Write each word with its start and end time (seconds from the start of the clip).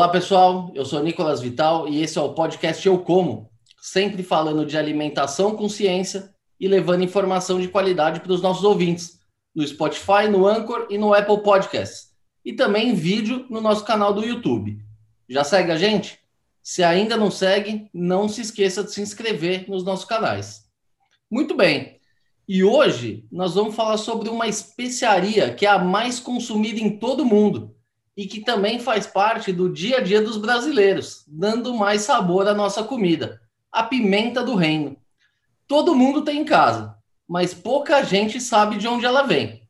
Olá, 0.00 0.08
pessoal. 0.08 0.72
Eu 0.74 0.82
sou 0.86 1.02
Nicolas 1.02 1.42
Vital 1.42 1.86
e 1.86 2.00
esse 2.02 2.16
é 2.16 2.22
o 2.22 2.32
podcast 2.32 2.86
Eu 2.86 3.00
Como, 3.00 3.50
sempre 3.82 4.22
falando 4.22 4.64
de 4.64 4.78
alimentação 4.78 5.54
com 5.54 5.68
ciência 5.68 6.34
e 6.58 6.66
levando 6.66 7.04
informação 7.04 7.60
de 7.60 7.68
qualidade 7.68 8.20
para 8.20 8.32
os 8.32 8.40
nossos 8.40 8.64
ouvintes, 8.64 9.18
no 9.54 9.62
Spotify, 9.62 10.26
no 10.26 10.46
Anchor 10.46 10.86
e 10.88 10.96
no 10.96 11.12
Apple 11.12 11.42
Podcasts. 11.42 12.12
E 12.42 12.54
também 12.54 12.88
em 12.88 12.94
vídeo 12.94 13.44
no 13.50 13.60
nosso 13.60 13.84
canal 13.84 14.14
do 14.14 14.24
YouTube. 14.24 14.78
Já 15.28 15.44
segue 15.44 15.70
a 15.70 15.76
gente? 15.76 16.18
Se 16.62 16.82
ainda 16.82 17.14
não 17.14 17.30
segue, 17.30 17.90
não 17.92 18.26
se 18.26 18.40
esqueça 18.40 18.82
de 18.82 18.92
se 18.92 19.02
inscrever 19.02 19.68
nos 19.68 19.84
nossos 19.84 20.06
canais. 20.06 20.62
Muito 21.30 21.54
bem. 21.54 22.00
E 22.48 22.64
hoje 22.64 23.26
nós 23.30 23.54
vamos 23.54 23.74
falar 23.74 23.98
sobre 23.98 24.30
uma 24.30 24.48
especiaria 24.48 25.52
que 25.52 25.66
é 25.66 25.68
a 25.68 25.78
mais 25.78 26.18
consumida 26.18 26.80
em 26.80 26.98
todo 26.98 27.20
o 27.20 27.26
mundo 27.26 27.76
e 28.16 28.26
que 28.26 28.40
também 28.40 28.78
faz 28.78 29.06
parte 29.06 29.52
do 29.52 29.72
dia 29.72 29.98
a 29.98 30.00
dia 30.00 30.20
dos 30.20 30.36
brasileiros, 30.36 31.24
dando 31.26 31.74
mais 31.74 32.02
sabor 32.02 32.46
à 32.48 32.54
nossa 32.54 32.82
comida, 32.82 33.40
a 33.70 33.82
pimenta 33.82 34.42
do 34.42 34.54
reino. 34.54 34.96
Todo 35.66 35.94
mundo 35.94 36.22
tem 36.22 36.40
em 36.40 36.44
casa, 36.44 36.94
mas 37.28 37.54
pouca 37.54 38.02
gente 38.02 38.40
sabe 38.40 38.76
de 38.76 38.88
onde 38.88 39.06
ela 39.06 39.22
vem. 39.22 39.62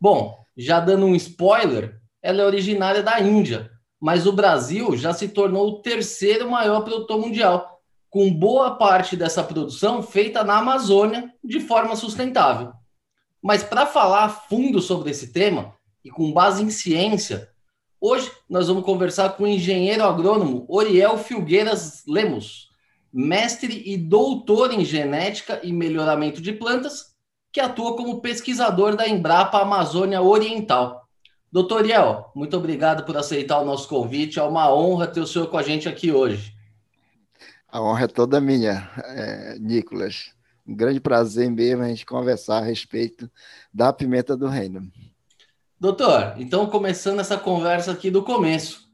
Bom, 0.00 0.44
já 0.56 0.80
dando 0.80 1.06
um 1.06 1.14
spoiler, 1.14 2.00
ela 2.22 2.42
é 2.42 2.46
originária 2.46 3.02
da 3.02 3.20
Índia, 3.20 3.70
mas 4.00 4.26
o 4.26 4.32
Brasil 4.32 4.96
já 4.96 5.12
se 5.12 5.28
tornou 5.28 5.68
o 5.68 5.82
terceiro 5.82 6.50
maior 6.50 6.80
produtor 6.80 7.18
mundial, 7.18 7.80
com 8.08 8.32
boa 8.32 8.76
parte 8.76 9.16
dessa 9.16 9.42
produção 9.42 10.02
feita 10.02 10.44
na 10.44 10.58
Amazônia 10.58 11.32
de 11.42 11.60
forma 11.60 11.96
sustentável. 11.96 12.72
Mas 13.42 13.62
para 13.62 13.86
falar 13.86 14.24
a 14.24 14.28
fundo 14.28 14.80
sobre 14.80 15.10
esse 15.10 15.32
tema 15.32 15.74
e 16.04 16.10
com 16.10 16.32
base 16.32 16.62
em 16.62 16.70
ciência, 16.70 17.50
Hoje 18.06 18.30
nós 18.46 18.68
vamos 18.68 18.84
conversar 18.84 19.30
com 19.30 19.44
o 19.44 19.48
engenheiro 19.48 20.04
agrônomo 20.04 20.66
Oriel 20.68 21.16
Filgueiras 21.16 22.02
Lemos, 22.06 22.68
mestre 23.10 23.82
e 23.86 23.96
doutor 23.96 24.74
em 24.74 24.84
genética 24.84 25.58
e 25.62 25.72
melhoramento 25.72 26.42
de 26.42 26.52
plantas, 26.52 27.14
que 27.50 27.58
atua 27.58 27.96
como 27.96 28.20
pesquisador 28.20 28.94
da 28.94 29.08
Embrapa 29.08 29.58
Amazônia 29.58 30.20
Oriental. 30.20 31.08
Doutor 31.50 31.78
Oriel, 31.78 32.30
muito 32.34 32.54
obrigado 32.58 33.06
por 33.06 33.16
aceitar 33.16 33.58
o 33.60 33.64
nosso 33.64 33.88
convite. 33.88 34.38
É 34.38 34.42
uma 34.42 34.70
honra 34.70 35.06
ter 35.06 35.20
o 35.20 35.26
senhor 35.26 35.46
com 35.46 35.56
a 35.56 35.62
gente 35.62 35.88
aqui 35.88 36.12
hoje. 36.12 36.52
A 37.66 37.80
honra 37.80 38.04
é 38.04 38.08
toda 38.08 38.38
minha, 38.38 38.86
é, 39.02 39.58
Nicolas. 39.58 40.30
Um 40.66 40.76
grande 40.76 41.00
prazer 41.00 41.50
mesmo 41.50 41.82
a 41.82 41.88
gente 41.88 42.04
conversar 42.04 42.58
a 42.58 42.66
respeito 42.66 43.30
da 43.72 43.94
pimenta 43.94 44.36
do 44.36 44.46
reino. 44.46 44.92
Doutor, 45.84 46.36
então 46.38 46.66
começando 46.66 47.20
essa 47.20 47.36
conversa 47.36 47.92
aqui 47.92 48.10
do 48.10 48.22
começo. 48.22 48.88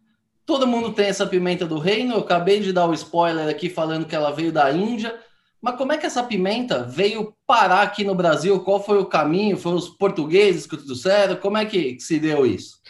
Todo 0.44 0.66
mundo 0.66 0.92
tem 0.92 1.06
essa 1.06 1.24
pimenta 1.24 1.64
do 1.64 1.78
reino, 1.78 2.14
eu 2.14 2.18
acabei 2.18 2.58
de 2.58 2.72
dar 2.72 2.86
o 2.86 2.90
um 2.90 2.94
spoiler 2.94 3.48
aqui 3.48 3.70
falando 3.70 4.04
que 4.04 4.16
ela 4.16 4.32
veio 4.32 4.50
da 4.50 4.72
Índia, 4.72 5.16
mas 5.62 5.76
como 5.76 5.92
é 5.92 5.96
que 5.96 6.04
essa 6.04 6.20
pimenta 6.20 6.82
veio 6.82 7.32
parar 7.46 7.82
aqui 7.82 8.02
no 8.02 8.12
Brasil? 8.12 8.58
Qual 8.64 8.82
foi 8.82 8.98
o 8.98 9.06
caminho? 9.06 9.56
Foram 9.56 9.76
os 9.76 9.88
portugueses 9.88 10.66
que 10.66 10.76
trouxeram? 10.76 11.36
Como 11.36 11.56
é 11.56 11.64
que 11.64 11.96
se 12.00 12.18
deu 12.18 12.44
isso? 12.44 12.80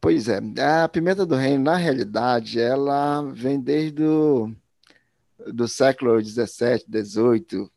Pois 0.00 0.28
é, 0.28 0.40
a 0.84 0.88
pimenta 0.88 1.26
do 1.26 1.34
reino, 1.34 1.64
na 1.64 1.74
realidade, 1.74 2.60
ela 2.60 3.22
vem 3.22 3.58
desde 3.58 4.04
o 4.04 4.54
do 5.52 5.66
século 5.66 6.22
17, 6.22 6.84
18, 6.88 7.68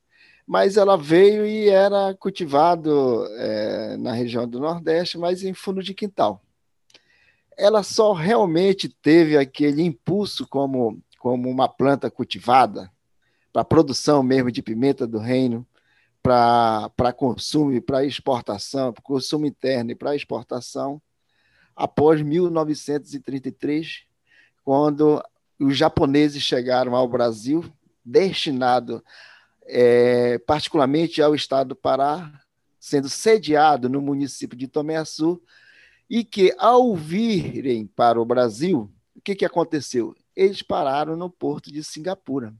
mas 0.49 0.77
ela 0.77 0.97
veio 0.97 1.45
e 1.45 1.69
era 1.69 2.11
cultivado 2.15 3.23
é, 3.37 3.95
na 3.97 4.11
região 4.11 4.47
do 4.47 4.59
Nordeste, 4.59 5.15
mas 5.15 5.43
em 5.43 5.53
fundo 5.53 5.83
de 5.83 5.93
quintal. 5.93 6.41
Ela 7.55 7.83
só 7.83 8.13
realmente 8.13 8.89
teve 8.89 9.37
aquele 9.37 9.83
impulso 9.83 10.47
como, 10.47 10.99
como 11.19 11.47
uma 11.47 11.69
planta 11.69 12.09
cultivada 12.09 12.91
para 13.53 13.63
produção 13.63 14.23
mesmo 14.23 14.51
de 14.51 14.63
pimenta 14.63 15.05
do 15.05 15.19
reino, 15.19 15.67
para 16.23 17.13
consumo 17.15 17.71
e 17.71 17.79
para 17.79 18.03
exportação, 18.03 18.91
para 18.91 19.03
consumo 19.03 19.45
interno 19.45 19.91
e 19.91 19.95
para 19.95 20.15
exportação, 20.15 20.99
após 21.75 22.23
1933, 22.23 24.01
quando 24.63 25.23
os 25.59 25.77
japoneses 25.77 26.41
chegaram 26.41 26.95
ao 26.95 27.07
Brasil, 27.07 27.71
destinado 28.03 29.03
é, 29.71 30.39
particularmente 30.39 31.21
ao 31.21 31.35
estado 31.35 31.69
do 31.69 31.75
Pará, 31.75 32.31
sendo 32.79 33.07
sediado 33.07 33.87
no 33.87 34.01
município 34.01 34.57
de 34.57 34.67
Tomé 34.67 34.97
Açu, 34.97 35.41
e 36.09 36.23
que, 36.23 36.53
ao 36.57 36.95
virem 36.95 37.85
para 37.85 38.19
o 38.19 38.25
Brasil, 38.25 38.91
o 39.15 39.21
que, 39.21 39.35
que 39.35 39.45
aconteceu? 39.45 40.15
Eles 40.35 40.63
pararam 40.63 41.15
no 41.15 41.29
porto 41.29 41.71
de 41.71 41.83
Singapura 41.83 42.53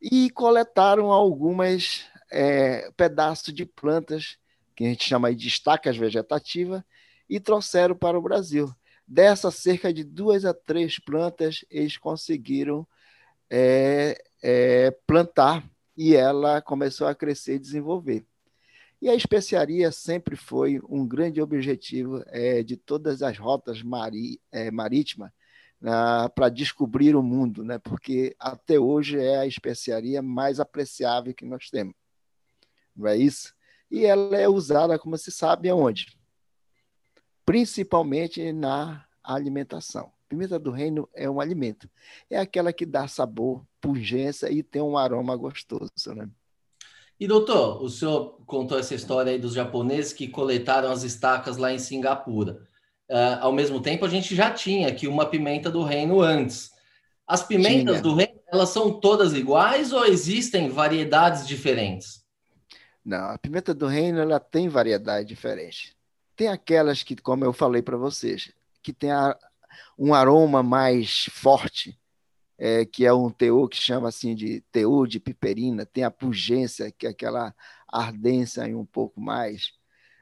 e 0.00 0.30
coletaram 0.30 1.10
algumas 1.10 2.04
é, 2.30 2.90
pedaços 2.96 3.52
de 3.52 3.66
plantas, 3.66 4.36
que 4.76 4.84
a 4.84 4.88
gente 4.88 5.08
chama 5.08 5.34
de 5.34 5.48
estacas 5.48 5.96
vegetativas, 5.96 6.82
e 7.28 7.40
trouxeram 7.40 7.96
para 7.96 8.18
o 8.18 8.22
Brasil. 8.22 8.72
Dessas 9.06 9.56
cerca 9.56 9.92
de 9.92 10.04
duas 10.04 10.44
a 10.44 10.54
três 10.54 10.98
plantas, 10.98 11.64
eles 11.70 11.96
conseguiram 11.96 12.86
é, 13.50 14.22
é, 14.46 14.90
plantar 15.06 15.66
e 15.96 16.14
ela 16.14 16.60
começou 16.60 17.06
a 17.06 17.14
crescer 17.14 17.54
e 17.54 17.58
desenvolver. 17.58 18.26
E 19.00 19.08
a 19.08 19.14
especiaria 19.14 19.90
sempre 19.90 20.36
foi 20.36 20.80
um 20.86 21.08
grande 21.08 21.40
objetivo 21.40 22.22
é, 22.26 22.62
de 22.62 22.76
todas 22.76 23.22
as 23.22 23.38
rotas 23.38 23.82
mari, 23.82 24.38
é, 24.52 24.70
marítimas 24.70 25.30
para 26.34 26.48
descobrir 26.48 27.14
o 27.14 27.22
mundo, 27.22 27.62
né? 27.62 27.78
porque 27.78 28.34
até 28.38 28.78
hoje 28.78 29.18
é 29.18 29.38
a 29.38 29.46
especiaria 29.46 30.22
mais 30.22 30.58
apreciável 30.58 31.34
que 31.34 31.44
nós 31.44 31.68
temos. 31.68 31.94
Não 32.96 33.06
é 33.06 33.16
isso? 33.16 33.54
E 33.90 34.06
ela 34.06 34.36
é 34.36 34.48
usada, 34.48 34.98
como 34.98 35.18
se 35.18 35.30
sabe, 35.30 35.68
aonde? 35.68 36.18
Principalmente 37.44 38.50
na 38.52 39.04
alimentação. 39.22 40.10
Pimenta 40.26 40.58
do 40.58 40.70
reino 40.70 41.08
é 41.12 41.28
um 41.28 41.38
alimento. 41.38 41.88
É 42.30 42.38
aquela 42.38 42.72
que 42.72 42.86
dá 42.86 43.06
sabor, 43.06 43.62
pungência 43.84 44.50
e 44.50 44.62
tem 44.62 44.80
um 44.80 44.96
aroma 44.96 45.36
gostoso, 45.36 45.92
né? 46.16 46.26
E 47.20 47.28
doutor, 47.28 47.82
o 47.82 47.88
senhor 47.88 48.40
contou 48.46 48.78
essa 48.78 48.94
história 48.94 49.30
aí 49.30 49.38
dos 49.38 49.52
japoneses 49.52 50.12
que 50.12 50.26
coletaram 50.26 50.90
as 50.90 51.02
estacas 51.02 51.58
lá 51.58 51.70
em 51.70 51.78
Singapura. 51.78 52.66
Uh, 53.08 53.38
ao 53.40 53.52
mesmo 53.52 53.80
tempo, 53.80 54.06
a 54.06 54.08
gente 54.08 54.34
já 54.34 54.50
tinha 54.50 54.88
aqui 54.88 55.06
uma 55.06 55.26
pimenta 55.26 55.70
do 55.70 55.82
reino 55.84 56.22
antes. 56.22 56.72
As 57.26 57.42
pimentas 57.42 58.00
tinha. 58.00 58.02
do 58.02 58.14
reino, 58.14 58.40
elas 58.50 58.70
são 58.70 58.98
todas 58.98 59.34
iguais 59.34 59.92
ou 59.92 60.04
existem 60.06 60.70
variedades 60.70 61.46
diferentes? 61.46 62.24
Não, 63.04 63.30
a 63.30 63.38
pimenta 63.38 63.74
do 63.74 63.86
reino 63.86 64.18
ela 64.18 64.40
tem 64.40 64.68
variedade 64.68 65.28
diferente. 65.28 65.94
Tem 66.34 66.48
aquelas 66.48 67.02
que, 67.02 67.14
como 67.14 67.44
eu 67.44 67.52
falei 67.52 67.82
para 67.82 67.98
vocês, 67.98 68.50
que 68.82 68.92
tem 68.92 69.12
a, 69.12 69.36
um 69.98 70.14
aroma 70.14 70.62
mais 70.62 71.26
forte, 71.30 71.96
é, 72.64 72.82
que 72.86 73.04
é 73.04 73.12
um 73.12 73.28
teor 73.28 73.68
que 73.68 73.76
chama 73.76 74.08
assim 74.08 74.34
de 74.34 74.62
teor 74.72 75.06
de 75.06 75.20
piperina, 75.20 75.84
tem 75.84 76.02
a 76.02 76.10
pungência, 76.10 76.90
que 76.90 77.06
é 77.06 77.10
aquela 77.10 77.54
ardência 77.86 78.62
aí 78.62 78.74
um 78.74 78.86
pouco 78.86 79.20
mais. 79.20 79.74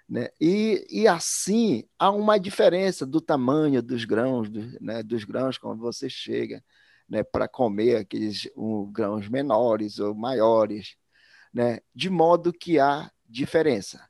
Né? 0.08 0.28
E, 0.40 0.84
e 0.90 1.06
assim 1.06 1.84
há 1.96 2.10
uma 2.10 2.38
diferença 2.38 3.06
do 3.06 3.20
tamanho 3.20 3.80
dos 3.80 4.04
grãos, 4.04 4.50
do, 4.50 4.60
né, 4.80 5.04
dos 5.04 5.22
grãos 5.22 5.56
quando 5.56 5.78
você 5.78 6.10
chega 6.10 6.64
né, 7.08 7.22
para 7.22 7.46
comer 7.46 7.98
aqueles 7.98 8.50
um, 8.56 8.90
grãos 8.90 9.28
menores 9.28 10.00
ou 10.00 10.12
maiores, 10.12 10.96
né, 11.54 11.78
de 11.94 12.10
modo 12.10 12.52
que 12.52 12.76
há 12.80 13.08
diferença. 13.24 14.04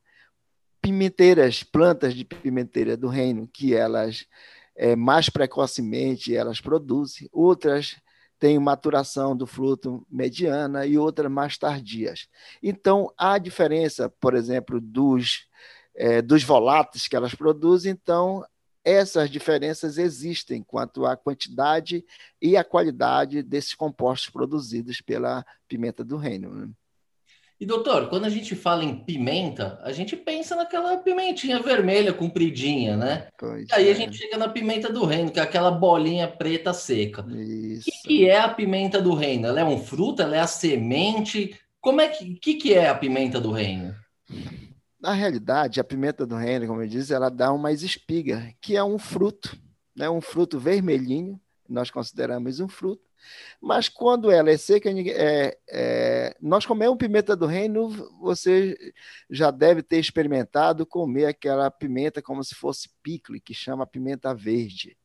Pimenteiras, 0.81 1.63
plantas 1.63 2.15
de 2.15 2.25
pimenteira 2.25 2.97
do 2.97 3.09
reino, 3.09 3.47
que 3.47 3.75
elas 3.75 4.27
é, 4.75 4.97
mais 4.97 5.29
precocemente 5.29 6.35
elas 6.35 6.63
produzem, 6.63 7.29
outras 7.31 8.01
têm 8.43 8.59
maturação 8.59 9.37
do 9.37 9.47
fruto 9.47 10.05
mediana 10.11 10.85
e 10.85 10.99
outras 10.99 11.31
mais 11.31 11.57
tardias. 11.57 12.27
Então, 12.61 13.09
há 13.17 13.39
diferença, 13.39 14.09
por 14.09 14.35
exemplo, 14.35 14.81
dos, 14.81 15.47
é, 15.95 16.21
dos 16.21 16.43
voláteis 16.43 17.07
que 17.07 17.15
elas 17.15 17.37
produzem, 17.37 17.93
então 17.93 18.45
essas 18.85 19.31
diferenças 19.31 19.97
existem 19.97 20.61
quanto 20.61 21.07
à 21.07 21.17
quantidade 21.17 22.05
e 22.41 22.57
à 22.57 22.65
qualidade 22.65 23.45
desses 23.45 23.75
compostos 23.75 24.29
produzidos 24.29 25.01
pela 25.01 25.47
pimenta 25.69 26.03
do 26.03 26.17
reino. 26.17 26.53
Né? 26.53 26.69
E 27.63 27.65
doutor, 27.65 28.09
quando 28.09 28.25
a 28.25 28.29
gente 28.29 28.57
fala 28.57 28.83
em 28.83 29.05
pimenta, 29.05 29.79
a 29.85 29.93
gente 29.93 30.17
pensa 30.17 30.57
naquela 30.57 30.97
pimentinha 30.97 31.63
vermelha 31.63 32.13
compridinha, 32.13 32.97
né? 32.97 33.29
Pois 33.39 33.69
e 33.69 33.73
aí 33.73 33.87
é. 33.87 33.93
a 33.93 33.95
gente 33.95 34.17
chega 34.17 34.37
na 34.37 34.49
pimenta 34.49 34.93
do 34.93 35.05
reino, 35.05 35.31
que 35.31 35.39
é 35.39 35.45
aquela 35.45 35.71
bolinha 35.71 36.27
preta 36.27 36.75
seca. 36.75 37.25
Isso. 37.31 37.89
O 37.89 37.93
que, 37.93 38.09
que, 38.09 38.29
é 38.29 38.41
a 38.41 38.49
pimenta 38.49 39.01
do 39.01 39.15
reino? 39.15 39.47
Ela 39.47 39.61
é 39.61 39.65
um 39.65 39.79
fruto? 39.79 40.21
Ela 40.21 40.39
é 40.39 40.41
a 40.41 40.47
semente? 40.49 41.57
Como 41.81 42.01
é 42.01 42.09
que, 42.09 42.35
que, 42.35 42.55
que 42.55 42.75
é 42.75 42.89
a 42.89 42.97
pimenta 42.97 43.41
do 43.41 43.53
reino? 43.53 43.95
Na 45.01 45.13
realidade, 45.13 45.79
a 45.79 45.85
pimenta 45.85 46.27
do 46.27 46.35
reino, 46.35 46.67
como 46.67 46.83
eu 46.83 46.89
disse, 46.89 47.15
ela 47.15 47.29
dá 47.29 47.53
umas 47.53 47.85
espigas, 47.85 48.43
que 48.61 48.77
é 48.77 48.83
um 48.83 48.99
fruto, 48.99 49.57
né? 49.95 50.11
um 50.11 50.21
fruto 50.21 50.59
vermelhinho, 50.59 51.41
nós 51.69 51.93
consideramos 51.93 52.59
um 52.59 52.67
fruto, 52.67 53.05
mas 53.61 53.89
quando 53.89 54.31
ela 54.31 54.51
é 54.51 54.57
seca, 54.57 54.91
é, 54.91 55.59
é, 55.71 56.37
nós 56.41 56.67
comemos 56.67 56.99
pimenta 56.99 57.37
do 57.37 57.47
reino, 57.47 57.89
você 58.21 58.77
já 59.31 59.51
deve 59.51 59.83
ter 59.83 59.99
experimentado 59.99 60.87
comer 60.87 61.27
aquela 61.27 61.71
pimenta 61.71 62.23
como 62.23 62.43
se 62.43 62.55
fosse 62.55 62.91
picle, 63.03 63.41
que 63.41 63.55
chama 63.55 63.87
pimenta 63.87 64.35
verde. 64.35 64.97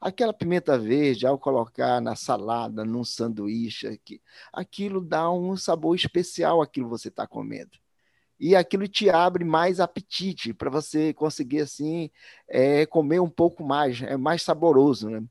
Aquela 0.00 0.32
pimenta 0.32 0.78
verde, 0.78 1.26
ao 1.26 1.38
colocar 1.38 2.00
na 2.00 2.16
salada, 2.16 2.84
num 2.84 3.04
sanduíche, 3.04 4.00
aquilo 4.52 5.00
dá 5.00 5.30
um 5.30 5.56
sabor 5.56 5.94
especial 5.94 6.62
àquilo 6.62 6.86
que 6.86 6.90
você 6.90 7.08
está 7.08 7.26
comendo 7.26 7.78
e 8.40 8.56
aquilo 8.56 8.88
te 8.88 9.10
abre 9.10 9.44
mais 9.44 9.78
apetite 9.78 10.54
para 10.54 10.70
você 10.70 11.12
conseguir 11.12 11.60
assim 11.60 12.10
é, 12.48 12.86
comer 12.86 13.20
um 13.20 13.28
pouco 13.28 13.62
mais, 13.62 14.00
é 14.00 14.16
mais 14.16 14.42
saboroso, 14.42 15.10
né? 15.10 15.22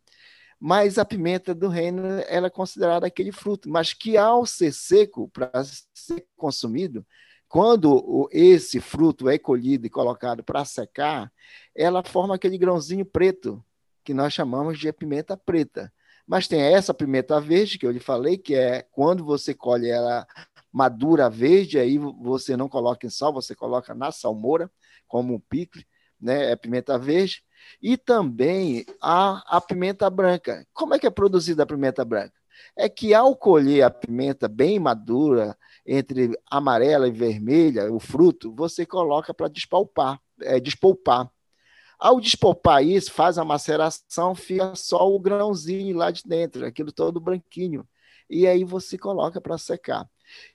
Mas 0.59 0.97
a 0.97 1.05
pimenta 1.05 1.55
do 1.55 1.69
reino 1.69 2.05
ela 2.27 2.47
é 2.47 2.49
considerada 2.49 3.07
aquele 3.07 3.31
fruto, 3.31 3.69
mas 3.69 3.93
que 3.93 4.17
ao 4.17 4.45
ser 4.45 4.73
seco 4.73 5.29
para 5.29 5.51
ser 5.93 6.25
consumido, 6.35 7.05
quando 7.47 8.29
esse 8.31 8.79
fruto 8.79 9.29
é 9.29 9.37
colhido 9.39 9.87
e 9.87 9.89
colocado 9.89 10.43
para 10.43 10.65
secar, 10.65 11.31
ela 11.73 12.03
forma 12.03 12.35
aquele 12.35 12.57
grãozinho 12.57 13.05
preto 13.05 13.63
que 14.03 14.13
nós 14.13 14.33
chamamos 14.33 14.77
de 14.77 14.91
pimenta 14.91 15.37
preta. 15.37 15.91
Mas 16.27 16.47
tem 16.47 16.61
essa 16.61 16.93
pimenta 16.93 17.41
verde 17.41 17.79
que 17.79 17.85
eu 17.85 17.91
lhe 17.91 17.99
falei, 17.99 18.37
que 18.37 18.53
é 18.53 18.83
quando 18.91 19.25
você 19.25 19.53
colhe 19.53 19.89
ela 19.89 20.27
madura 20.71 21.29
verde, 21.29 21.79
aí 21.79 21.97
você 21.97 22.55
não 22.55 22.69
coloca 22.69 23.07
em 23.07 23.09
sal, 23.09 23.33
você 23.33 23.55
coloca 23.55 23.95
na 23.95 24.11
salmoura, 24.11 24.71
como 25.07 25.33
um 25.33 25.39
picle, 25.39 25.83
né? 26.21 26.51
É 26.51 26.55
pimenta 26.55 26.99
verde. 26.99 27.43
E 27.81 27.97
também 27.97 28.85
a, 29.01 29.57
a 29.57 29.61
pimenta 29.61 30.09
branca. 30.09 30.65
Como 30.73 30.93
é 30.93 30.99
que 30.99 31.07
é 31.07 31.09
produzida 31.09 31.63
a 31.63 31.65
pimenta 31.65 32.03
branca? 32.03 32.33
É 32.75 32.89
que 32.89 33.13
ao 33.13 33.35
colher 33.35 33.83
a 33.83 33.89
pimenta 33.89 34.47
bem 34.47 34.79
madura, 34.79 35.57
entre 35.85 36.37
amarela 36.49 37.07
e 37.07 37.11
vermelha, 37.11 37.91
o 37.91 37.99
fruto, 37.99 38.53
você 38.53 38.85
coloca 38.85 39.33
para 39.33 39.47
despolpar, 39.47 40.19
é, 40.41 40.59
despolpar. 40.59 41.29
Ao 41.97 42.19
despolpar 42.19 42.83
isso, 42.83 43.11
faz 43.11 43.37
a 43.37 43.43
maceração, 43.43 44.33
fica 44.33 44.73
só 44.75 45.09
o 45.09 45.19
grãozinho 45.19 45.97
lá 45.97 46.11
de 46.11 46.23
dentro, 46.25 46.65
aquilo 46.65 46.91
todo 46.91 47.19
branquinho. 47.19 47.87
E 48.29 48.47
aí 48.47 48.63
você 48.63 48.97
coloca 48.97 49.41
para 49.41 49.57
secar. 49.57 50.07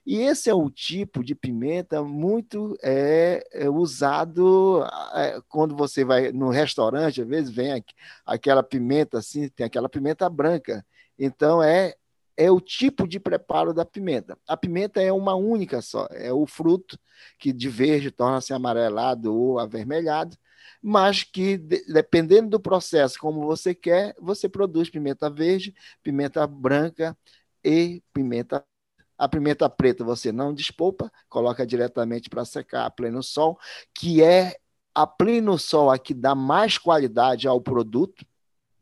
E 0.05 0.17
esse 0.21 0.49
é 0.49 0.53
o 0.53 0.69
tipo 0.69 1.23
de 1.23 1.35
pimenta 1.35 2.03
muito 2.03 2.77
é, 2.83 3.43
é 3.51 3.69
usado 3.69 4.83
é, 5.13 5.41
quando 5.49 5.75
você 5.75 6.03
vai 6.05 6.31
no 6.31 6.49
restaurante, 6.49 7.21
às 7.21 7.27
vezes 7.27 7.51
vem 7.51 7.83
aquela 8.25 8.63
pimenta 8.63 9.19
assim, 9.19 9.49
tem 9.49 9.65
aquela 9.65 9.89
pimenta 9.89 10.29
branca. 10.29 10.85
Então 11.17 11.61
é 11.63 11.95
é 12.37 12.51
o 12.51 12.59
tipo 12.59 13.07
de 13.07 13.19
preparo 13.19 13.73
da 13.73 13.85
pimenta. 13.85 14.37
A 14.47 14.57
pimenta 14.57 15.01
é 15.01 15.11
uma 15.11 15.35
única 15.35 15.81
só, 15.81 16.07
é 16.11 16.33
o 16.33 16.45
fruto 16.45 16.99
que 17.39 17.53
de 17.53 17.69
verde 17.69 18.11
torna-se 18.11 18.53
amarelado 18.53 19.33
ou 19.33 19.59
avermelhado, 19.59 20.37
mas 20.81 21.23
que 21.23 21.57
dependendo 21.57 22.49
do 22.49 22.59
processo 22.59 23.17
como 23.19 23.45
você 23.45 23.73
quer, 23.73 24.15
você 24.19 24.49
produz 24.49 24.89
pimenta 24.89 25.29
verde, 25.29 25.73
pimenta 26.03 26.45
branca 26.45 27.17
e 27.63 28.03
pimenta 28.13 28.63
a 29.17 29.27
pimenta 29.27 29.69
preta 29.69 30.03
você 30.03 30.31
não 30.31 30.53
despolpa, 30.53 31.11
coloca 31.29 31.65
diretamente 31.65 32.29
para 32.29 32.45
secar 32.45 32.85
a 32.85 32.89
pleno 32.89 33.23
sol, 33.23 33.57
que 33.93 34.21
é 34.21 34.55
a 34.93 35.05
pleno 35.05 35.57
sol 35.57 35.91
a 35.91 35.97
que 35.99 36.13
dá 36.13 36.33
mais 36.33 36.77
qualidade 36.77 37.47
ao 37.47 37.59
produto, 37.61 38.25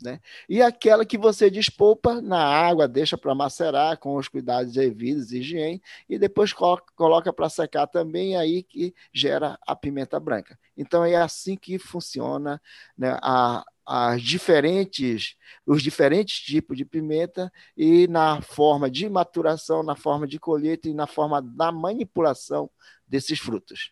né? 0.04 0.20
E 0.50 0.62
aquela 0.62 1.06
que 1.06 1.18
você 1.18 1.50
despolpa 1.50 2.22
na 2.22 2.44
água, 2.44 2.88
deixa 2.88 3.18
para 3.18 3.34
macerar 3.34 3.98
com 3.98 4.16
os 4.18 4.28
cuidados 4.28 4.74
devidos, 4.74 5.32
higiene, 5.32 5.82
e 6.10 6.20
depois 6.20 6.54
coloca 6.54 7.32
para 7.32 7.50
secar 7.50 7.88
também, 7.88 8.36
aí 8.36 8.64
que 8.64 8.94
gera 9.14 9.58
a 9.66 9.76
pimenta 9.76 10.20
branca. 10.20 10.60
Então 10.76 11.06
é 11.06 11.16
assim 11.16 11.56
que 11.56 11.80
funciona 11.80 12.62
né, 12.98 13.18
a, 13.22 13.64
as 13.86 14.22
diferentes, 14.22 15.36
os 15.66 15.84
diferentes 15.84 16.40
tipos 16.40 16.78
de 16.78 16.86
pimenta 16.86 17.52
e 17.76 18.08
na 18.08 18.42
forma 18.42 18.90
de 18.90 19.10
maturação, 19.10 19.84
na 19.84 19.96
forma 19.96 20.26
de 20.26 20.40
colheita 20.40 20.88
e 20.88 20.94
na 20.94 21.08
forma 21.08 21.42
da 21.42 21.72
manipulação 21.72 22.70
desses 23.08 23.40
frutos. 23.40 23.92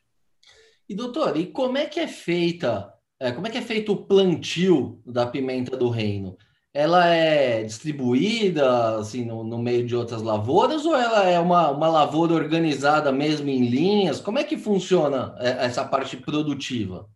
E 0.87 0.95
doutor, 0.95 1.37
e 1.37 1.47
como 1.47 1.77
é 1.77 1.85
que 1.85 1.99
é 1.99 2.07
feita, 2.07 2.93
é, 3.19 3.31
como 3.31 3.47
é 3.47 3.49
que 3.49 3.57
é 3.57 3.61
feito 3.61 3.93
o 3.93 4.05
plantio 4.05 5.01
da 5.05 5.25
pimenta 5.25 5.75
do 5.77 5.89
reino? 5.89 6.37
Ela 6.73 7.07
é 7.07 7.63
distribuída 7.63 8.97
assim 8.97 9.25
no, 9.25 9.43
no 9.43 9.57
meio 9.57 9.85
de 9.85 9.93
outras 9.93 10.21
lavouras 10.21 10.85
ou 10.85 10.95
ela 10.95 11.25
é 11.25 11.37
uma, 11.37 11.69
uma 11.69 11.89
lavoura 11.89 12.33
organizada 12.33 13.11
mesmo 13.11 13.49
em 13.49 13.67
linhas? 13.67 14.21
Como 14.21 14.39
é 14.39 14.43
que 14.43 14.57
funciona 14.57 15.35
é, 15.37 15.65
essa 15.65 15.83
parte 15.83 16.15
produtiva? 16.15 17.09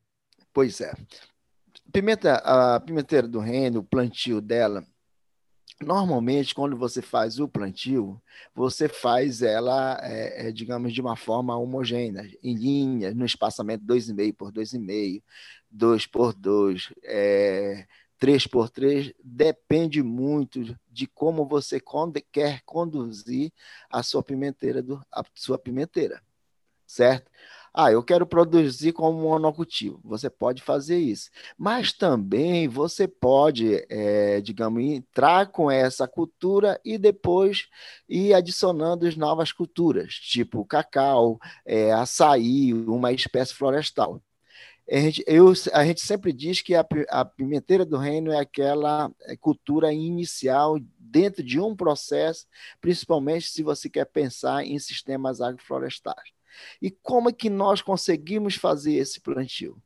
Pois 0.54 0.81
é 0.81 0.94
pimenta, 1.95 2.36
a 2.44 2.77
pimenteira 2.81 3.25
do 3.25 3.39
reino, 3.39 3.80
o 3.80 3.83
plantio 3.83 4.42
dela, 4.42 4.86
normalmente 5.81 6.53
quando 6.53 6.75
você 6.75 7.01
faz 7.01 7.39
o 7.39 7.47
plantio, 7.47 8.21
você 8.53 8.89
faz 8.89 9.42
ela, 9.42 9.97
é, 10.03 10.47
é, 10.47 10.51
digamos, 10.51 10.94
de 10.94 11.00
uma 11.00 11.15
forma 11.15 11.57
homogênea, 11.57 12.30
em 12.44 12.53
linha, 12.53 13.13
no 13.13 13.25
espaçamento 13.25 13.86
2,5 13.86 14.33
por 14.36 14.51
2,5, 14.51 15.24
2 15.71 16.06
por 16.07 16.33
2, 16.33 16.94
é, 17.01 17.88
3 18.19 18.45
por 18.45 18.69
3, 18.69 19.13
depende 19.24 20.03
muito 20.03 20.77
de 20.91 21.07
como 21.07 21.45
você 21.45 21.81
quer 22.30 22.62
conduzir 22.65 23.53
a 23.89 24.03
sua 24.03 24.21
pimenteira, 24.21 24.83
do, 24.83 25.01
a 25.09 25.24
sua 25.33 25.57
pimenteira, 25.57 26.21
certo? 26.86 27.31
Ah, 27.77 27.92
eu 27.92 28.01
quero 28.01 28.25
produzir 28.25 28.94
como 28.94 29.22
monocultivo. 29.22 30.00
Você 30.06 30.30
pode 30.30 30.62
fazer 30.62 30.98
isso. 30.98 31.30
Mas 31.57 31.92
também 31.92 32.69
você 32.69 33.06
pode, 33.06 33.86
é, 33.89 34.39
digamos, 34.39 34.81
entrar 34.81 35.51
com 35.51 35.69
essa 35.69 36.07
cultura 36.07 36.80
e 36.86 36.98
depois 36.98 37.68
ir 38.07 38.33
adicionando 38.33 39.06
as 39.06 39.18
novas 39.18 39.51
culturas, 39.51 40.13
tipo 40.13 40.63
cacau, 40.66 41.38
é, 41.66 41.92
açaí, 41.92 42.74
uma 42.74 43.12
espécie 43.12 43.54
florestal. 43.54 44.22
A 44.89 44.98
gente, 44.98 45.24
eu, 45.27 45.51
a 45.74 45.86
gente 45.86 46.01
sempre 46.01 46.32
diz 46.32 46.62
que 46.62 46.75
a, 46.75 46.86
a 47.10 47.25
pimenteira 47.25 47.86
do 47.86 47.98
reino 47.98 48.32
é 48.32 48.39
aquela 48.39 49.12
é, 49.24 49.36
cultura 49.36 49.91
inicial 49.91 50.77
dentro 51.00 51.44
de 51.44 51.60
um 51.60 51.75
processo, 51.75 52.46
principalmente 52.79 53.50
se 53.50 53.63
você 53.63 53.89
quer 53.89 54.05
pensar 54.05 54.63
em 54.65 54.77
sistemas 54.79 55.41
agroflorestais. 55.41 56.36
E 56.81 56.91
como 56.91 57.29
é 57.29 57.33
que 57.33 57.50
nós 57.50 57.81
conseguimos 57.81 58.55
fazer 58.55 58.93
esse 58.93 59.19
plantio? 59.21 59.81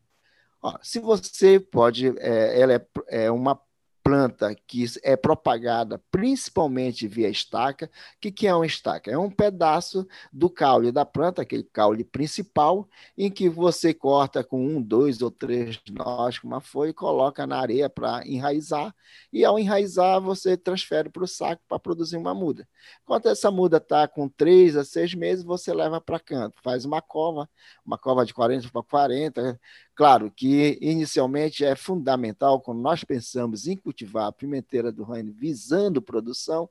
Ó, 0.62 0.78
se 0.82 1.00
você 1.00 1.60
pode, 1.60 2.08
é, 2.20 2.60
ela 2.60 2.74
é, 2.74 2.88
é 3.08 3.32
uma 3.32 3.60
planta 4.04 4.56
que 4.68 4.86
é 5.04 5.16
propagada 5.16 6.02
principalmente 6.12 7.08
via 7.08 7.30
estaca. 7.30 7.86
O 7.86 8.20
que, 8.20 8.32
que 8.32 8.48
é 8.48 8.54
uma 8.54 8.66
estaca? 8.66 9.12
É 9.12 9.18
um 9.18 9.30
pedaço 9.30 10.08
do 10.32 10.50
caule 10.50 10.92
da 10.92 11.06
planta, 11.06 11.42
aquele 11.42 11.64
caule 11.64 12.04
principal, 12.04 12.88
em 13.18 13.30
que 13.30 13.48
você 13.50 13.94
corta 13.94 14.44
com 14.44 14.66
um, 14.66 14.82
dois 14.82 15.22
ou 15.22 15.32
três 15.32 15.80
nós 15.92 16.40
uma 16.44 16.62
folha 16.62 16.90
e 16.90 16.94
coloca 16.94 17.46
na 17.46 17.60
areia 17.60 17.90
para 17.90 18.28
enraizar. 18.28 18.94
E 19.32 19.46
ao 19.46 19.60
enraizar, 19.60 20.20
você 20.22 20.58
transfere 20.58 21.10
para 21.10 21.24
o 21.24 21.28
saco 21.28 21.62
para 21.68 21.80
produzir 21.80 22.18
uma 22.18 22.34
muda. 22.34 22.68
Quando 23.06 23.28
essa 23.28 23.52
muda 23.52 23.78
está 23.78 24.08
com 24.08 24.28
três 24.28 24.76
a 24.76 24.84
seis 24.84 25.14
meses, 25.14 25.44
você 25.44 25.74
leva 25.74 26.02
para 26.02 26.20
canto, 26.20 26.62
faz 26.62 26.86
uma 26.86 27.02
cova, 27.02 27.50
uma 27.86 27.98
cova 27.98 28.26
de 28.26 28.34
40 28.34 28.70
por 28.70 28.84
40, 28.84 29.60
Claro 30.00 30.32
que 30.32 30.78
inicialmente 30.82 31.66
é 31.66 31.76
fundamental, 31.76 32.62
quando 32.62 32.80
nós 32.80 33.04
pensamos 33.04 33.68
em 33.68 33.76
cultivar 33.76 34.28
a 34.28 34.32
pimenteira 34.32 34.94
do 34.94 35.04
reino 35.04 35.34
visando 35.34 36.02
produção, 36.02 36.70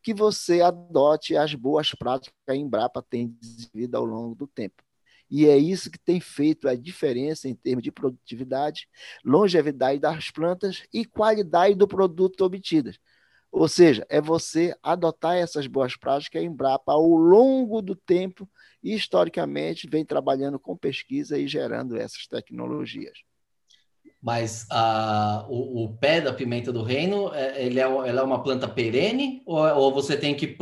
que 0.00 0.14
você 0.14 0.60
adote 0.60 1.36
as 1.36 1.52
boas 1.54 1.92
práticas 1.92 2.32
que 2.46 2.52
a 2.52 2.54
Embrapa 2.54 3.02
tem 3.02 3.36
desenvolvido 3.40 3.96
ao 3.96 4.04
longo 4.04 4.36
do 4.36 4.46
tempo. 4.46 4.80
E 5.28 5.46
é 5.48 5.58
isso 5.58 5.90
que 5.90 5.98
tem 5.98 6.20
feito 6.20 6.68
a 6.68 6.76
diferença 6.76 7.48
em 7.48 7.54
termos 7.54 7.82
de 7.82 7.90
produtividade, 7.90 8.88
longevidade 9.24 9.98
das 9.98 10.30
plantas 10.30 10.84
e 10.94 11.04
qualidade 11.04 11.74
do 11.74 11.88
produto 11.88 12.42
obtido. 12.42 12.92
Ou 13.50 13.66
seja, 13.66 14.06
é 14.08 14.20
você 14.20 14.74
adotar 14.82 15.36
essas 15.36 15.66
boas 15.66 15.96
práticas 15.96 16.42
a 16.42 16.44
Embrapa, 16.44 16.92
ao 16.92 17.06
longo 17.06 17.80
do 17.80 17.96
tempo, 17.96 18.48
historicamente 18.82 19.88
vem 19.88 20.04
trabalhando 20.04 20.58
com 20.58 20.76
pesquisa 20.76 21.38
e 21.38 21.48
gerando 21.48 21.96
essas 21.96 22.26
tecnologias. 22.26 23.18
Mas 24.20 24.66
a, 24.70 25.46
o, 25.48 25.84
o, 25.84 25.96
pé 25.96 26.20
da 26.20 26.32
pimenta 26.32 26.72
do 26.72 26.82
reino, 26.82 27.32
é, 27.32 27.64
ele 27.64 27.78
é, 27.78 27.84
ela 27.84 28.20
é 28.20 28.22
uma 28.22 28.42
planta 28.42 28.66
perene 28.66 29.42
ou, 29.46 29.64
ou 29.76 29.94
você 29.94 30.16
tem 30.16 30.34
que, 30.34 30.56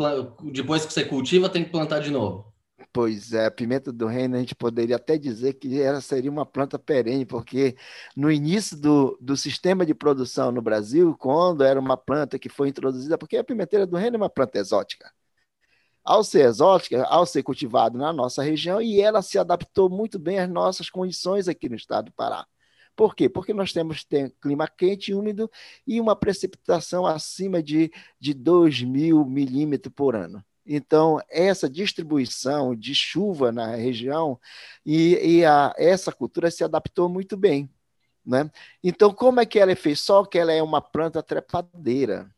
depois 0.53 0.85
que 0.85 0.93
você 0.93 1.05
cultiva, 1.05 1.49
tem 1.49 1.65
que 1.65 1.71
plantar 1.71 2.01
de 2.01 2.11
novo? 2.11 2.53
Pois 2.97 3.35
é, 3.35 3.45
a 3.45 3.51
pimenta 3.51 3.93
do 3.93 4.07
reino 4.07 4.37
a 4.37 4.39
gente 4.39 4.55
poderia 4.55 4.97
até 4.97 5.19
dizer 5.19 5.53
que 5.55 5.79
ela 5.83 6.01
seria 6.01 6.31
uma 6.31 6.47
planta 6.47 6.79
perene, 6.79 7.27
porque 7.27 7.77
no 8.17 8.31
início 8.33 8.75
do, 8.75 9.19
do 9.21 9.37
sistema 9.37 9.85
de 9.85 9.95
produção 9.95 10.51
no 10.51 10.63
Brasil, 10.63 11.15
quando 11.19 11.63
era 11.63 11.79
uma 11.79 11.97
planta 11.99 12.39
que 12.39 12.49
foi 12.49 12.71
introduzida, 12.71 13.19
porque 13.19 13.37
a 13.37 13.45
pimenteira 13.45 13.87
do 13.87 13.99
reino 13.99 14.17
é 14.17 14.19
uma 14.19 14.31
planta 14.31 14.59
exótica. 14.59 15.13
Ao 16.05 16.25
ser 16.25 16.47
exótica, 16.47 17.05
ao 17.05 17.27
ser 17.27 17.43
cultivada 17.43 17.99
na 17.99 18.13
nossa 18.15 18.43
região, 18.43 18.81
e 18.81 19.01
ela 19.01 19.21
se 19.23 19.39
adaptou 19.39 19.91
muito 19.91 20.19
bem 20.19 20.39
às 20.39 20.49
nossas 20.49 20.89
condições 20.89 21.49
aqui 21.49 21.69
no 21.69 21.77
estado 21.77 22.07
do 22.07 22.13
Pará. 22.13 22.47
Por 22.97 23.15
quê? 23.15 23.29
Porque 23.29 23.53
nós 23.53 23.73
temos 23.75 24.05
tem, 24.05 24.31
clima 24.41 24.67
quente 24.69 25.11
e 25.11 25.15
úmido 25.15 25.51
e 25.87 26.01
uma 26.01 26.17
precipitação 26.17 27.07
acima 27.07 27.63
de, 27.63 27.93
de 28.19 28.33
2 28.35 28.83
mil 28.83 29.25
milímetros 29.27 29.93
por 29.95 30.17
ano. 30.17 30.43
Então, 30.67 31.21
essa 31.31 31.71
distribuição 31.71 32.75
de 32.75 32.95
chuva 32.95 33.53
na 33.53 33.77
região 33.77 34.39
e, 34.85 35.39
e 35.39 35.45
a, 35.45 35.73
essa 35.79 36.11
cultura 36.11 36.51
se 36.51 36.65
adaptou 36.65 37.09
muito 37.09 37.37
bem. 37.37 37.71
Né? 38.25 38.51
Então, 38.83 39.15
como 39.15 39.41
é 39.41 39.47
que 39.47 39.59
ela 39.59 39.71
é 39.71 39.77
feita? 39.77 40.01
Só 40.01 40.25
que 40.25 40.39
ela 40.39 40.53
é 40.53 40.61
uma 40.63 40.81
planta 40.81 41.23
trepadeira. 41.23 42.29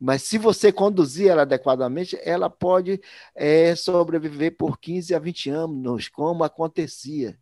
Mas 0.00 0.22
se 0.22 0.38
você 0.38 0.72
conduzir 0.72 1.28
ela 1.28 1.42
adequadamente, 1.42 2.18
ela 2.22 2.48
pode 2.50 3.00
é, 3.34 3.74
sobreviver 3.74 4.56
por 4.56 4.78
15 4.78 5.14
a 5.14 5.18
20 5.18 5.50
anos, 5.50 6.08
como 6.08 6.44
acontecia. 6.44 7.38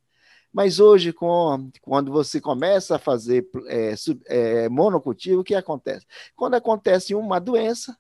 Mas 0.53 0.79
hoje, 0.79 1.13
com, 1.13 1.71
quando 1.83 2.13
você 2.13 2.41
começa 2.41 2.95
a 2.95 2.99
fazer 2.99 3.49
é, 3.67 3.95
é, 4.27 4.69
monocultivo, 4.69 5.41
o 5.41 5.45
que 5.45 5.55
acontece? 5.55 6.07
Quando 6.37 6.55
acontece 6.55 7.13
uma 7.13 7.41
doença, 7.41 7.97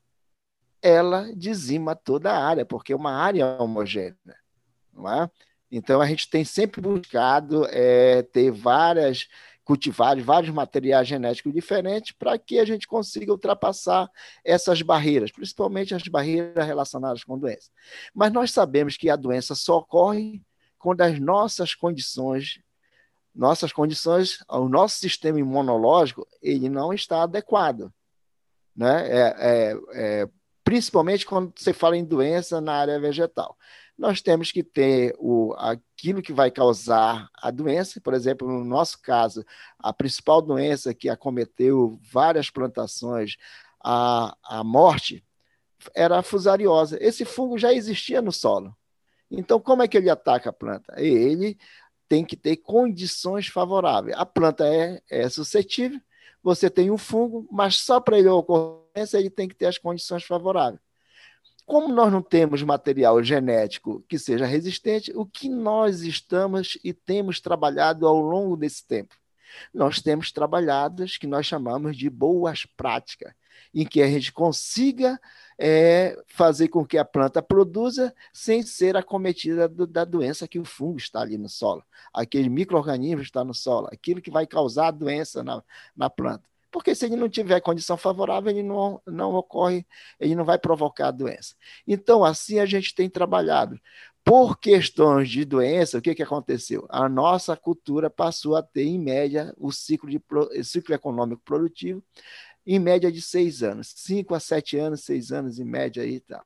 ela 0.85 1.35
dizima 1.35 1.97
toda 1.97 2.31
a 2.31 2.47
área, 2.47 2.67
porque 2.67 2.93
é 2.93 2.97
uma 2.97 3.12
área 3.12 3.57
homogênea. 3.59 4.19
Não 4.93 5.11
é? 5.11 5.31
Então, 5.73 5.99
a 5.99 6.07
gente 6.07 6.29
tem 6.29 6.45
sempre 6.45 6.79
buscado 6.83 7.67
é, 7.71 8.23
ter 8.23 8.50
várias 8.50 9.26
cultivares, 9.64 10.23
vários 10.23 10.53
materiais 10.53 11.09
genéticos 11.09 11.55
diferentes 11.55 12.12
para 12.12 12.38
que 12.38 12.59
a 12.59 12.67
gente 12.67 12.87
consiga 12.87 13.33
ultrapassar 13.33 14.11
essas 14.45 14.83
barreiras, 14.83 15.33
principalmente 15.33 15.95
as 15.95 16.07
barreiras 16.07 16.67
relacionadas 16.67 17.25
com 17.25 17.38
doença. 17.38 17.71
Mas 18.14 18.31
nós 18.31 18.50
sabemos 18.50 18.99
que 18.99 19.09
a 19.09 19.17
doença 19.17 19.55
só 19.55 19.79
ocorre 19.79 20.43
quando 20.79 21.00
as 21.00 21.19
nossas 21.19 21.75
condições, 21.75 22.61
nossas 23.35 23.73
condições, 23.73 24.45
o 24.50 24.69
nosso 24.69 24.99
sistema 24.99 25.41
imunológico, 25.41 26.29
ele 26.43 26.69
não 26.69 26.93
está 26.93 27.23
adequado. 27.23 27.91
Né? 28.76 29.09
É, 29.09 29.35
é, 29.38 29.76
é 29.95 30.29
principalmente 30.64 31.26
quando 31.26 31.52
você 31.54 31.73
fala 31.73 31.97
em 31.97 32.04
doença 32.04 32.61
na 32.61 32.75
área 32.75 32.99
vegetal. 32.99 33.56
Nós 33.97 34.21
temos 34.21 34.50
que 34.50 34.64
ter 34.64 35.14
o, 35.18 35.54
aquilo 35.56 36.23
que 36.23 36.33
vai 36.33 36.50
causar 36.50 37.28
a 37.37 37.50
doença, 37.50 38.00
por 38.00 38.14
exemplo, 38.14 38.49
no 38.49 38.64
nosso 38.64 39.00
caso, 39.00 39.44
a 39.78 39.92
principal 39.92 40.42
doença 40.42 40.92
que 40.94 41.09
acometeu 41.09 42.00
várias 42.11 42.50
plantações, 42.50 43.37
a, 43.83 44.37
a 44.42 44.64
morte, 44.64 45.25
era 45.94 46.18
a 46.18 46.23
fusariose. 46.23 46.97
Esse 47.00 47.25
fungo 47.25 47.59
já 47.59 47.73
existia 47.73 48.23
no 48.23 48.33
solo. 48.33 48.75
Então, 49.30 49.61
como 49.61 49.83
é 49.83 49.88
que 49.88 49.97
ele 49.97 50.11
ataca 50.11 50.50
a 50.50 50.52
planta? 50.52 50.94
Ele 50.97 51.59
tem 52.09 52.25
que 52.25 52.37
ter 52.37 52.56
condições 52.56 53.47
favoráveis. 53.47 54.16
A 54.16 54.26
planta 54.26 54.66
é, 54.66 55.00
é 55.11 55.28
suscetível, 55.28 56.00
você 56.45 56.69
tem 56.69 56.91
um 56.91 56.99
fungo, 56.99 57.49
mas 57.51 57.79
só 57.79 57.99
para 57.99 58.19
ele 58.19 58.29
ocorrer 58.29 58.85
ele 59.15 59.31
tem 59.31 59.49
que 59.49 59.55
ter 59.55 59.67
as 59.67 59.79
condições 59.79 60.23
favoráveis. 60.25 60.81
Como 61.65 61.89
nós 61.89 62.13
não 62.13 62.21
temos 62.21 62.63
material 62.63 63.23
genético 63.25 64.05
que 64.07 64.19
seja 64.19 64.45
resistente, 64.45 65.11
o 65.17 65.25
que 65.25 65.49
nós 65.49 66.03
estamos 66.03 66.79
e 66.85 66.93
temos 66.93 67.41
trabalhado 67.41 68.07
ao 68.07 68.21
longo 68.21 68.57
desse 68.57 68.87
tempo? 68.87 69.17
Nós 69.73 70.03
temos 70.03 70.31
trabalhado 70.31 71.03
as 71.03 71.17
que 71.17 71.27
nós 71.27 71.47
chamamos 71.47 71.97
de 71.97 72.11
boas 72.11 72.67
práticas, 72.77 73.33
em 73.75 73.84
que 73.84 74.02
a 74.02 74.08
gente 74.08 74.32
consiga 74.32 75.20
é, 75.58 76.16
fazer 76.26 76.68
com 76.68 76.84
que 76.84 76.99
a 76.99 77.04
planta 77.04 77.42
produza 77.42 78.14
sem 78.32 78.62
ser 78.62 78.96
acometida 78.96 79.68
do, 79.68 79.87
da 79.87 80.04
doença 80.04 80.49
que 80.49 80.58
o 80.58 80.64
fungo 80.64 80.99
está 80.99 81.20
ali 81.20 81.38
no 81.38 81.49
solo, 81.49 81.82
aquele 82.12 82.49
microorganismo 82.49 83.23
está 83.23 83.44
no 83.44 83.54
solo, 83.54 83.88
aquilo 83.92 84.20
que 84.20 84.30
vai 84.30 84.46
causar 84.46 84.88
a 84.88 84.92
doença 84.92 85.42
na, 85.42 85.62
na 85.96 86.11
planta 86.11 86.49
porque 86.75 86.92
se 86.92 87.04
ele 87.04 87.14
não 87.14 87.28
tiver 87.28 87.61
condição 87.61 87.96
favorável, 87.96 88.50
ele 88.50 88.64
não, 88.64 89.00
não 89.06 89.32
ocorre, 89.34 89.87
ele 90.18 90.34
não 90.34 90.44
vai 90.44 90.58
provocar 90.58 91.06
a 91.06 91.12
doença. 91.12 91.54
Então, 91.87 92.25
assim 92.25 92.58
a 92.58 92.66
gente 92.66 92.92
tem 92.92 93.08
trabalhado. 93.08 93.78
Por 94.25 94.58
questões 94.58 95.30
de 95.30 95.44
doença, 95.44 95.99
o 95.99 96.02
que, 96.02 96.16
que 96.16 96.23
aconteceu? 96.23 96.84
A 96.88 97.08
nossa 97.08 97.56
cultura 97.56 98.11
passou 98.11 98.56
a 98.56 98.62
ter, 98.62 98.87
em 98.87 98.99
média, 98.99 99.54
o 99.56 99.70
ciclo, 99.70 100.11
de, 100.11 100.20
ciclo 100.64 100.92
econômico 100.92 101.42
produtivo, 101.44 102.02
em 102.66 102.78
média 102.78 103.11
de 103.12 103.21
seis 103.21 103.62
anos, 103.62 103.92
cinco 103.97 104.35
a 104.35 104.40
sete 104.40 104.76
anos, 104.76 105.04
seis 105.04 105.33
anos 105.33 105.59
em 105.59 105.64
média 105.64 106.02
aí 106.02 106.21
tá. 106.21 106.44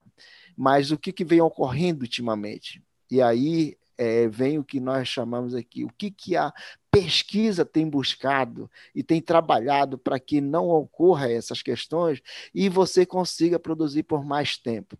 Mas 0.56 0.90
o 0.90 0.98
que, 0.98 1.12
que 1.12 1.24
vem 1.24 1.40
ocorrendo 1.40 2.02
ultimamente? 2.02 2.82
E 3.10 3.22
aí 3.22 3.76
é, 3.96 4.28
vem 4.28 4.58
o 4.58 4.64
que 4.64 4.78
nós 4.78 5.08
chamamos 5.08 5.54
aqui, 5.54 5.84
o 5.84 5.90
que, 5.96 6.10
que 6.10 6.36
a 6.36 6.52
pesquisa 6.90 7.64
tem 7.64 7.88
buscado 7.88 8.70
e 8.94 9.02
tem 9.02 9.20
trabalhado 9.20 9.98
para 9.98 10.18
que 10.18 10.40
não 10.40 10.68
ocorra 10.68 11.30
essas 11.30 11.62
questões 11.62 12.20
e 12.54 12.68
você 12.68 13.04
consiga 13.04 13.58
produzir 13.58 14.04
por 14.04 14.24
mais 14.24 14.56
tempo. 14.56 14.96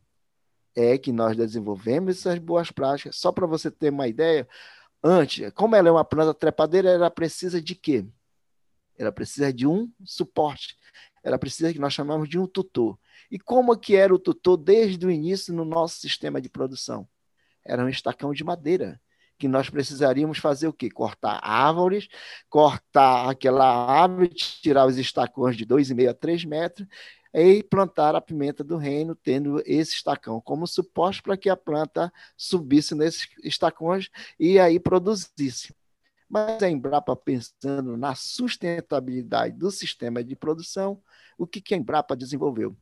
É 0.76 0.98
que 0.98 1.10
nós 1.12 1.36
desenvolvemos 1.36 2.18
essas 2.18 2.38
boas 2.38 2.70
práticas. 2.70 3.16
Só 3.16 3.32
para 3.32 3.46
você 3.46 3.70
ter 3.70 3.90
uma 3.90 4.06
ideia, 4.06 4.48
antes, 5.02 5.50
como 5.54 5.74
ela 5.74 5.88
é 5.88 5.92
uma 5.92 6.04
planta 6.04 6.34
trepadeira, 6.34 6.90
ela 6.90 7.10
precisa 7.10 7.60
de 7.60 7.74
quê? 7.74 8.04
Ela 8.96 9.12
precisa 9.12 9.52
de 9.52 9.66
um 9.66 9.90
suporte. 10.04 10.76
Ela 11.22 11.38
precisa 11.38 11.72
que 11.72 11.78
nós 11.78 11.92
chamamos 11.92 12.28
de 12.28 12.38
um 12.38 12.46
tutor. 12.46 12.98
E 13.30 13.38
como 13.38 13.76
que 13.76 13.96
era 13.96 14.14
o 14.14 14.18
tutor 14.18 14.56
desde 14.56 15.06
o 15.06 15.10
início 15.10 15.52
no 15.54 15.64
nosso 15.64 15.98
sistema 15.98 16.40
de 16.40 16.48
produção? 16.48 17.08
era 17.68 17.84
um 17.84 17.88
estacão 17.88 18.32
de 18.32 18.42
madeira, 18.42 19.00
que 19.38 19.46
nós 19.46 19.70
precisaríamos 19.70 20.38
fazer 20.38 20.66
o 20.66 20.72
quê? 20.72 20.90
Cortar 20.90 21.38
árvores, 21.42 22.08
cortar 22.48 23.30
aquela 23.30 23.66
árvore, 23.66 24.30
tirar 24.30 24.86
os 24.86 24.96
estacões 24.96 25.56
de 25.56 25.64
2,5 25.64 26.10
a 26.10 26.14
3 26.14 26.44
metros 26.44 26.88
e 27.32 27.62
plantar 27.62 28.16
a 28.16 28.20
pimenta 28.20 28.64
do 28.64 28.76
reino, 28.76 29.14
tendo 29.14 29.62
esse 29.66 29.94
estacão 29.94 30.40
como 30.40 30.66
suporte 30.66 31.22
para 31.22 31.36
que 31.36 31.50
a 31.50 31.56
planta 31.56 32.12
subisse 32.36 32.94
nesses 32.94 33.28
estacões 33.44 34.10
e 34.40 34.58
aí 34.58 34.80
produzisse. 34.80 35.72
Mas 36.28 36.62
a 36.62 36.68
Embrapa, 36.68 37.16
pensando 37.16 37.96
na 37.96 38.14
sustentabilidade 38.14 39.56
do 39.56 39.70
sistema 39.70 40.22
de 40.22 40.36
produção, 40.36 41.02
o 41.38 41.46
que, 41.46 41.60
que 41.60 41.74
a 41.74 41.76
Embrapa 41.76 42.14
desenvolveu? 42.16 42.76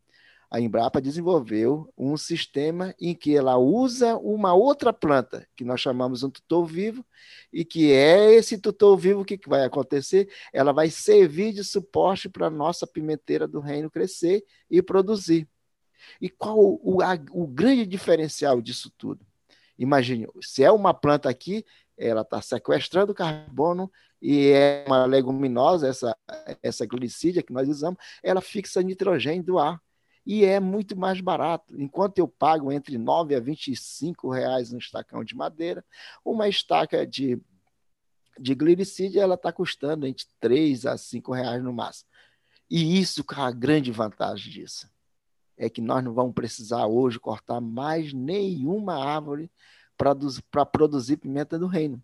a 0.51 0.61
Embrapa 0.61 1.01
desenvolveu 1.01 1.93
um 1.99 2.17
sistema 2.17 2.95
em 3.01 3.15
que 3.15 3.37
ela 3.37 3.57
usa 3.59 4.17
uma 4.17 4.55
outra 4.55 4.93
planta, 4.93 5.47
que 5.57 5.65
nós 5.65 5.81
chamamos 5.81 6.23
um 6.23 6.31
tutor 6.31 6.67
vivo, 6.67 7.05
e 7.53 7.65
que 7.65 7.93
é 7.93 8.33
esse 8.35 8.59
tutor 8.59 8.97
vivo, 8.97 9.25
que 9.25 9.39
vai 9.47 9.65
acontecer? 9.65 10.29
Ela 10.53 10.73
vai 10.73 10.89
servir 10.89 11.53
de 11.53 11.65
suporte 11.65 12.29
para 12.29 12.47
a 12.47 12.51
nossa 12.51 12.87
pimenteira 12.87 13.49
do 13.49 13.61
reino 13.61 13.91
crescer 13.91 14.45
e 14.71 14.81
produzir. 14.81 15.49
E 16.21 16.29
qual 16.29 16.57
o, 16.59 17.03
a, 17.03 17.19
o 17.33 17.47
grande 17.47 17.85
diferencial 17.85 18.61
disso 18.63 18.91
tudo? 18.97 19.27
Imagine, 19.79 20.27
se 20.41 20.63
é 20.63 20.71
uma 20.71 20.95
planta 20.95 21.29
aqui, 21.29 21.65
ela 21.97 22.23
está 22.23 22.41
sequestrando 22.43 23.15
carbono 23.15 23.91
e 24.21 24.49
é 24.49 24.85
uma 24.87 25.05
leguminosa, 25.05 25.89
essa, 25.89 26.17
essa 26.63 26.87
glicídia 26.87 27.43
que 27.43 27.53
nós 27.53 27.69
usamos, 27.69 27.99
ela 28.23 28.41
fixa 28.41 28.83
nitrogênio 28.83 29.43
do 29.43 29.59
ar 29.59 29.81
e 30.27 30.45
é 30.45 30.59
muito 30.59 30.97
mais 30.97 31.21
barato. 31.21 31.81
Enquanto 31.81 32.19
eu 32.19 32.27
pago 32.27 32.73
entre 32.73 32.99
9 32.99 33.35
a 33.35 33.41
25 33.41 34.29
reais 34.31 34.73
um 34.73 34.79
estacão 34.79 35.23
de 35.23 35.37
madeira, 35.37 35.85
uma 36.25 36.49
estaca 36.49 37.07
de, 37.07 37.41
de 38.39 38.55
glicídia 38.55 39.21
ela 39.21 39.37
está 39.37 39.53
custando 39.53 40.07
entre 40.07 40.27
3 40.41 40.87
a 40.87 40.99
5 40.99 41.33
reais 41.33 41.63
no 41.63 41.73
máximo. 41.73 42.11
E 42.69 42.99
isso 42.99 43.21
é 43.21 43.41
a 43.41 43.53
grande 43.53 43.93
vantagem 43.93 44.53
disso. 44.53 44.91
É 45.57 45.71
que 45.71 45.81
nós 45.81 46.03
não 46.03 46.13
vamos 46.13 46.35
precisar 46.35 46.87
hoje 46.87 47.21
cortar 47.21 47.61
mais 47.61 48.13
nenhuma 48.13 48.97
árvore 48.97 49.51
para 49.97 50.67
produzir 50.67 51.17
pimenta 51.17 51.59
do 51.59 51.67
reino. 51.67 52.03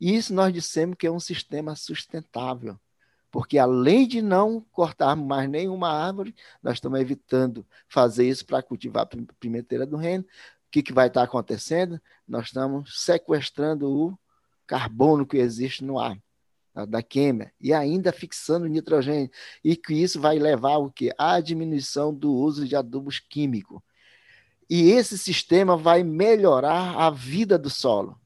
E 0.00 0.14
isso 0.14 0.34
nós 0.34 0.52
dissemos 0.52 0.96
que 0.98 1.06
é 1.06 1.10
um 1.10 1.20
sistema 1.20 1.74
sustentável 1.76 2.78
porque 3.34 3.58
além 3.58 4.06
de 4.06 4.22
não 4.22 4.60
cortar 4.70 5.16
mais 5.16 5.50
nenhuma 5.50 5.88
árvore, 5.90 6.32
nós 6.62 6.74
estamos 6.74 7.00
evitando 7.00 7.66
fazer 7.88 8.28
isso 8.28 8.46
para 8.46 8.62
cultivar 8.62 9.08
pimenteira 9.40 9.84
do 9.84 9.96
reino. 9.96 10.22
O 10.22 10.70
que, 10.70 10.84
que 10.84 10.92
vai 10.92 11.08
estar 11.08 11.24
acontecendo? 11.24 12.00
Nós 12.28 12.46
estamos 12.46 13.02
sequestrando 13.04 13.90
o 13.90 14.16
carbono 14.68 15.26
que 15.26 15.36
existe 15.36 15.82
no 15.82 15.98
ar 15.98 16.16
da 16.88 17.02
queima 17.02 17.50
e 17.60 17.72
ainda 17.74 18.12
fixando 18.12 18.68
nitrogênio 18.68 19.28
e 19.64 19.74
que 19.74 19.94
isso 19.94 20.20
vai 20.20 20.38
levar 20.38 20.76
o 20.76 20.88
que 20.88 21.10
a 21.18 21.40
diminuição 21.40 22.14
do 22.14 22.32
uso 22.32 22.68
de 22.68 22.76
adubos 22.76 23.18
químicos 23.18 23.82
E 24.68 24.90
esse 24.90 25.18
sistema 25.18 25.76
vai 25.76 26.02
melhorar 26.02 26.96
a 26.96 27.10
vida 27.10 27.58
do 27.58 27.70
solo. 27.70 28.18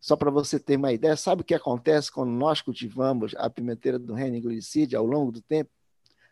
Só 0.00 0.16
para 0.16 0.30
você 0.30 0.58
ter 0.60 0.76
uma 0.76 0.92
ideia, 0.92 1.16
sabe 1.16 1.42
o 1.42 1.44
que 1.44 1.54
acontece 1.54 2.10
quando 2.12 2.30
nós 2.30 2.60
cultivamos 2.60 3.34
a 3.36 3.50
pimenteira 3.50 3.98
do 3.98 4.14
reino 4.14 4.40
glicídia 4.40 4.98
ao 4.98 5.04
longo 5.04 5.32
do 5.32 5.42
tempo? 5.42 5.70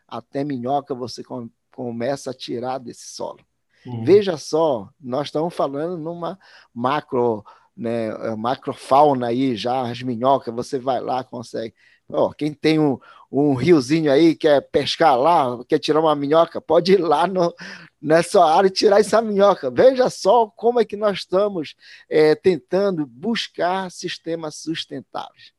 Até 0.07 0.43
minhoca 0.43 0.95
você 0.95 1.23
com, 1.23 1.49
começa 1.71 2.31
a 2.31 2.33
tirar 2.33 2.77
desse 2.77 3.07
solo. 3.07 3.39
Uhum. 3.85 4.03
Veja 4.03 4.37
só, 4.37 4.89
nós 4.99 5.27
estamos 5.27 5.53
falando 5.53 5.97
numa 5.97 6.39
macro, 6.73 7.43
né, 7.75 8.09
macrofauna 8.35 9.27
aí, 9.27 9.55
já 9.55 9.89
as 9.89 10.01
minhocas, 10.01 10.53
você 10.53 10.79
vai 10.79 11.01
lá, 11.01 11.23
consegue. 11.23 11.75
Oh, 12.09 12.29
quem 12.29 12.53
tem 12.53 12.79
um, 12.79 12.97
um 13.31 13.53
riozinho 13.53 14.11
aí, 14.11 14.35
quer 14.35 14.61
pescar 14.69 15.17
lá, 15.17 15.63
quer 15.65 15.79
tirar 15.79 15.99
uma 15.99 16.15
minhoca, 16.15 16.61
pode 16.61 16.93
ir 16.93 17.01
lá 17.01 17.27
no, 17.27 17.53
nessa 18.01 18.43
área 18.43 18.67
e 18.67 18.71
tirar 18.71 18.99
essa 18.99 19.21
minhoca. 19.21 19.69
Veja 19.69 20.09
só 20.09 20.47
como 20.47 20.79
é 20.79 20.85
que 20.85 20.95
nós 20.95 21.19
estamos 21.19 21.75
é, 22.09 22.33
tentando 22.33 23.05
buscar 23.05 23.91
sistemas 23.91 24.55
sustentáveis. 24.55 25.51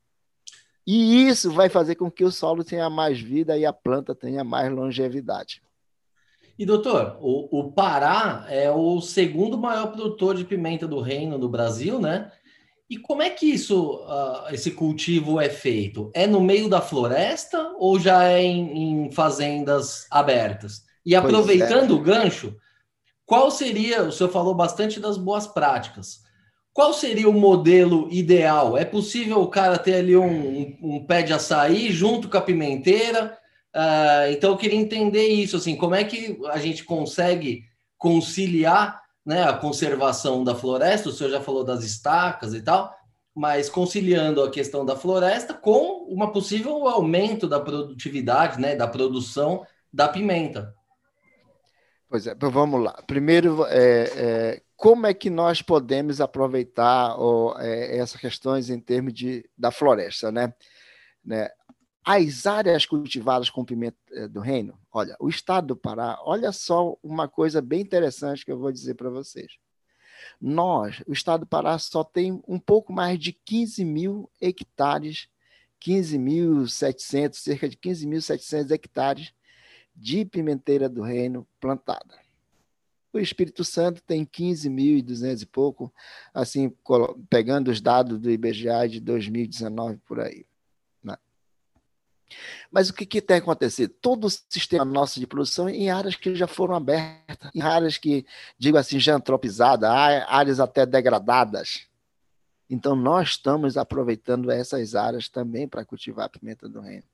E 0.86 1.28
isso 1.28 1.50
vai 1.50 1.68
fazer 1.68 1.96
com 1.96 2.10
que 2.10 2.24
o 2.24 2.32
solo 2.32 2.64
tenha 2.64 2.88
mais 2.88 3.20
vida 3.20 3.58
e 3.58 3.66
a 3.66 3.72
planta 3.74 4.14
tenha 4.14 4.42
mais 4.42 4.72
longevidade. 4.72 5.60
E 6.58 6.64
doutor, 6.64 7.18
o, 7.20 7.60
o 7.60 7.72
Pará 7.72 8.46
é 8.48 8.70
o 8.70 8.98
segundo 9.02 9.58
maior 9.58 9.92
produtor 9.92 10.34
de 10.34 10.44
pimenta 10.44 10.88
do 10.88 10.98
reino 10.98 11.36
no 11.36 11.48
Brasil, 11.48 12.00
né? 12.00 12.32
E 12.90 12.96
como 12.96 13.22
é 13.22 13.28
que 13.28 13.46
isso, 13.46 13.96
uh, 13.96 14.52
esse 14.52 14.70
cultivo 14.70 15.38
é 15.38 15.50
feito? 15.50 16.10
É 16.14 16.26
no 16.26 16.40
meio 16.40 16.68
da 16.68 16.80
floresta 16.80 17.74
ou 17.78 18.00
já 18.00 18.24
é 18.24 18.42
em, 18.42 19.06
em 19.06 19.12
fazendas 19.12 20.06
abertas? 20.10 20.82
E 21.04 21.14
aproveitando 21.14 21.94
é. 21.94 21.96
o 21.96 22.00
gancho, 22.00 22.56
qual 23.26 23.50
seria? 23.50 24.04
O 24.04 24.12
senhor 24.12 24.30
falou 24.30 24.54
bastante 24.54 24.98
das 24.98 25.18
boas 25.18 25.46
práticas. 25.46 26.20
Qual 26.72 26.94
seria 26.94 27.28
o 27.28 27.32
modelo 27.32 28.08
ideal? 28.10 28.78
É 28.78 28.84
possível 28.84 29.42
o 29.42 29.48
cara 29.48 29.78
ter 29.78 29.96
ali 29.96 30.16
um, 30.16 30.24
um, 30.24 30.78
um 30.82 31.06
pé 31.06 31.22
de 31.22 31.32
açaí 31.32 31.90
junto 31.90 32.28
com 32.28 32.38
a 32.38 32.42
pimenteira? 32.42 33.36
Uh, 33.74 34.32
então 34.32 34.52
eu 34.52 34.56
queria 34.56 34.78
entender 34.78 35.28
isso, 35.28 35.56
assim, 35.56 35.76
como 35.76 35.94
é 35.94 36.04
que 36.04 36.38
a 36.46 36.58
gente 36.58 36.84
consegue 36.84 37.64
conciliar 37.98 39.02
né, 39.28 39.42
a 39.42 39.52
conservação 39.52 40.42
da 40.42 40.54
floresta, 40.54 41.10
o 41.10 41.12
senhor 41.12 41.28
já 41.28 41.38
falou 41.38 41.62
das 41.62 41.84
estacas 41.84 42.54
e 42.54 42.62
tal, 42.62 42.90
mas 43.36 43.68
conciliando 43.68 44.42
a 44.42 44.50
questão 44.50 44.86
da 44.86 44.96
floresta 44.96 45.52
com 45.52 46.06
uma 46.08 46.32
possível 46.32 46.88
aumento 46.88 47.46
da 47.46 47.60
produtividade, 47.60 48.58
né, 48.58 48.74
da 48.74 48.88
produção 48.88 49.66
da 49.92 50.08
pimenta. 50.08 50.74
Pois 52.08 52.26
é, 52.26 52.32
então 52.32 52.50
vamos 52.50 52.82
lá. 52.82 53.02
Primeiro, 53.06 53.66
é, 53.66 54.12
é, 54.16 54.62
como 54.74 55.06
é 55.06 55.12
que 55.12 55.28
nós 55.28 55.60
podemos 55.60 56.22
aproveitar 56.22 57.14
ó, 57.18 57.54
é, 57.58 57.98
essas 57.98 58.18
questões 58.18 58.70
em 58.70 58.80
termos 58.80 59.12
de, 59.12 59.44
da 59.58 59.70
floresta, 59.70 60.32
né? 60.32 60.54
né? 61.22 61.50
As 62.10 62.46
áreas 62.46 62.86
cultivadas 62.86 63.50
com 63.50 63.62
pimenta 63.62 63.98
eh, 64.12 64.26
do 64.26 64.40
reino, 64.40 64.78
olha, 64.90 65.14
o 65.20 65.28
estado 65.28 65.66
do 65.66 65.76
Pará, 65.76 66.18
olha 66.22 66.50
só 66.52 66.96
uma 67.02 67.28
coisa 67.28 67.60
bem 67.60 67.82
interessante 67.82 68.46
que 68.46 68.50
eu 68.50 68.58
vou 68.58 68.72
dizer 68.72 68.94
para 68.94 69.10
vocês. 69.10 69.58
Nós, 70.40 71.02
o 71.06 71.12
estado 71.12 71.40
do 71.40 71.46
Pará, 71.46 71.78
só 71.78 72.02
tem 72.02 72.42
um 72.48 72.58
pouco 72.58 72.94
mais 72.94 73.18
de 73.18 73.34
15 73.34 73.84
mil 73.84 74.30
hectares, 74.40 75.28
15.700, 75.82 77.34
cerca 77.34 77.68
de 77.68 77.76
15.700 77.76 78.70
hectares 78.70 79.34
de 79.94 80.24
pimenteira 80.24 80.88
do 80.88 81.02
reino 81.02 81.46
plantada. 81.60 82.18
O 83.12 83.18
Espírito 83.18 83.62
Santo 83.64 84.02
tem 84.02 84.24
15.200 84.24 85.42
e 85.42 85.46
pouco, 85.46 85.92
assim, 86.32 86.72
pegando 87.28 87.70
os 87.70 87.82
dados 87.82 88.18
do 88.18 88.30
IBGE 88.30 88.88
de 88.92 88.98
2019 88.98 89.98
por 90.06 90.20
aí. 90.20 90.46
Mas 92.70 92.90
o 92.90 92.94
que, 92.94 93.06
que 93.06 93.20
tem 93.20 93.38
acontecido? 93.38 93.92
Todo 94.00 94.26
o 94.26 94.30
sistema 94.30 94.84
nosso 94.84 95.18
de 95.18 95.26
produção 95.26 95.68
em 95.68 95.90
áreas 95.90 96.14
que 96.14 96.34
já 96.34 96.46
foram 96.46 96.74
abertas, 96.74 97.50
em 97.54 97.60
áreas 97.60 97.96
que, 97.96 98.26
digo 98.58 98.76
assim, 98.76 99.00
já 99.00 99.14
antropizadas, 99.14 99.90
áreas 99.90 100.60
até 100.60 100.84
degradadas. 100.84 101.86
Então, 102.68 102.94
nós 102.94 103.30
estamos 103.30 103.76
aproveitando 103.76 104.50
essas 104.50 104.94
áreas 104.94 105.28
também 105.28 105.66
para 105.66 105.84
cultivar 105.84 106.26
a 106.26 106.28
pimenta 106.28 106.68
do 106.68 106.80
reino. 106.80 107.04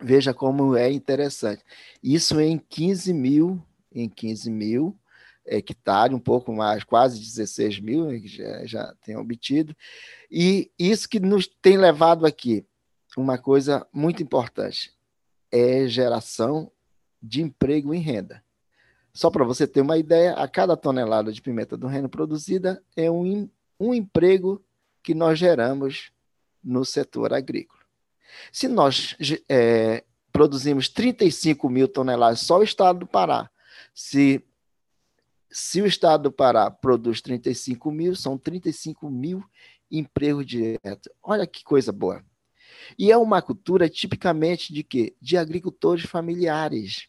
Veja 0.00 0.32
como 0.32 0.74
é 0.76 0.90
interessante. 0.90 1.62
Isso 2.02 2.40
em 2.40 2.58
15 2.58 3.12
mil, 3.12 3.62
em 3.94 4.08
15 4.08 4.50
mil 4.50 4.98
hectares, 5.44 6.14
um 6.14 6.20
pouco 6.20 6.52
mais, 6.52 6.84
quase 6.84 7.18
16 7.20 7.80
mil, 7.80 8.08
que 8.08 8.28
já, 8.28 8.64
já 8.64 8.94
tem 9.04 9.16
obtido. 9.16 9.76
E 10.30 10.70
isso 10.78 11.08
que 11.08 11.20
nos 11.20 11.46
tem 11.46 11.76
levado 11.76 12.24
aqui 12.24 12.64
uma 13.16 13.38
coisa 13.38 13.86
muito 13.92 14.22
importante: 14.22 14.92
é 15.50 15.86
geração 15.86 16.70
de 17.22 17.42
emprego 17.42 17.94
e 17.94 17.98
renda. 17.98 18.42
Só 19.12 19.30
para 19.30 19.44
você 19.44 19.66
ter 19.66 19.82
uma 19.82 19.98
ideia, 19.98 20.32
a 20.34 20.48
cada 20.48 20.76
tonelada 20.76 21.32
de 21.32 21.42
pimenta 21.42 21.76
do 21.76 21.86
reino 21.86 22.08
produzida 22.08 22.82
é 22.96 23.10
um, 23.10 23.48
um 23.78 23.92
emprego 23.92 24.64
que 25.02 25.14
nós 25.14 25.38
geramos 25.38 26.10
no 26.64 26.84
setor 26.84 27.34
agrícola. 27.34 27.82
Se 28.50 28.68
nós 28.68 29.14
é, 29.48 30.02
produzimos 30.32 30.88
35 30.88 31.68
mil 31.68 31.86
toneladas, 31.86 32.40
só 32.40 32.58
o 32.58 32.62
estado 32.62 33.00
do 33.00 33.06
Pará, 33.06 33.50
se, 33.94 34.42
se 35.50 35.82
o 35.82 35.86
estado 35.86 36.24
do 36.24 36.32
Pará 36.32 36.70
produz 36.70 37.20
35 37.20 37.90
mil, 37.90 38.16
são 38.16 38.38
35 38.38 39.10
mil 39.10 39.44
empregos 39.90 40.46
diretos. 40.46 41.12
Olha 41.22 41.46
que 41.46 41.62
coisa 41.62 41.92
boa. 41.92 42.24
E 42.98 43.10
é 43.10 43.16
uma 43.16 43.42
cultura 43.42 43.88
tipicamente 43.88 44.72
de 44.72 44.82
quê? 44.82 45.14
De 45.20 45.36
agricultores 45.36 46.04
familiares. 46.04 47.08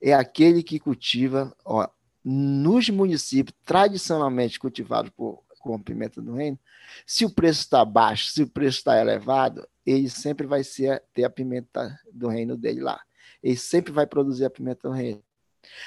É 0.00 0.12
aquele 0.14 0.62
que 0.62 0.78
cultiva, 0.78 1.54
ó, 1.64 1.88
nos 2.24 2.88
municípios 2.88 3.56
tradicionalmente 3.64 4.58
cultivados 4.58 5.10
por, 5.10 5.42
com 5.60 5.80
pimenta 5.80 6.22
do 6.22 6.34
reino, 6.34 6.58
se 7.06 7.24
o 7.24 7.30
preço 7.30 7.60
está 7.60 7.84
baixo, 7.84 8.30
se 8.30 8.42
o 8.42 8.48
preço 8.48 8.78
está 8.78 8.98
elevado, 9.00 9.66
ele 9.84 10.08
sempre 10.08 10.46
vai 10.46 10.64
ser, 10.64 11.02
ter 11.12 11.24
a 11.24 11.30
pimenta 11.30 11.98
do 12.12 12.28
reino 12.28 12.56
dele 12.56 12.80
lá. 12.80 13.00
Ele 13.42 13.56
sempre 13.56 13.92
vai 13.92 14.06
produzir 14.06 14.44
a 14.44 14.50
pimenta 14.50 14.88
do 14.88 14.94
reino. 14.94 15.22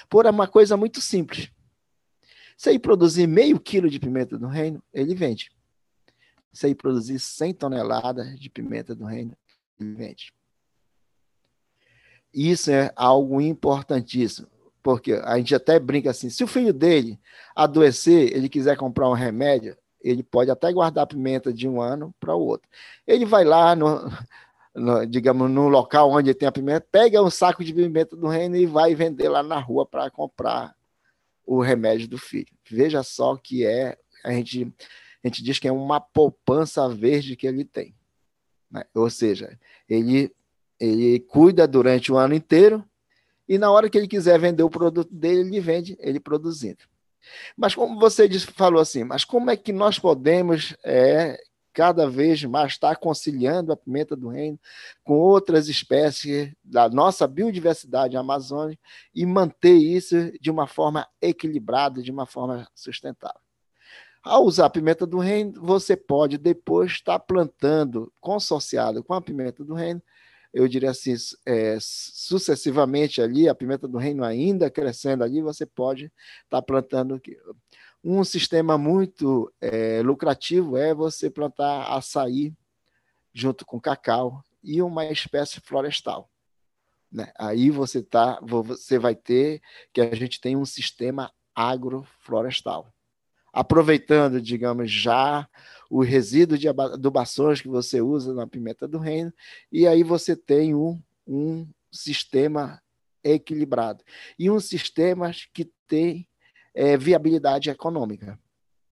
Por 0.10 0.26
uma 0.26 0.48
coisa 0.48 0.78
muito 0.78 1.02
simples. 1.02 1.52
Se 2.56 2.70
ele 2.70 2.80
produzir 2.80 3.28
meio 3.28 3.60
quilo 3.60 3.90
de 3.90 4.00
pimenta 4.00 4.38
do 4.38 4.48
reino, 4.48 4.82
ele 4.94 5.16
vende. 5.16 5.52
Se 6.54 6.68
aí 6.68 6.76
produzir 6.76 7.20
100 7.20 7.54
toneladas 7.56 8.40
de 8.40 8.50
pimenta 8.50 8.96
do 8.96 9.06
reino, 9.06 9.36
ele 9.80 9.94
vende. 9.96 10.32
Isso 12.34 12.72
é 12.72 12.92
algo 12.96 13.42
importantíssimo, 13.42 14.48
porque 14.82 15.14
a 15.14 15.38
gente 15.38 15.54
até 15.54 15.80
brinca 15.80 16.12
assim: 16.12 16.30
se 16.30 16.44
o 16.44 16.48
filho 16.48 16.72
dele 16.72 17.20
adoecer, 17.56 18.36
ele 18.36 18.48
quiser 18.48 18.78
comprar 18.78 19.10
um 19.10 19.14
remédio, 19.14 19.78
ele 20.02 20.24
pode 20.24 20.52
até 20.52 20.72
guardar 20.72 21.04
a 21.04 21.08
pimenta 21.08 21.54
de 21.54 21.68
um 21.68 21.82
ano 21.82 22.14
para 22.20 22.36
o 22.36 22.42
outro. 22.42 22.70
Ele 23.06 23.26
vai 23.26 23.44
lá 23.44 23.76
no, 23.76 24.12
no, 24.76 25.06
digamos, 25.06 25.50
no 25.50 25.68
local 25.70 26.12
onde 26.12 26.34
tem 26.34 26.48
a 26.48 26.52
pimenta, 26.52 26.86
pega 26.92 27.22
um 27.22 27.30
saco 27.30 27.64
de 27.64 27.74
pimenta 27.74 28.16
do 28.16 28.28
reino 28.28 28.56
e 28.56 28.66
vai 28.66 28.94
vender 28.96 29.30
lá 29.30 29.42
na 29.42 29.60
rua 29.60 29.86
para 29.86 30.10
comprar 30.10 30.76
o 31.46 31.62
remédio 31.62 32.08
do 32.08 32.18
filho. 32.18 32.52
Veja 32.70 33.04
só 33.04 33.36
que 33.36 33.66
é 33.66 33.98
a 34.24 34.32
gente 34.32 34.74
a 35.24 35.28
gente 35.28 35.44
diz 35.44 35.58
que 35.58 35.68
é 35.68 35.72
uma 35.72 36.02
poupança 36.02 36.88
verde 36.90 37.36
que 37.36 37.48
ele 37.48 37.64
tem. 37.64 37.96
Né? 38.70 38.84
Ou 38.94 39.10
seja, 39.10 39.58
ele, 39.88 40.34
ele 40.80 41.20
cuida 41.20 41.68
durante 41.68 42.12
o 42.12 42.18
ano 42.18 42.34
inteiro 42.34 42.84
e 43.48 43.58
na 43.58 43.72
hora 43.72 43.90
que 43.90 43.98
ele 43.98 44.08
quiser 44.08 44.40
vender 44.40 44.64
o 44.64 44.70
produto 44.70 45.14
dele, 45.14 45.42
ele 45.42 45.60
vende 45.60 45.98
ele 46.00 46.20
produzindo. 46.20 46.80
Mas 47.56 47.74
como 47.74 48.00
você 48.00 48.28
disse, 48.28 48.48
falou 48.48 48.82
assim, 48.82 49.04
mas 49.04 49.24
como 49.24 49.50
é 49.50 49.56
que 49.56 49.72
nós 49.72 49.98
podemos 49.98 50.76
é, 50.84 51.42
cada 51.74 52.10
vez 52.10 52.44
mais 52.44 52.74
estar 52.74 52.96
conciliando 52.98 53.72
a 53.72 53.78
pimenta 53.78 54.16
do 54.16 54.30
reino 54.30 54.60
com 55.04 55.14
outras 55.14 55.68
espécies 55.68 56.54
da 56.64 56.90
nossa 56.90 57.28
biodiversidade 57.28 58.16
amazônica 58.18 58.82
e 59.14 59.26
manter 59.26 59.76
isso 59.76 60.32
de 60.40 60.52
uma 60.52 60.68
forma 60.68 61.08
equilibrada, 61.22 62.02
de 62.02 62.12
uma 62.12 62.26
forma 62.26 62.68
sustentável? 62.76 63.43
Ao 64.24 64.46
usar 64.46 64.68
a 64.68 64.70
pimenta 64.70 65.06
do 65.06 65.20
reino, 65.20 65.62
você 65.62 65.98
pode 65.98 66.38
depois 66.38 66.92
estar 66.94 67.20
plantando, 67.20 68.12
consorciado 68.22 69.04
com 69.04 69.14
a 69.14 69.22
pimenta 69.22 69.66
do 69.66 69.74
reino, 69.74 70.02
eu 70.54 70.68
diria 70.68 70.92
assim, 70.92 71.14
é, 71.46 71.78
sucessivamente 71.82 73.22
ali, 73.22 73.50
a 73.50 73.56
pimenta 73.56 73.88
do 73.88 73.98
reino 73.98 74.24
ainda 74.24 74.70
crescendo 74.70 75.24
ali, 75.24 75.42
você 75.42 75.66
pode 75.66 76.12
estar 76.44 76.62
plantando. 76.62 77.20
Um 78.04 78.24
sistema 78.24 78.78
muito 78.78 79.52
é, 79.60 80.02
lucrativo 80.04 80.78
é 80.78 80.94
você 80.94 81.30
plantar 81.30 81.88
açaí 81.88 82.54
junto 83.34 83.66
com 83.66 83.82
cacau 83.82 84.44
e 84.64 84.82
uma 84.82 85.06
espécie 85.06 85.60
florestal. 85.60 86.30
Né? 87.12 87.32
Aí 87.38 87.72
você, 87.72 88.04
tá, 88.04 88.40
você 88.42 89.00
vai 89.00 89.16
ter 89.16 89.60
que 89.92 90.02
a 90.02 90.16
gente 90.16 90.40
tem 90.40 90.56
um 90.56 90.66
sistema 90.66 91.32
agroflorestal. 91.56 92.93
Aproveitando, 93.54 94.42
digamos, 94.42 94.92
já 94.92 95.48
o 95.90 96.02
resíduo 96.02 96.58
de 96.58 96.68
adubações 96.68 97.62
que 97.62 97.68
você 97.68 98.02
usa 98.02 98.34
na 98.34 98.48
pimenta 98.48 98.88
do 98.88 98.98
reino, 98.98 99.32
e 99.72 99.86
aí 99.86 100.02
você 100.02 100.36
tem 100.36 100.74
um, 100.74 101.00
um 101.28 101.68
sistema 101.92 102.82
equilibrado. 103.24 104.04
E 104.38 104.50
um 104.50 104.60
sistema 104.60 105.32
que 105.54 105.72
tem 105.88 106.28
é, 106.74 106.98
viabilidade 106.98 107.70
econômica. 107.70 108.40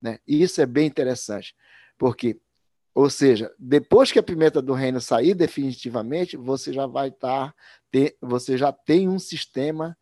Né? 0.02 0.20
E 0.28 0.42
isso 0.42 0.62
é 0.62 0.66
bem 0.66 0.88
interessante, 0.88 1.56
porque, 1.98 2.40
ou 2.94 3.10
seja, 3.10 3.54
depois 3.58 4.12
que 4.12 4.20
a 4.20 4.24
pimenta 4.24 4.62
do 4.62 4.74
reino 4.74 5.02
sair 5.02 5.34
definitivamente, 5.34 6.38
você 6.38 6.72
já 6.72 6.86
vai 6.86 7.10
estar, 7.10 7.52
tá, 7.52 8.00
você 8.22 8.58
já 8.58 8.72
tem 8.72 9.10
um 9.10 9.20
sistema 9.20 9.98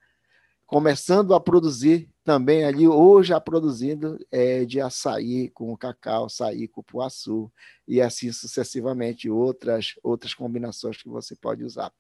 começando 0.70 1.34
a 1.34 1.40
produzir 1.40 2.08
também 2.24 2.64
ali, 2.64 2.88
ou 2.88 3.24
já 3.24 3.42
produzindo 3.42 4.24
é, 4.32 4.64
de 4.66 4.80
açaí 4.80 5.50
com 5.50 5.76
cacau, 5.76 6.26
açaí 6.26 6.68
com 6.68 6.84
puaçu, 6.84 7.52
e 7.88 8.00
assim 8.00 8.32
sucessivamente, 8.32 9.28
outras, 9.28 9.96
outras 10.04 10.36
combinações 10.36 11.02
que 11.02 11.10
você 11.10 11.36
pode 11.36 11.64
usar. 11.64 11.92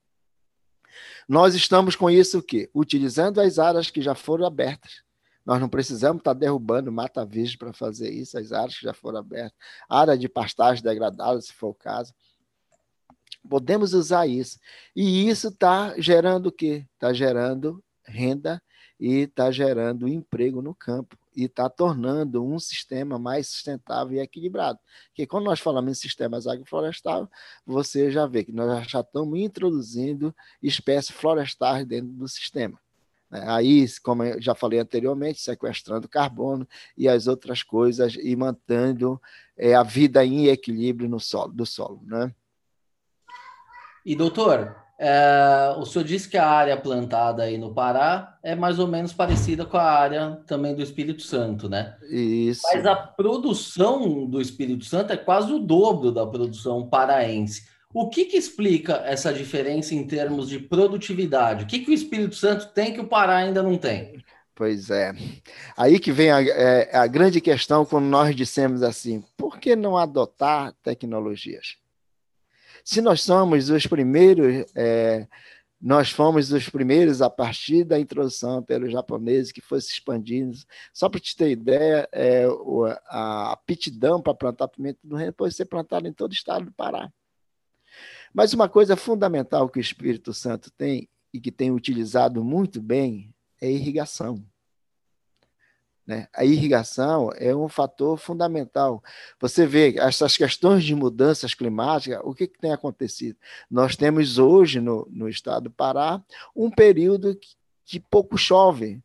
Nós 1.27 1.55
estamos 1.55 1.95
com 1.95 2.11
isso 2.11 2.37
o 2.37 2.43
quê? 2.43 2.69
Utilizando 2.71 3.41
as 3.41 3.57
áreas 3.57 3.89
que 3.89 4.03
já 4.03 4.13
foram 4.13 4.45
abertas. 4.45 5.01
Nós 5.43 5.59
não 5.59 5.67
precisamos 5.67 6.19
estar 6.19 6.33
derrubando 6.33 6.91
mata 6.91 7.25
virgem 7.25 7.57
para 7.57 7.73
fazer 7.73 8.11
isso, 8.11 8.37
as 8.37 8.51
áreas 8.51 8.77
que 8.77 8.85
já 8.85 8.93
foram 8.93 9.17
abertas, 9.17 9.57
área 9.89 10.15
de 10.15 10.29
pastagem 10.29 10.83
degradada, 10.83 11.41
se 11.41 11.53
for 11.53 11.69
o 11.69 11.73
caso. 11.73 12.13
Podemos 13.49 13.95
usar 13.95 14.27
isso. 14.27 14.59
E 14.95 15.27
isso 15.27 15.47
está 15.47 15.99
gerando 15.99 16.47
o 16.47 16.51
quê? 16.51 16.85
Está 16.93 17.11
gerando 17.11 17.83
renda 18.09 18.61
e 18.99 19.19
está 19.21 19.49
gerando 19.51 20.07
emprego 20.07 20.61
no 20.61 20.75
campo 20.75 21.17
e 21.35 21.45
está 21.45 21.69
tornando 21.69 22.43
um 22.43 22.59
sistema 22.59 23.17
mais 23.17 23.47
sustentável 23.47 24.17
e 24.17 24.19
equilibrado. 24.19 24.77
Porque 25.07 25.25
quando 25.25 25.45
nós 25.45 25.59
falamos 25.59 25.91
em 25.91 25.93
sistemas 25.93 26.47
agroflorestais, 26.47 27.27
você 27.65 28.11
já 28.11 28.25
vê 28.25 28.43
que 28.43 28.51
nós 28.51 28.89
já 28.89 28.99
estamos 28.99 29.39
introduzindo 29.39 30.35
espécies 30.61 31.15
florestais 31.15 31.85
dentro 31.85 32.09
do 32.09 32.27
sistema. 32.27 32.77
Né? 33.29 33.45
Aí, 33.47 33.85
como 34.03 34.23
eu 34.23 34.41
já 34.41 34.53
falei 34.53 34.79
anteriormente, 34.79 35.39
sequestrando 35.39 36.09
carbono 36.09 36.67
e 36.97 37.07
as 37.07 37.27
outras 37.27 37.63
coisas 37.63 38.15
e 38.15 38.35
mantendo 38.35 39.21
é, 39.55 39.75
a 39.75 39.83
vida 39.83 40.25
em 40.25 40.47
equilíbrio 40.47 41.07
no 41.07 41.19
solo, 41.19 41.53
do 41.53 41.65
solo. 41.65 42.01
Né? 42.03 42.33
E 44.05 44.15
doutor, 44.15 44.75
é, 45.01 45.75
o 45.77 45.85
senhor 45.85 46.03
disse 46.03 46.27
que 46.27 46.37
a 46.37 46.45
área 46.45 46.75
plantada 46.75 47.43
aí 47.43 47.57
no 47.57 47.73
Pará 47.73 48.37
é 48.43 48.53
mais 48.53 48.79
ou 48.79 48.87
menos 48.87 49.13
parecida 49.13 49.65
com 49.65 49.77
a 49.77 49.83
área 49.83 50.41
também 50.45 50.75
do 50.75 50.83
Espírito 50.83 51.21
Santo, 51.21 51.69
né? 51.69 51.95
Isso. 52.11 52.63
Mas 52.65 52.85
a 52.85 52.97
produção 52.97 54.25
do 54.25 54.41
Espírito 54.41 54.83
Santo 54.83 55.13
é 55.13 55.17
quase 55.17 55.53
o 55.53 55.59
dobro 55.59 56.11
da 56.11 56.27
produção 56.27 56.85
paraense. 56.89 57.69
O 57.93 58.09
que, 58.09 58.25
que 58.25 58.35
explica 58.35 58.97
essa 59.05 59.33
diferença 59.33 59.95
em 59.95 60.05
termos 60.05 60.49
de 60.49 60.59
produtividade? 60.59 61.63
O 61.63 61.67
que, 61.67 61.79
que 61.79 61.91
o 61.91 61.93
Espírito 61.93 62.35
Santo 62.35 62.67
tem 62.73 62.91
que 62.91 62.99
o 62.99 63.07
Pará 63.07 63.37
ainda 63.37 63.63
não 63.63 63.77
tem? 63.77 64.21
Pois 64.53 64.89
é. 64.89 65.13
Aí 65.77 65.97
que 65.97 66.11
vem 66.11 66.29
a, 66.29 66.41
é, 66.41 66.93
a 66.93 67.07
grande 67.07 67.39
questão 67.39 67.85
quando 67.85 68.05
nós 68.05 68.35
dissemos 68.35 68.83
assim: 68.83 69.23
por 69.37 69.57
que 69.57 69.77
não 69.77 69.97
adotar 69.97 70.73
tecnologias? 70.83 71.77
Se 72.89 73.03
nós 73.03 73.21
somos 73.21 73.69
os 73.69 73.85
primeiros, 73.85 74.65
é, 74.75 75.27
nós 75.79 76.09
fomos 76.09 76.51
os 76.51 76.67
primeiros 76.71 77.21
a 77.21 77.29
partir 77.29 77.83
da 77.83 77.99
introdução 77.99 78.63
pelos 78.63 78.91
japoneses 78.91 79.51
que 79.51 79.61
foi 79.61 79.79
se 79.79 79.91
expandindo. 79.91 80.57
Só 80.91 81.07
para 81.07 81.19
te 81.19 81.35
ter 81.35 81.51
ideia, 81.51 82.09
é, 82.11 82.47
a 83.05 83.51
aptidão 83.51 84.19
para 84.19 84.33
plantar 84.33 84.69
pimenta 84.69 84.99
do 85.03 85.15
reino 85.15 85.31
pode 85.31 85.53
ser 85.53 85.65
plantada 85.65 86.07
em 86.07 86.13
todo 86.13 86.31
o 86.31 86.33
estado 86.33 86.65
do 86.65 86.71
Pará. 86.71 87.13
Mas 88.33 88.53
uma 88.53 88.67
coisa 88.67 88.95
fundamental 88.95 89.69
que 89.69 89.77
o 89.77 89.79
Espírito 89.79 90.33
Santo 90.33 90.71
tem 90.71 91.07
e 91.31 91.39
que 91.39 91.51
tem 91.51 91.69
utilizado 91.69 92.43
muito 92.43 92.81
bem 92.81 93.31
é 93.61 93.69
irrigação. 93.69 94.43
Né? 96.09 96.27
A 96.33 96.43
irrigação 96.43 97.29
é 97.35 97.55
um 97.55 97.69
fator 97.69 98.17
fundamental. 98.17 99.03
Você 99.39 99.67
vê 99.67 99.93
essas 99.99 100.35
questões 100.35 100.83
de 100.83 100.95
mudanças 100.95 101.53
climáticas, 101.53 102.19
o 102.23 102.33
que, 102.33 102.47
que 102.47 102.57
tem 102.57 102.71
acontecido? 102.71 103.37
Nós 103.69 103.95
temos 103.95 104.39
hoje 104.39 104.81
no, 104.81 105.07
no 105.11 105.29
estado 105.29 105.65
do 105.65 105.69
Pará 105.69 106.19
um 106.55 106.71
período 106.71 107.35
que, 107.35 107.49
que 107.85 107.99
pouco 107.99 108.39
chove, 108.39 108.99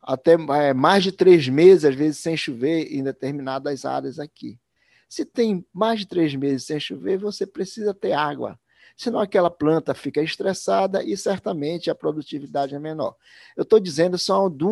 até 0.00 0.34
é, 0.34 0.72
mais 0.72 1.02
de 1.02 1.10
três 1.10 1.48
meses, 1.48 1.84
às 1.84 1.96
vezes, 1.96 2.18
sem 2.18 2.36
chover 2.36 2.86
em 2.94 3.02
determinadas 3.02 3.84
áreas 3.84 4.20
aqui. 4.20 4.60
Se 5.08 5.24
tem 5.24 5.66
mais 5.72 5.98
de 5.98 6.06
três 6.06 6.32
meses 6.36 6.64
sem 6.64 6.78
chover, 6.78 7.18
você 7.18 7.44
precisa 7.44 7.92
ter 7.92 8.12
água 8.12 8.56
senão 8.96 9.20
aquela 9.20 9.48
planta 9.48 9.94
fica 9.94 10.20
estressada 10.20 11.04
e 11.04 11.16
certamente 11.16 11.88
a 11.88 11.94
produtividade 11.94 12.74
é 12.74 12.80
menor. 12.80 13.14
Eu 13.56 13.62
estou 13.62 13.78
dizendo 13.78 14.18
só 14.18 14.48
de 14.48 14.64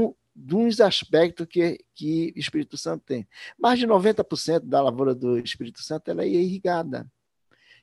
uns 0.53 0.81
aspectos 0.81 1.46
que, 1.46 1.85
que 1.94 2.33
Espírito 2.37 2.77
Santo 2.77 3.05
tem. 3.07 3.27
Mais 3.59 3.79
de 3.79 3.87
90% 3.87 4.61
da 4.61 4.83
lavoura 4.83 5.14
do 5.14 5.38
Espírito 5.38 5.83
Santo 5.83 6.11
ela 6.11 6.22
é 6.22 6.29
irrigada. 6.29 7.11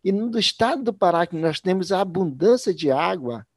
E 0.03 0.11
no 0.11 0.37
estado 0.37 0.83
do 0.83 0.93
Pará, 0.93 1.25
que 1.25 1.35
nós 1.35 1.59
temos 1.59 1.91
a 1.91 2.01
abundância 2.01 2.73
de 2.73 2.91
água, 2.91 3.47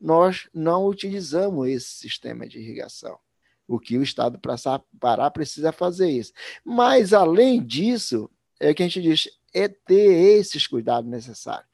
nós 0.00 0.48
não 0.54 0.86
utilizamos 0.86 1.68
esse 1.68 1.88
sistema 1.88 2.46
de 2.46 2.58
irrigação. 2.58 3.18
O 3.66 3.78
que 3.78 3.96
o 3.96 4.02
estado 4.02 4.38
do 4.38 4.98
Pará 4.98 5.30
precisa 5.30 5.72
fazer 5.72 6.10
isso. 6.10 6.32
Mas, 6.64 7.12
além 7.12 7.64
disso, 7.64 8.30
é 8.58 8.74
que 8.74 8.82
a 8.82 8.86
gente 8.86 9.00
diz, 9.02 9.28
é 9.54 9.68
ter 9.68 10.38
esses 10.38 10.66
cuidados 10.66 11.10
necessários. 11.10 11.68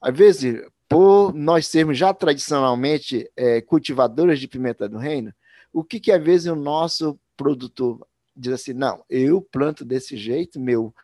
Às 0.00 0.16
vezes, 0.16 0.62
por 0.88 1.34
nós 1.34 1.66
sermos 1.66 1.98
já 1.98 2.14
tradicionalmente 2.14 3.30
é, 3.36 3.60
cultivadores 3.60 4.38
de 4.38 4.46
pimenta 4.46 4.88
do 4.88 4.98
reino, 4.98 5.34
o 5.72 5.84
que, 5.84 6.00
que 6.00 6.12
às 6.12 6.22
vezes 6.22 6.46
o 6.46 6.56
nosso 6.56 7.18
produtor 7.36 8.06
diz 8.34 8.52
assim, 8.52 8.72
não, 8.72 9.04
eu 9.10 9.42
planto 9.42 9.84
desse 9.84 10.16
jeito, 10.16 10.60
meu 10.60 10.94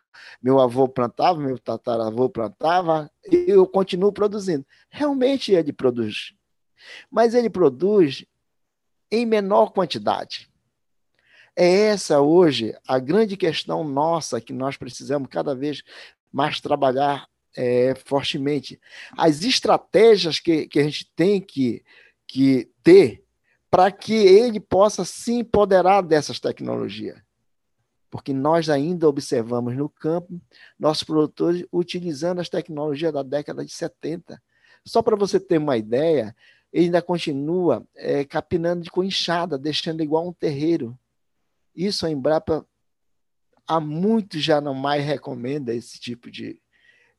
meu 0.41 0.61
avô 0.61 0.87
plantava, 0.87 1.39
meu 1.39 1.59
tataravô 1.59 2.29
plantava, 2.29 3.11
eu 3.31 3.67
continuo 3.67 4.13
produzindo. 4.13 4.65
Realmente 4.89 5.51
ele 5.51 5.73
produz, 5.73 6.33
mas 7.11 7.33
ele 7.33 7.49
produz 7.49 8.25
em 9.11 9.25
menor 9.25 9.71
quantidade. 9.71 10.49
É 11.55 11.87
essa 11.87 12.21
hoje 12.21 12.73
a 12.87 12.99
grande 12.99 13.37
questão 13.37 13.83
nossa 13.83 14.41
que 14.41 14.53
nós 14.53 14.77
precisamos 14.77 15.27
cada 15.29 15.55
vez 15.55 15.83
mais 16.31 16.59
trabalhar 16.59 17.27
é, 17.55 17.95
fortemente. 18.05 18.79
As 19.17 19.41
estratégias 19.43 20.39
que, 20.39 20.67
que 20.67 20.79
a 20.79 20.83
gente 20.83 21.09
tem 21.15 21.39
que, 21.39 21.83
que 22.27 22.69
ter 22.83 23.24
para 23.75 23.91
que 23.91 24.13
ele 24.13 24.57
possa 24.57 25.03
se 25.03 25.33
empoderar 25.33 25.99
dessas 25.99 26.39
tecnologias. 26.39 27.21
Porque 28.09 28.31
nós 28.31 28.69
ainda 28.69 29.05
observamos 29.05 29.75
no 29.75 29.89
campo 29.89 30.39
nossos 30.79 31.03
produtores 31.03 31.65
utilizando 31.73 32.39
as 32.39 32.47
tecnologias 32.47 33.11
da 33.11 33.21
década 33.21 33.65
de 33.65 33.73
70. 33.73 34.41
Só 34.85 35.01
para 35.01 35.17
você 35.17 35.41
ter 35.41 35.57
uma 35.57 35.75
ideia, 35.75 36.33
ele 36.71 36.85
ainda 36.85 37.01
continua 37.01 37.85
é, 37.97 38.23
capinando 38.23 38.81
de 38.81 38.89
enxada, 39.05 39.57
deixando 39.57 40.01
igual 40.01 40.25
um 40.25 40.31
terreiro. 40.31 40.97
Isso 41.75 42.05
a 42.05 42.09
Embrapa 42.09 42.65
há 43.67 43.81
muito 43.81 44.39
já 44.39 44.61
não 44.61 44.73
mais 44.73 45.03
recomenda 45.03 45.75
esse 45.75 45.99
tipo 45.99 46.31
de, 46.31 46.57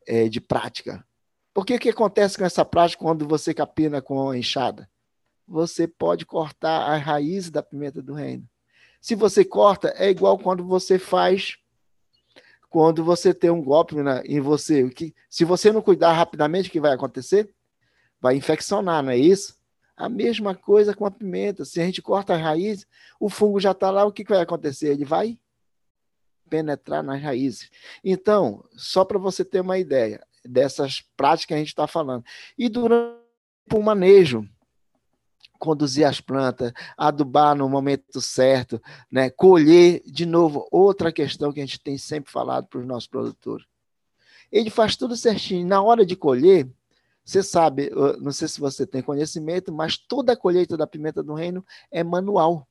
é, 0.06 0.26
de 0.26 0.40
prática. 0.40 1.06
Porque 1.52 1.74
o 1.74 1.78
que 1.78 1.90
acontece 1.90 2.38
com 2.38 2.46
essa 2.46 2.64
prática 2.64 3.04
quando 3.04 3.28
você 3.28 3.52
capina 3.52 4.00
com 4.00 4.34
enxada? 4.34 4.88
Você 5.46 5.86
pode 5.86 6.26
cortar 6.26 6.92
as 6.92 7.02
raízes 7.02 7.50
da 7.50 7.62
pimenta 7.62 8.02
do 8.02 8.14
reino. 8.14 8.46
Se 9.00 9.14
você 9.14 9.44
corta, 9.44 9.94
é 9.96 10.10
igual 10.10 10.38
quando 10.38 10.64
você 10.64 10.98
faz 10.98 11.58
quando 12.68 13.02
você 13.02 13.32
tem 13.32 13.48
um 13.48 13.62
golpe 13.62 13.94
em 14.26 14.40
você. 14.40 14.86
Que, 14.90 15.14
se 15.30 15.44
você 15.46 15.72
não 15.72 15.80
cuidar 15.80 16.12
rapidamente, 16.12 16.68
o 16.68 16.72
que 16.72 16.78
vai 16.78 16.92
acontecer? 16.92 17.48
Vai 18.20 18.36
infeccionar, 18.36 19.02
não 19.02 19.12
é 19.12 19.16
isso? 19.16 19.56
A 19.96 20.10
mesma 20.10 20.54
coisa 20.54 20.94
com 20.94 21.06
a 21.06 21.10
pimenta. 21.10 21.64
Se 21.64 21.80
a 21.80 21.86
gente 21.86 22.02
corta 22.02 22.34
as 22.34 22.42
raízes, 22.42 22.86
o 23.18 23.30
fungo 23.30 23.58
já 23.58 23.70
está 23.70 23.90
lá, 23.90 24.04
o 24.04 24.12
que, 24.12 24.24
que 24.24 24.30
vai 24.30 24.42
acontecer? 24.42 24.88
Ele 24.88 25.06
vai 25.06 25.38
penetrar 26.50 27.02
nas 27.02 27.22
raízes. 27.22 27.70
Então, 28.04 28.62
só 28.72 29.04
para 29.04 29.18
você 29.18 29.44
ter 29.44 29.60
uma 29.60 29.78
ideia 29.78 30.22
dessas 30.44 31.00
práticas 31.16 31.46
que 31.46 31.54
a 31.54 31.58
gente 31.58 31.68
está 31.68 31.86
falando. 31.86 32.24
E 32.58 32.68
durante 32.68 33.16
o 33.72 33.82
manejo, 33.82 34.46
conduzir 35.58 36.06
as 36.06 36.20
plantas, 36.20 36.72
adubar 36.96 37.54
no 37.56 37.68
momento 37.68 38.20
certo, 38.20 38.80
né? 39.10 39.30
colher, 39.30 40.02
de 40.06 40.24
novo, 40.26 40.66
outra 40.70 41.10
questão 41.12 41.52
que 41.52 41.60
a 41.60 41.64
gente 41.64 41.80
tem 41.80 41.98
sempre 41.98 42.30
falado 42.30 42.66
para 42.66 42.80
os 42.80 42.86
nossos 42.86 43.08
produtores. 43.08 43.66
Ele 44.50 44.70
faz 44.70 44.96
tudo 44.96 45.16
certinho. 45.16 45.66
Na 45.66 45.82
hora 45.82 46.06
de 46.06 46.14
colher, 46.16 46.68
Você 47.24 47.42
sabe, 47.42 47.90
não 48.20 48.30
sei 48.30 48.46
se 48.46 48.60
você 48.60 48.86
tem 48.86 49.02
conhecimento, 49.02 49.72
mas 49.72 49.96
toda 49.98 50.32
a 50.32 50.36
colheita 50.36 50.76
da 50.76 50.86
pimenta 50.86 51.24
do 51.24 51.34
reino 51.34 51.64
é 51.90 52.04
manual. 52.04 52.68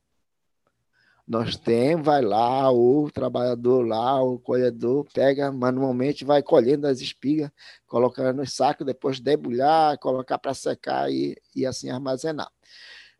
Nós 1.28 1.56
temos, 1.56 2.06
vai 2.06 2.22
lá, 2.22 2.72
o 2.72 3.10
trabalhador 3.10 3.86
lá, 3.86 4.22
o 4.22 4.38
colhedor, 4.38 5.04
pega 5.12 5.52
manualmente, 5.52 6.24
vai 6.24 6.42
colhendo 6.42 6.86
as 6.86 7.00
espigas, 7.00 7.50
colocando 7.86 8.36
no 8.36 8.46
saco, 8.46 8.84
depois 8.84 9.20
debulhar, 9.20 9.98
colocar 9.98 10.38
para 10.38 10.54
secar 10.54 11.10
e, 11.12 11.36
e 11.54 11.66
assim 11.66 11.90
armazenar. 11.90 12.50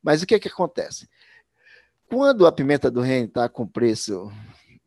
Mas 0.03 0.23
o 0.23 0.27
que, 0.27 0.39
que 0.39 0.49
acontece? 0.49 1.09
Quando 2.09 2.47
a 2.47 2.53
pimenta 2.53 2.91
do 2.91 3.01
reino 3.01 3.27
está 3.27 3.49
com 3.49 3.67
preço 3.67 4.31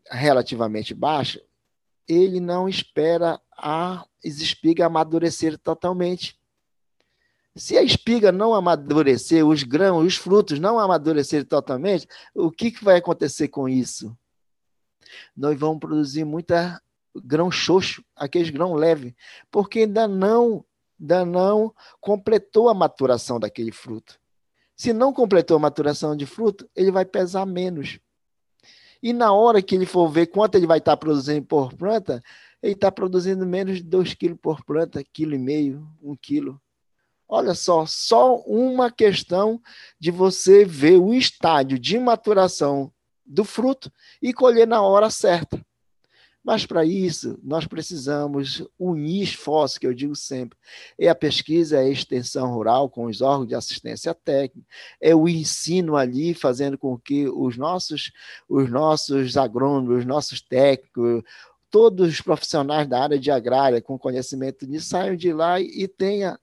relativamente 0.09 0.93
baixo, 0.93 1.41
ele 2.07 2.39
não 2.39 2.67
espera 2.67 3.39
as 3.57 4.05
espigas 4.23 4.87
amadurecer 4.87 5.57
totalmente. 5.57 6.39
Se 7.55 7.77
a 7.77 7.83
espiga 7.83 8.31
não 8.31 8.55
amadurecer, 8.55 9.45
os 9.45 9.63
grãos, 9.63 10.05
os 10.05 10.15
frutos 10.15 10.59
não 10.59 10.79
amadurecerem 10.79 11.45
totalmente, 11.45 12.07
o 12.33 12.49
que, 12.49 12.71
que 12.71 12.83
vai 12.83 12.97
acontecer 12.97 13.49
com 13.49 13.67
isso? 13.67 14.17
Nós 15.35 15.59
vamos 15.59 15.79
produzir 15.79 16.23
muita 16.23 16.81
grão 17.15 17.51
xoxo, 17.51 18.03
aqueles 18.15 18.49
grão 18.49 18.73
leve, 18.73 19.15
porque 19.51 19.79
ainda 19.79 20.07
não, 20.07 20.63
ainda 20.99 21.25
não 21.25 21.73
completou 21.99 22.69
a 22.69 22.73
maturação 22.73 23.39
daquele 23.39 23.71
fruto. 23.71 24.18
Se 24.79 24.93
não 24.93 25.11
completou 25.11 25.57
a 25.57 25.59
maturação 25.59 26.15
de 26.15 26.25
fruto, 26.25 26.65
ele 26.73 26.89
vai 26.89 27.03
pesar 27.03 27.45
menos. 27.45 27.99
E 29.03 29.11
na 29.11 29.33
hora 29.33 29.61
que 29.61 29.75
ele 29.75 29.85
for 29.85 30.07
ver 30.07 30.27
quanto 30.27 30.55
ele 30.55 30.65
vai 30.65 30.77
estar 30.77 30.95
produzindo 30.95 31.45
por 31.45 31.73
planta, 31.73 32.23
ele 32.63 32.75
está 32.75 32.89
produzindo 32.89 33.45
menos 33.45 33.79
de 33.79 33.83
2 33.83 34.13
quilos 34.13 34.39
por 34.41 34.63
planta, 34.63 35.03
quilo 35.11 35.35
e 35.35 35.37
meio, 35.37 35.85
um 36.01 36.15
quilo. 36.15 36.61
Olha 37.27 37.53
só, 37.53 37.85
só 37.85 38.37
uma 38.43 38.89
questão 38.89 39.61
de 39.99 40.11
você 40.11 40.63
ver 40.63 40.97
o 40.97 41.13
estágio 41.13 41.77
de 41.77 41.99
maturação 41.99 42.89
do 43.25 43.43
fruto 43.43 43.91
e 44.21 44.31
colher 44.31 44.65
na 44.65 44.81
hora 44.81 45.09
certa. 45.09 45.61
Mas 46.49 46.65
para 46.65 46.83
isso, 46.83 47.37
nós 47.43 47.67
precisamos 47.67 48.63
unir 48.79 49.21
esforços, 49.21 49.77
que 49.77 49.85
eu 49.85 49.93
digo 49.93 50.15
sempre. 50.15 50.57
É 50.97 51.07
a 51.07 51.13
pesquisa, 51.13 51.77
é 51.77 51.81
a 51.81 51.87
extensão 51.87 52.51
rural 52.51 52.89
com 52.89 53.05
os 53.05 53.21
órgãos 53.21 53.47
de 53.47 53.53
assistência 53.53 54.15
técnica, 54.15 54.67
é 54.99 55.13
o 55.13 55.29
ensino 55.29 55.95
ali, 55.95 56.33
fazendo 56.33 56.75
com 56.75 56.97
que 56.97 57.27
os 57.27 57.55
nossos, 57.55 58.11
os 58.49 58.67
nossos 58.67 59.37
agrônomos, 59.37 59.99
os 59.99 60.05
nossos 60.07 60.41
técnicos, 60.41 61.21
todos 61.69 62.09
os 62.09 62.19
profissionais 62.19 62.89
da 62.89 62.99
área 62.99 63.19
de 63.19 63.29
agrária 63.29 63.79
com 63.79 63.99
conhecimento 63.99 64.65
nisso 64.65 64.87
saiam 64.89 65.15
de 65.15 65.31
lá 65.31 65.61
e 65.61 65.87
tenha 65.87 66.39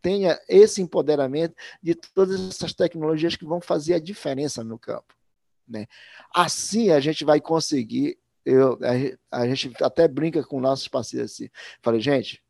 tenha 0.00 0.40
esse 0.48 0.80
empoderamento 0.80 1.54
de 1.82 1.94
todas 1.94 2.40
essas 2.48 2.72
tecnologias 2.72 3.36
que 3.36 3.44
vão 3.44 3.60
fazer 3.60 3.92
a 3.92 4.00
diferença 4.00 4.64
no 4.64 4.78
campo. 4.78 5.14
Né? 5.68 5.86
Assim 6.34 6.90
a 6.90 7.00
gente 7.00 7.22
vai 7.22 7.38
conseguir. 7.38 8.18
Eu, 8.44 8.78
a, 9.30 9.42
a 9.42 9.46
gente 9.48 9.72
até 9.82 10.08
brinca 10.08 10.42
com 10.42 10.60
nossos 10.60 10.88
parceiros 10.88 11.32
assim. 11.32 11.48
Falei, 11.80 12.00
gente, 12.00 12.42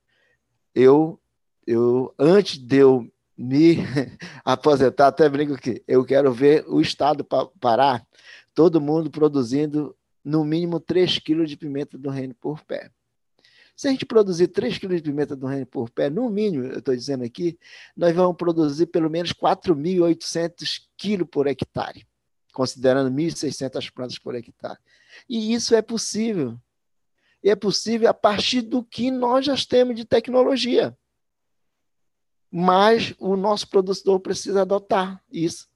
eu, 0.75 1.21
eu 1.67 2.15
antes 2.19 2.59
de 2.59 2.77
eu 2.77 3.13
me 3.37 3.77
aposentar, 4.45 5.09
até 5.09 5.29
brinco 5.29 5.57
que 5.57 5.83
eu 5.87 6.05
quero 6.05 6.33
ver 6.33 6.65
o 6.69 6.81
Estado 6.81 7.27
parar, 7.59 8.07
todo 8.55 8.81
mundo 8.81 9.11
produzindo 9.11 9.97
no 10.25 10.45
mínimo 10.45 10.79
3 10.79 11.19
quilos 11.19 11.51
de 11.51 11.57
pimenta 11.57 11.99
do 11.99 12.11
reino 12.11 12.35
por 12.35 12.63
pé. 12.65 12.91
Se 13.75 13.89
a 13.89 13.91
gente 13.91 14.07
produzir 14.07 14.49
3 14.49 14.79
quilos 14.79 14.97
de 14.97 15.03
pimenta 15.03 15.35
do 15.35 15.47
reino 15.47 15.67
por 15.67 15.91
pé, 15.91 16.09
no 16.09 16.29
mínimo, 16.29 16.65
eu 16.65 16.79
estou 16.79 16.95
dizendo 16.95 17.25
aqui, 17.25 17.59
nós 17.97 18.15
vamos 18.15 18.37
produzir 18.37 18.87
pelo 18.87 19.11
menos 19.11 19.33
4.800 19.33 20.83
quilos 20.97 21.27
por 21.29 21.47
hectare, 21.47 22.07
considerando 22.53 23.11
1.600 23.11 23.91
plantas 23.93 24.19
por 24.19 24.35
hectare. 24.35 24.79
E 25.29 25.53
isso 25.53 25.75
é 25.75 25.83
possível. 25.83 26.59
E 27.43 27.51
é 27.51 27.57
possível 27.57 28.09
a 28.09 28.15
partir 28.15 28.61
do 28.61 28.85
que 28.85 29.11
nós 29.11 29.47
já 29.47 29.57
temos 29.57 29.97
de 29.97 30.05
tecnologia. 30.05 30.97
Mas 32.51 33.15
o 33.19 33.35
nosso 33.37 33.69
produtor 33.69 34.21
precisa 34.21 34.63
adotar 34.63 35.23
isso 35.31 35.73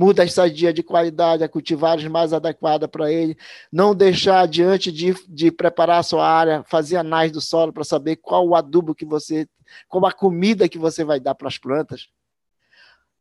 muda 0.00 0.22
a 0.22 0.24
estadia 0.24 0.72
de 0.72 0.82
qualidade, 0.82 1.44
a 1.44 1.48
cultivares 1.48 2.06
mais 2.06 2.32
adequada 2.32 2.88
para 2.88 3.12
ele, 3.12 3.36
não 3.70 3.94
deixar 3.94 4.46
diante 4.48 4.90
de, 4.90 5.14
de 5.28 5.50
preparar 5.50 5.98
a 5.98 6.02
sua 6.02 6.26
área, 6.26 6.64
fazer 6.64 6.96
análise 6.96 7.34
do 7.34 7.40
solo 7.40 7.70
para 7.70 7.84
saber 7.84 8.16
qual 8.16 8.48
o 8.48 8.54
adubo 8.54 8.94
que 8.94 9.04
você, 9.04 9.46
qual 9.88 10.06
a 10.06 10.12
comida 10.12 10.68
que 10.70 10.78
você 10.78 11.04
vai 11.04 11.20
dar 11.20 11.34
para 11.34 11.48
as 11.48 11.58
plantas. 11.58 12.08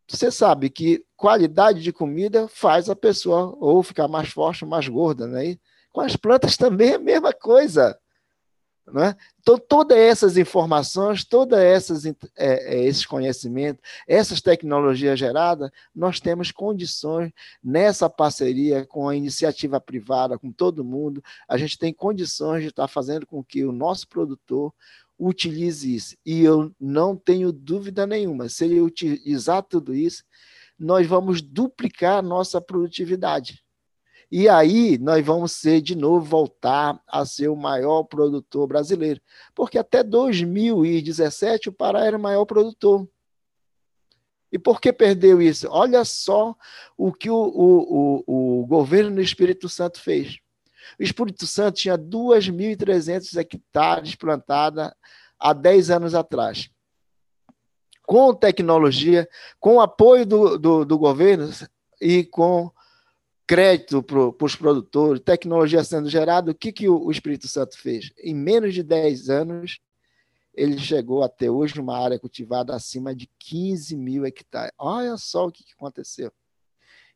Você 0.09 0.31
sabe 0.31 0.69
que 0.71 1.05
qualidade 1.15 1.81
de 1.81 1.93
comida 1.93 2.47
faz 2.47 2.89
a 2.89 2.95
pessoa 2.95 3.55
ou 3.59 3.83
ficar 3.83 4.07
mais 4.07 4.29
forte 4.29 4.65
mais 4.65 4.87
gorda, 4.87 5.27
né? 5.27 5.45
E 5.51 5.59
com 5.91 6.01
as 6.01 6.15
plantas 6.15 6.57
também 6.57 6.91
é 6.91 6.95
a 6.95 6.99
mesma 6.99 7.31
coisa. 7.31 7.97
Né? 8.91 9.15
Então, 9.39 9.57
todas 9.57 9.97
essas 9.97 10.35
informações, 10.35 11.23
todos 11.23 11.57
é, 11.57 11.77
é, 12.37 12.83
esses 12.85 13.05
conhecimentos, 13.05 13.83
essas 14.07 14.41
tecnologias 14.41 15.19
geradas, 15.19 15.69
nós 15.93 16.19
temos 16.19 16.51
condições 16.51 17.31
nessa 17.63 18.09
parceria 18.09 18.87
com 18.87 19.07
a 19.07 19.15
iniciativa 19.15 19.79
privada, 19.79 20.39
com 20.39 20.51
todo 20.51 20.83
mundo, 20.83 21.23
a 21.47 21.55
gente 21.55 21.77
tem 21.77 21.93
condições 21.93 22.63
de 22.63 22.69
estar 22.69 22.87
fazendo 22.87 23.27
com 23.27 23.43
que 23.43 23.63
o 23.63 23.71
nosso 23.71 24.07
produtor 24.07 24.73
utilize 25.19 25.93
isso. 25.93 26.15
E 26.25 26.41
eu 26.41 26.73
não 26.79 27.15
tenho 27.15 27.51
dúvida 27.51 28.07
nenhuma, 28.07 28.47
se 28.47 28.63
ele 28.63 28.79
utilizar 28.79 29.61
tudo 29.63 29.93
isso, 29.93 30.23
nós 30.79 31.05
vamos 31.05 31.41
duplicar 31.41 32.23
nossa 32.23 32.61
produtividade. 32.61 33.61
E 34.31 34.47
aí 34.47 34.97
nós 34.97 35.25
vamos 35.25 35.51
ser 35.53 35.81
de 35.81 35.95
novo 35.95 36.23
voltar 36.23 37.01
a 37.07 37.25
ser 37.25 37.49
o 37.49 37.55
maior 37.55 38.03
produtor 38.03 38.67
brasileiro, 38.67 39.19
porque 39.53 39.77
até 39.77 40.03
2017 40.03 41.69
o 41.69 41.73
Pará 41.73 42.05
era 42.05 42.15
o 42.15 42.21
maior 42.21 42.45
produtor. 42.45 43.09
E 44.51 44.57
por 44.57 44.79
que 44.79 44.93
perdeu 44.93 45.41
isso? 45.41 45.67
Olha 45.69 46.03
só 46.05 46.55
o 46.97 47.11
que 47.11 47.29
o, 47.29 47.35
o, 47.35 48.23
o, 48.27 48.61
o 48.61 48.65
governo 48.67 49.15
do 49.15 49.21
Espírito 49.21 49.67
Santo 49.67 49.99
fez. 49.99 50.39
O 50.97 51.03
Espírito 51.03 51.45
Santo 51.45 51.75
tinha 51.75 51.97
2.300 51.97 53.35
hectares 53.37 54.15
plantada 54.15 54.95
há 55.39 55.53
10 55.53 55.91
anos 55.91 56.15
atrás. 56.15 56.69
Com 58.03 58.33
tecnologia, 58.33 59.27
com 59.59 59.79
apoio 59.79 60.25
do, 60.25 60.57
do, 60.57 60.85
do 60.85 60.97
governo 60.97 61.49
e 62.01 62.23
com 62.23 62.71
crédito 63.49 64.03
para 64.03 64.45
os 64.45 64.55
produtores, 64.55 65.23
tecnologia 65.23 65.83
sendo 65.83 66.07
gerada, 66.07 66.51
o 66.51 66.55
que, 66.55 66.71
que 66.71 66.87
o, 66.87 67.09
Espírito 67.09 67.47
Santo 67.47 67.79
fez? 67.79 68.11
Em 68.19 68.35
menos 68.35 68.75
de 68.75 68.83
10 68.83 69.27
anos, 69.31 69.79
ele 70.53 70.77
chegou 70.77 71.23
a 71.23 71.29
ter 71.29 71.49
hoje 71.49 71.79
uma 71.79 71.97
área 71.97 72.19
cultivada 72.19 72.75
acima 72.75 73.15
de 73.15 73.27
15 73.39 73.95
mil 73.95 74.23
hectares. 74.23 74.71
Olha 74.77 75.17
só 75.17 75.47
o 75.47 75.51
que 75.51 75.63
aconteceu. 75.75 76.31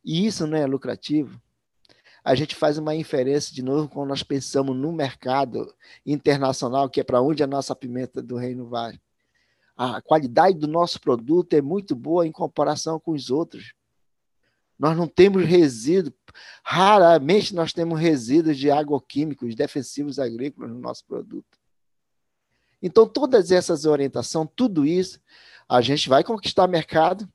E 0.03 0.25
isso 0.25 0.47
não 0.47 0.57
é 0.57 0.65
lucrativo. 0.65 1.39
A 2.23 2.36
gente 2.36 2.55
faz 2.55 2.77
uma 2.77 2.95
inferência 2.95 3.53
de 3.53 3.62
novo 3.62 3.89
quando 3.89 4.09
nós 4.09 4.23
pensamos 4.23 4.75
no 4.75 4.93
mercado 4.93 5.73
internacional, 6.05 6.89
que 6.89 7.01
é 7.01 7.03
para 7.03 7.21
onde 7.21 7.43
a 7.43 7.47
nossa 7.47 7.75
pimenta 7.75 8.21
do 8.21 8.38
reino 8.38 8.65
vai. 8.67 8.97
A 9.75 10.01
qualidade 10.01 10.57
do 10.57 10.67
nosso 10.67 11.01
produto 11.01 11.53
é 11.53 11.62
muito 11.62 11.95
boa 11.95 12.25
em 12.25 12.31
comparação 12.31 12.99
com 12.99 13.12
os 13.12 13.29
outros. 13.29 13.73
Nós 14.79 14.95
não 14.95 15.07
temos 15.07 15.43
resíduo, 15.45 16.13
raramente 16.63 17.53
nós 17.53 17.73
temos 17.73 17.99
resíduos 17.99 18.57
de 18.57 18.71
agroquímicos, 18.71 19.55
defensivos 19.55 20.19
agrícolas 20.19 20.71
no 20.71 20.79
nosso 20.79 21.05
produto. 21.05 21.59
Então, 22.81 23.07
todas 23.07 23.51
essas 23.51 23.86
orientações, 23.86 24.49
tudo 24.55 24.86
isso, 24.86 25.19
a 25.69 25.81
gente 25.81 26.09
vai 26.09 26.23
conquistar 26.23 26.67
mercado, 26.67 27.27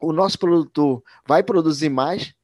o 0.00 0.12
nosso 0.12 0.38
produtor 0.38 1.02
vai 1.26 1.42
produzir 1.42 1.88
mais, 1.88 2.34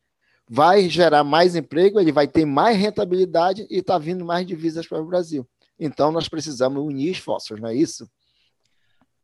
vai 0.55 0.87
gerar 0.87 1.25
mais 1.25 1.57
emprego, 1.57 1.99
ele 1.99 2.13
vai 2.13 2.29
ter 2.29 2.45
mais 2.45 2.77
rentabilidade 2.77 3.67
e 3.71 3.79
está 3.79 3.97
vindo 3.97 4.23
mais 4.23 4.47
divisas 4.47 4.87
para 4.87 5.01
o 5.01 5.07
Brasil. 5.07 5.49
Então, 5.81 6.13
nós 6.13 6.29
precisamos 6.29 6.85
unir 6.85 7.13
esforços, 7.13 7.59
não 7.59 7.71
é 7.71 7.75
isso? 7.75 8.07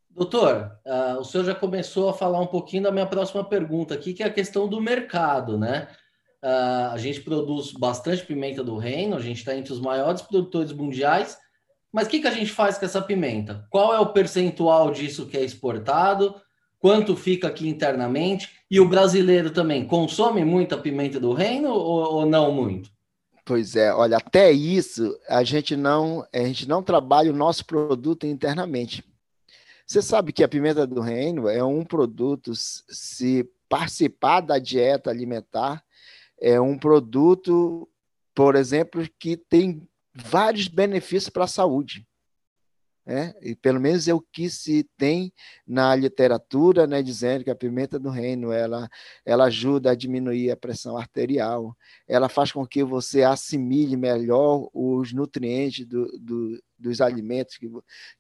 Doutor, 0.09 0.73
uh, 0.87 1.21
o 1.21 1.25
senhor 1.25 1.45
já 1.45 1.55
começou 1.55 2.09
a 2.09 2.15
falar 2.15 2.41
um 2.41 2.47
pouquinho 2.47 2.85
da 2.85 2.91
minha 2.91 3.05
próxima 3.05 3.45
pergunta 3.45 3.93
aqui, 3.93 4.15
que 4.15 4.23
é 4.23 4.27
a 4.27 4.33
questão 4.33 4.67
do 4.67 4.81
mercado, 4.81 5.59
né? 5.59 5.89
Uh, 6.43 6.93
a 6.93 6.97
gente 6.97 7.21
produz 7.21 7.73
bastante 7.73 8.25
pimenta 8.25 8.65
do 8.65 8.79
reino, 8.79 9.15
a 9.15 9.21
gente 9.21 9.37
está 9.37 9.55
entre 9.55 9.71
os 9.71 9.81
maiores 9.81 10.23
produtores 10.23 10.73
mundiais, 10.73 11.37
mas 11.93 12.07
o 12.07 12.11
que, 12.11 12.21
que 12.21 12.27
a 12.27 12.33
gente 12.33 12.51
faz 12.51 12.79
com 12.79 12.87
essa 12.87 13.03
pimenta? 13.03 13.67
Qual 13.69 13.95
é 13.95 14.01
o 14.01 14.15
percentual 14.15 14.91
disso 14.93 15.27
que 15.27 15.37
é 15.37 15.45
exportado? 15.45 16.35
Quanto 16.79 17.17
fica 17.17 17.49
aqui 17.49 17.69
internamente? 17.69 18.51
E 18.71 18.79
o 18.81 18.89
brasileiro 18.89 19.51
também 19.51 19.87
consome 19.87 20.45
muita 20.45 20.79
pimenta 20.79 21.19
do 21.19 21.33
reino 21.33 21.71
ou, 21.71 22.15
ou 22.15 22.27
não 22.27 22.53
muito? 22.53 22.91
Pois 23.45 23.75
é, 23.75 23.93
olha, 23.93 24.19
até 24.19 24.53
isso 24.53 25.19
a 25.27 25.43
gente 25.43 25.75
não 25.75 26.23
a 26.33 26.39
gente 26.41 26.69
não 26.69 26.83
trabalha 26.83 27.33
o 27.33 27.37
nosso 27.37 27.65
produto 27.65 28.27
internamente 28.27 29.03
Você 29.87 30.03
sabe 30.03 30.35
que 30.35 30.45
a 30.45 30.49
pimenta 30.49 30.87
do 30.87 31.01
reino 31.01 31.49
é 31.49 31.65
um 31.65 31.83
produto, 31.83 32.53
se 32.55 33.49
participar 33.69 34.41
da 34.41 34.59
dieta 34.59 35.11
alimentar, 35.11 35.83
é 36.41 36.61
um 36.61 36.79
produto, 36.79 37.89
por 38.35 38.55
exemplo, 38.55 39.07
que 39.19 39.37
tem 39.37 39.87
vários 40.15 40.69
benefícios 40.69 41.31
para 41.31 41.45
a 41.45 41.49
saúde. 41.49 42.07
É, 43.11 43.35
e 43.41 43.57
pelo 43.57 43.81
menos 43.81 44.07
é 44.07 44.13
o 44.13 44.21
que 44.21 44.51
se 44.51 44.87
tem 44.99 45.33
na 45.67 45.97
literatura, 45.97 46.87
né, 46.87 47.03
dizendo 47.03 47.43
que 47.43 47.51
a 47.51 47.55
pimenta 47.55 47.99
do 47.99 48.11
reino 48.11 48.53
ela, 48.53 48.87
ela 49.25 49.45
ajuda 49.47 49.93
a 49.93 49.95
diminuir 49.95 50.51
a 50.51 50.57
pressão 50.59 50.95
arterial, 50.95 51.75
ela 52.07 52.29
faz 52.29 52.53
com 52.53 52.67
que 52.67 52.85
você 52.85 53.23
assimile 53.23 53.97
melhor 53.97 54.69
os 54.75 55.15
nutrientes 55.15 55.87
do, 55.87 56.07
do, 56.19 56.63
dos 56.79 57.01
alimentos 57.01 57.57
que, 57.57 57.67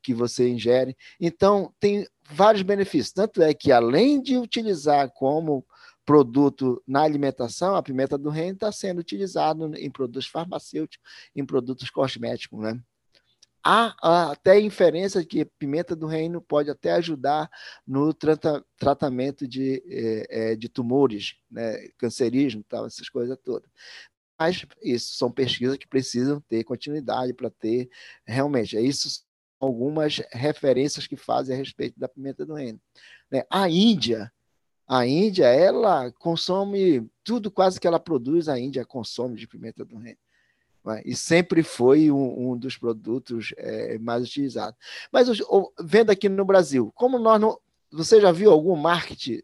que 0.02 0.14
você 0.14 0.48
ingere. 0.48 0.96
Então, 1.20 1.70
tem 1.78 2.06
vários 2.22 2.62
benefícios. 2.62 3.12
Tanto 3.12 3.42
é 3.42 3.52
que, 3.52 3.70
além 3.70 4.22
de 4.22 4.38
utilizar 4.38 5.10
como 5.10 5.66
produto 6.02 6.82
na 6.86 7.02
alimentação, 7.02 7.76
a 7.76 7.82
pimenta 7.82 8.16
do 8.16 8.30
reino 8.30 8.54
está 8.54 8.72
sendo 8.72 9.00
utilizada 9.00 9.70
em 9.78 9.90
produtos 9.90 10.26
farmacêuticos, 10.26 11.06
em 11.36 11.44
produtos 11.44 11.90
cosméticos, 11.90 12.58
né? 12.58 12.82
Há 13.62 14.30
até 14.32 14.60
inferência 14.60 15.20
de 15.20 15.26
que 15.26 15.44
pimenta 15.44 15.94
do 15.94 16.06
reino 16.06 16.40
pode 16.40 16.70
até 16.70 16.92
ajudar 16.92 17.50
no 17.86 18.12
trata, 18.14 18.64
tratamento 18.76 19.46
de, 19.46 19.82
é, 20.30 20.56
de 20.56 20.68
tumores, 20.68 21.36
né, 21.50 21.88
cancerígenos, 21.98 22.66
tal, 22.68 22.86
essas 22.86 23.08
coisas 23.08 23.36
todas. 23.44 23.70
Mas 24.38 24.64
isso 24.82 25.16
são 25.16 25.30
pesquisas 25.30 25.76
que 25.76 25.86
precisam 25.86 26.40
ter 26.42 26.62
continuidade 26.64 27.34
para 27.34 27.50
ter 27.50 27.90
realmente. 28.24 28.76
É 28.76 28.80
isso 28.80 29.26
algumas 29.60 30.22
referências 30.32 31.06
que 31.06 31.16
fazem 31.16 31.54
a 31.54 31.58
respeito 31.58 31.98
da 31.98 32.08
pimenta 32.08 32.46
do 32.46 32.54
reino. 32.54 32.80
Né? 33.30 33.42
A 33.50 33.68
Índia, 33.68 34.32
a 34.86 35.06
Índia, 35.06 35.46
ela 35.46 36.12
consome 36.12 37.10
tudo 37.24 37.50
quase 37.50 37.80
que 37.80 37.86
ela 37.86 37.98
produz, 37.98 38.48
a 38.48 38.58
Índia 38.58 38.84
consome 38.84 39.36
de 39.36 39.48
pimenta 39.48 39.84
do 39.84 39.96
reino. 39.96 40.18
Né? 40.84 41.02
E 41.04 41.14
sempre 41.14 41.62
foi 41.62 42.10
um, 42.10 42.52
um 42.52 42.56
dos 42.56 42.76
produtos 42.76 43.52
é, 43.56 43.98
mais 43.98 44.24
utilizados. 44.24 44.78
Mas 45.12 45.28
vendo 45.80 46.10
aqui 46.10 46.28
no 46.28 46.44
Brasil, 46.44 46.92
como 46.94 47.18
nós 47.18 47.40
não. 47.40 47.58
Você 47.90 48.20
já 48.20 48.30
viu 48.30 48.50
algum 48.50 48.76
marketing 48.76 49.42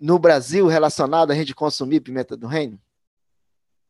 no 0.00 0.18
Brasil 0.18 0.66
relacionado 0.66 1.30
a 1.30 1.34
gente 1.34 1.54
consumir 1.54 2.00
pimenta 2.00 2.36
do 2.36 2.46
reino? 2.46 2.80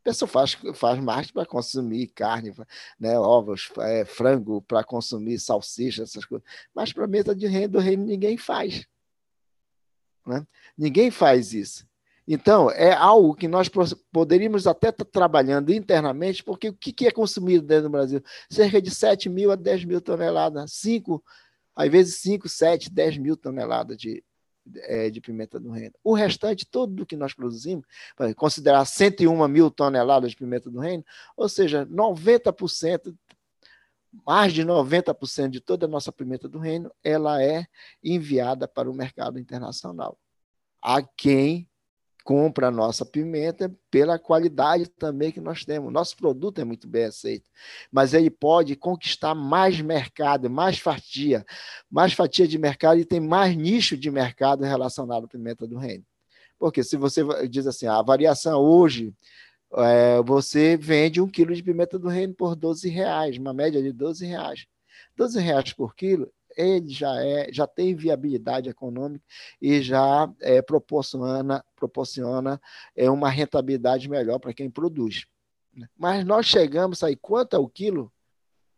A 0.01 0.05
pessoa 0.05 0.29
faz, 0.29 0.59
faz 0.75 1.01
marketing 1.01 1.33
para 1.33 1.47
consumir 1.47 2.09
carne, 2.09 2.55
né, 3.01 3.19
ovos, 3.19 3.71
é, 3.79 4.05
frango, 4.05 4.61
para 4.61 4.85
consumir 4.85 5.39
salsicha, 5.39 6.03
essas 6.03 6.27
coisas. 6.27 6.47
Mas 6.75 6.93
para 6.93 7.07
pimenta 7.07 7.35
de 7.35 7.47
reino 7.47 7.73
do 7.73 7.79
reino 7.79 8.05
ninguém 8.05 8.37
faz. 8.37 8.87
Né? 10.27 10.47
Ninguém 10.77 11.11
faz 11.11 11.55
isso. 11.55 11.87
Então, 12.27 12.71
é 12.71 12.93
algo 12.93 13.35
que 13.35 13.47
nós 13.47 13.71
poderíamos 14.11 14.67
até 14.67 14.89
estar 14.89 15.05
trabalhando 15.05 15.73
internamente, 15.73 16.43
porque 16.43 16.71
o 16.71 16.75
que 16.75 17.07
é 17.07 17.11
consumido 17.11 17.67
dentro 17.67 17.85
do 17.85 17.91
Brasil? 17.91 18.23
Cerca 18.49 18.81
de 18.81 18.91
7 18.91 19.29
mil 19.29 19.53
a 19.53 19.57
10 19.57 19.85
mil 19.85 20.01
toneladas, 20.01 20.73
5, 20.73 21.23
às 21.77 21.91
vezes 21.91 22.17
5, 22.17 22.49
7, 22.49 22.91
10 22.91 23.19
mil 23.19 23.37
toneladas 23.37 23.99
de, 23.99 24.25
é, 24.85 25.11
de 25.11 25.21
pimenta 25.21 25.61
do 25.61 25.71
reino. 25.71 25.95
O 26.03 26.15
restante, 26.15 26.65
todo 26.65 26.95
do 26.95 27.05
que 27.05 27.15
nós 27.15 27.35
produzimos, 27.35 27.85
para 28.17 28.35
considerar 28.35 28.87
101 28.87 29.47
mil 29.47 29.71
toneladas 29.71 30.31
de 30.31 30.37
pimenta 30.37 30.71
do 30.71 30.81
reino, 30.81 31.05
ou 31.37 31.49
seja, 31.49 31.85
90%, 31.85 33.15
mais 34.27 34.53
de 34.55 34.65
90% 34.65 35.51
de 35.51 35.61
toda 35.61 35.85
a 35.85 35.89
nossa 35.89 36.11
pimenta 36.11 36.49
do 36.49 36.59
reino, 36.59 36.91
ela 37.03 37.43
é 37.43 37.67
enviada 38.03 38.67
para 38.67 38.91
o 38.91 38.95
mercado 38.95 39.39
internacional. 39.39 40.19
A 40.81 41.03
quem 41.03 41.69
compra 42.25 42.69
a 42.69 42.71
nossa 42.71 43.05
pimenta 43.05 43.73
pela 43.91 44.19
qualidade 44.19 44.89
também 44.89 45.31
que 45.31 45.41
nós 45.41 45.65
temos. 45.65 45.93
Nosso 45.93 46.17
produto 46.17 46.59
é 46.61 46.65
muito 46.65 46.89
bem 46.89 47.05
aceito, 47.05 47.45
mas 47.93 48.15
ele 48.15 48.31
pode 48.31 48.75
conquistar 48.75 49.35
mais 49.35 49.81
mercado, 49.81 50.49
mais 50.49 50.79
fatia, 50.79 51.45
mais 51.91 52.15
fatia 52.15 52.49
de 52.49 52.59
mercado 52.59 52.99
e 52.99 53.05
tem 53.05 53.21
mais 53.21 53.55
nicho 53.55 53.97
de 53.97 54.11
mercado 54.11 54.65
relacionado 54.65 55.27
à 55.27 55.29
pimenta 55.29 55.67
do 55.67 55.77
reino. 55.77 56.05
Porque 56.59 56.83
se 56.83 56.97
você 56.97 57.23
diz 57.47 57.67
assim, 57.67 57.87
a 57.87 58.01
variação 58.01 58.59
hoje, 58.61 59.13
é, 59.77 60.23
você 60.23 60.77
vende 60.79 61.21
um 61.21 61.29
quilo 61.29 61.55
de 61.55 61.63
pimenta 61.63 61.99
do 61.99 62.09
reino 62.09 62.35
por 62.35 62.57
12 62.57 62.89
reais, 62.89 63.37
uma 63.37 63.53
média 63.53 63.83
de 63.83 63.93
12 63.93 64.25
reais. 64.25 64.67
12 65.17 65.39
reais 65.41 65.73
por 65.73 65.95
quilo 65.95 66.33
ele 66.57 66.89
já, 66.89 67.25
é, 67.25 67.53
já 67.53 67.67
tem 67.67 67.95
viabilidade 67.95 68.69
econômica 68.69 69.25
e 69.61 69.81
já 69.83 70.33
é, 70.41 70.61
proporciona, 70.63 71.65
proporciona 71.77 72.61
é, 72.97 73.11
uma 73.11 73.31
rentabilidade 73.31 74.09
melhor 74.09 74.39
para 74.39 74.55
quem 74.55 74.71
produz. 74.71 75.27
Né? 75.73 75.89
Mas 75.97 76.25
nós 76.25 76.47
chegamos 76.47 77.03
aí, 77.03 77.17
quanto 77.17 77.57
é 77.57 77.59
o 77.59 77.69
quilo? 77.69 78.13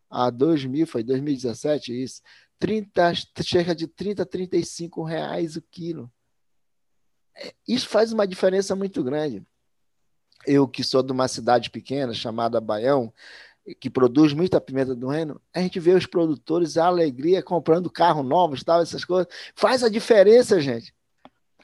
A 0.09 0.31
2000, 0.31 0.87
foi 0.87 1.03
2017 1.03 2.03
isso, 2.03 2.23
30, 2.59 3.13
chega 3.43 3.75
de 3.75 3.87
30, 3.87 4.25
35 4.25 5.03
reais 5.03 5.57
o 5.57 5.63
quilo. 5.63 6.11
É, 7.37 7.55
isso 7.67 7.89
faz 7.89 8.13
uma 8.13 8.27
diferença 8.27 8.75
muito 8.75 9.03
grande. 9.03 9.45
Eu 10.47 10.67
que 10.69 10.85
sou 10.85 11.03
de 11.03 11.13
uma 11.13 11.29
cidade 11.29 11.71
pequena 11.71 12.15
chamada 12.15 12.61
Baião, 12.61 13.13
que 13.75 13.91
produz 13.91 14.33
muita 14.33 14.61
pimenta 14.61 14.95
do 14.95 15.09
reino, 15.09 15.41
a 15.53 15.61
gente 15.61 15.81
vê 15.81 15.93
os 15.93 16.07
produtores, 16.07 16.77
a 16.77 16.87
alegria, 16.87 17.43
comprando 17.43 17.91
carro 17.91 18.23
novos, 18.23 18.63
tal, 18.63 18.81
essas 18.81 19.05
coisas. 19.05 19.27
Faz 19.55 19.83
a 19.83 19.89
diferença, 19.89 20.61
gente. 20.61 20.95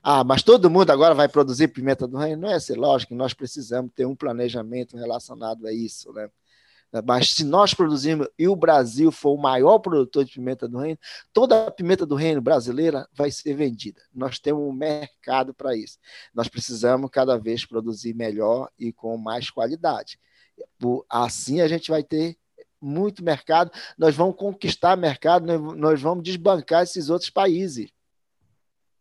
Ah, 0.02 0.24
mas 0.24 0.42
todo 0.42 0.68
mundo 0.68 0.90
agora 0.90 1.14
vai 1.14 1.28
produzir 1.28 1.68
pimenta 1.68 2.08
do 2.08 2.16
reino? 2.16 2.42
Não 2.42 2.50
é 2.50 2.54
assim, 2.54 2.74
lógico, 2.74 3.14
nós 3.14 3.32
precisamos 3.32 3.92
ter 3.94 4.04
um 4.04 4.16
planejamento 4.16 4.96
relacionado 4.96 5.66
a 5.66 5.72
isso, 5.72 6.12
né? 6.12 6.28
Mas 7.06 7.30
se 7.30 7.44
nós 7.44 7.72
produzirmos 7.72 8.28
e 8.38 8.46
o 8.46 8.54
Brasil 8.54 9.10
for 9.10 9.32
o 9.32 9.40
maior 9.40 9.78
produtor 9.78 10.26
de 10.26 10.32
pimenta 10.34 10.68
do 10.68 10.78
reino, 10.78 10.98
toda 11.32 11.68
a 11.68 11.70
pimenta 11.70 12.04
do 12.04 12.14
reino 12.14 12.42
brasileira 12.42 13.08
vai 13.14 13.30
ser 13.30 13.54
vendida. 13.54 14.02
Nós 14.12 14.38
temos 14.38 14.62
um 14.62 14.72
mercado 14.72 15.54
para 15.54 15.74
isso. 15.74 15.98
Nós 16.34 16.48
precisamos 16.48 17.10
cada 17.10 17.38
vez 17.38 17.64
produzir 17.64 18.14
melhor 18.14 18.70
e 18.78 18.92
com 18.92 19.16
mais 19.16 19.48
qualidade. 19.48 20.18
Assim 21.08 21.60
a 21.60 21.68
gente 21.68 21.90
vai 21.90 22.02
ter 22.02 22.36
muito 22.82 23.24
mercado, 23.24 23.70
nós 23.96 24.14
vamos 24.14 24.36
conquistar 24.36 24.96
mercado, 24.96 25.46
nós 25.76 26.00
vamos 26.00 26.24
desbancar 26.24 26.82
esses 26.82 27.08
outros 27.08 27.30
países. 27.30 27.90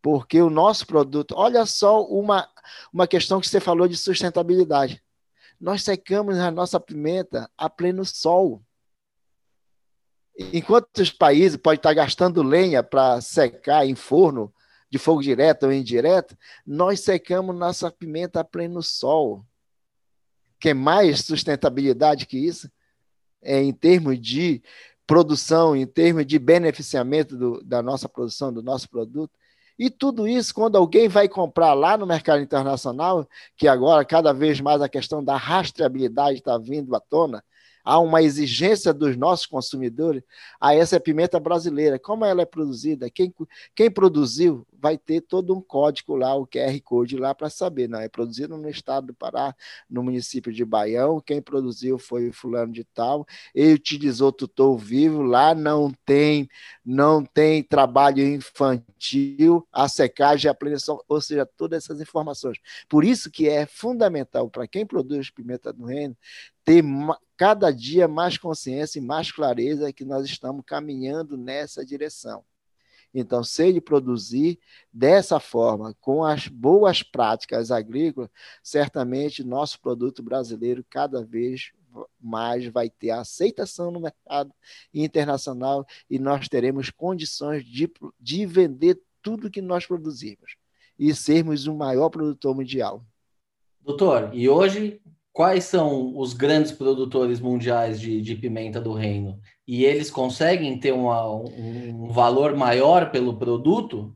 Porque 0.02 0.42
o 0.42 0.50
nosso 0.50 0.86
produto, 0.86 1.34
olha 1.36 1.66
só 1.66 2.04
uma, 2.06 2.48
uma 2.94 3.08
questão 3.08 3.42
que 3.42 3.48
você 3.48 3.60
falou 3.60 3.88
de 3.88 3.98
sustentabilidade. 3.98 5.02
Nós 5.60 5.84
secamos 5.84 6.38
a 6.38 6.50
nossa 6.50 6.80
pimenta 6.80 7.50
a 7.58 7.70
pleno 7.70 8.04
sol. 8.04 8.64
Enquanto 10.54 10.98
os 10.98 11.12
países 11.12 11.58
podem 11.58 11.78
estar 11.78 11.94
gastando 11.94 12.42
lenha 12.42 12.82
para 12.82 13.22
secar 13.22 13.86
em 13.86 13.94
forno 13.94 14.52
de 14.90 14.98
fogo 14.98 15.22
direto 15.22 15.68
ou 15.68 15.72
indireto, 15.72 16.36
nós 16.66 17.02
secamos 17.02 17.56
nossa 17.56 17.92
pimenta 17.92 18.40
a 18.40 18.44
pleno 18.44 18.82
sol 18.82 19.46
quer 20.62 20.76
mais 20.76 21.22
sustentabilidade 21.26 22.28
que 22.28 22.38
isso, 22.38 22.70
é, 23.42 23.62
em 23.62 23.74
termos 23.74 24.22
de 24.22 24.62
produção, 25.08 25.76
em 25.76 25.88
termos 25.88 26.26
de 26.26 26.38
beneficiamento 26.38 27.36
do, 27.36 27.64
da 27.64 27.82
nossa 27.82 28.08
produção, 28.08 28.54
do 28.54 28.62
nosso 28.62 28.88
produto. 28.88 29.34
E 29.78 29.90
tudo 29.90 30.28
isso, 30.28 30.54
quando 30.54 30.78
alguém 30.78 31.10
vai 31.10 31.28
comprar 31.28 31.74
lá 31.74 31.98
no 31.98 32.06
mercado 32.06 32.42
internacional, 32.42 33.28
que 33.58 33.68
agora 33.68 34.06
cada 34.06 34.32
vez 34.32 34.62
mais 34.62 34.82
a 34.82 34.88
questão 34.88 35.24
da 35.24 35.36
rastreabilidade 35.36 36.38
está 36.38 36.58
vindo 36.58 36.96
à 36.96 37.00
tona, 37.00 37.44
há 37.84 38.00
uma 38.00 38.22
exigência 38.22 38.94
dos 38.94 39.18
nossos 39.18 39.48
consumidores 39.48 40.22
a 40.60 40.76
essa 40.76 41.00
pimenta 41.00 41.40
brasileira. 41.40 41.98
Como 41.98 42.24
ela 42.24 42.44
é 42.44 42.46
produzida? 42.46 43.10
Quem, 43.10 43.34
quem 43.76 43.90
produziu 43.90 44.66
vai 44.82 44.98
ter 44.98 45.22
todo 45.22 45.56
um 45.56 45.62
código 45.62 46.16
lá, 46.16 46.36
o 46.36 46.48
QR 46.48 46.82
Code 46.84 47.16
lá 47.16 47.36
para 47.36 47.50
saber. 47.50 47.88
Não, 47.88 48.00
é 48.00 48.10
produzido 48.10 48.58
no 48.58 48.68
estado 48.68 49.08
do 49.08 49.14
Pará, 49.14 49.56
no 49.90 50.02
município 50.04 50.52
de 50.52 50.66
Baião. 50.66 51.22
Quem 51.22 51.42
produziu 51.42 52.00
foi 52.00 52.30
o 52.30 52.34
fulano 52.34 52.74
de 52.74 52.84
tal. 52.84 53.26
Ele 53.54 53.74
utilizou 53.74 54.32
tutor 54.32 54.76
vivo. 54.78 55.22
Lá 55.22 55.54
não 55.54 55.94
tem, 56.04 56.50
não 56.84 57.24
tem 57.24 57.62
trabalho 57.62 58.26
infantil, 58.26 59.68
a 59.72 59.88
secagem, 59.88 60.50
a 60.50 60.54
plenição, 60.54 61.00
ou 61.08 61.22
seja, 61.22 61.46
todas 61.46 61.84
essas 61.84 62.02
informações. 62.02 62.58
Por 62.90 63.06
isso 63.06 63.30
que 63.30 63.48
é 63.48 63.68
fundamental 63.68 64.50
para 64.50 64.68
quem 64.68 64.86
produz 64.86 65.30
pimenta 65.30 65.72
do 65.72 65.86
reino 65.86 66.18
ter 66.64 66.84
cada 67.38 67.72
dia 67.72 68.08
mais 68.08 68.38
consciência 68.38 69.00
e 69.00 69.02
mais 69.02 69.32
clareza 69.32 69.92
que 69.94 70.06
nós 70.06 70.26
estamos 70.26 70.64
caminhando 70.66 71.38
nessa 71.38 71.86
direção. 71.86 72.44
Então, 73.14 73.44
se 73.44 73.68
ele 73.68 73.82
produzir 73.82 74.60
dessa 74.92 75.40
forma, 75.40 75.96
com 76.00 76.24
as 76.24 76.48
boas 76.48 77.04
práticas 77.04 77.72
agrícolas, 77.72 78.30
certamente 78.64 79.44
nosso 79.44 79.80
produto 79.82 80.24
brasileiro 80.24 80.86
cada 80.90 81.24
vez 81.24 81.72
mais 82.20 82.66
vai 82.68 82.90
ter 82.90 83.12
aceitação 83.12 83.92
no 83.92 84.00
mercado 84.00 84.54
internacional 84.94 85.86
e 86.10 86.18
nós 86.18 86.48
teremos 86.48 86.90
condições 86.90 87.66
de, 87.66 87.92
de 88.20 88.46
vender 88.46 89.02
tudo 89.22 89.52
que 89.52 89.62
nós 89.62 89.86
produzimos 89.86 90.56
e 90.98 91.14
sermos 91.14 91.68
o 91.68 91.76
maior 91.76 92.10
produtor 92.10 92.56
mundial. 92.56 93.04
Doutor, 93.82 94.30
e 94.34 94.48
hoje 94.48 95.02
quais 95.34 95.64
são 95.64 96.18
os 96.18 96.34
grandes 96.34 96.72
produtores 96.72 97.40
mundiais 97.40 98.00
de, 98.00 98.22
de 98.22 98.36
pimenta 98.36 98.80
do 98.80 98.94
reino? 98.94 99.40
E 99.72 99.86
eles 99.86 100.12
conseguem 100.12 100.78
ter 100.78 100.92
uma, 100.92 101.26
um 101.34 102.12
valor 102.12 102.58
maior 102.58 103.10
pelo 103.10 103.38
produto? 103.38 104.14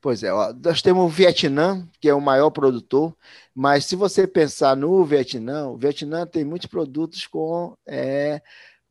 Pois 0.00 0.22
é, 0.22 0.32
ó, 0.32 0.54
nós 0.54 0.80
temos 0.80 1.04
o 1.04 1.08
Vietnã, 1.08 1.86
que 2.00 2.08
é 2.08 2.14
o 2.14 2.20
maior 2.20 2.48
produtor, 2.48 3.14
mas 3.54 3.84
se 3.84 3.94
você 3.94 4.26
pensar 4.26 4.74
no 4.74 5.04
Vietnã, 5.04 5.68
o 5.68 5.76
Vietnã 5.76 6.26
tem 6.26 6.46
muitos 6.46 6.66
produtos 6.66 7.26
com, 7.26 7.76
é, 7.86 8.40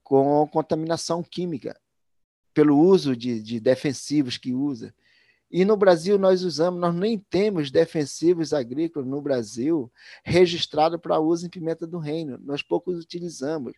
com 0.03 0.47
contaminação 0.49 1.23
química, 1.23 1.75
pelo 2.53 2.77
uso 2.77 3.15
de, 3.15 3.41
de 3.41 3.59
defensivos 3.59 4.37
que 4.37 4.53
usa. 4.53 4.93
E 5.51 5.63
no 5.63 5.77
Brasil 5.77 6.17
nós 6.17 6.43
usamos, 6.43 6.79
nós 6.79 6.93
nem 6.93 7.17
temos 7.17 7.69
defensivos 7.69 8.53
agrícolas 8.53 9.07
no 9.07 9.21
Brasil 9.21 9.91
registrado 10.23 10.99
para 10.99 11.19
uso 11.19 11.45
em 11.45 11.49
pimenta 11.49 11.85
do 11.85 11.99
reino, 11.99 12.39
nós 12.43 12.61
poucos 12.61 12.99
utilizamos. 12.99 13.73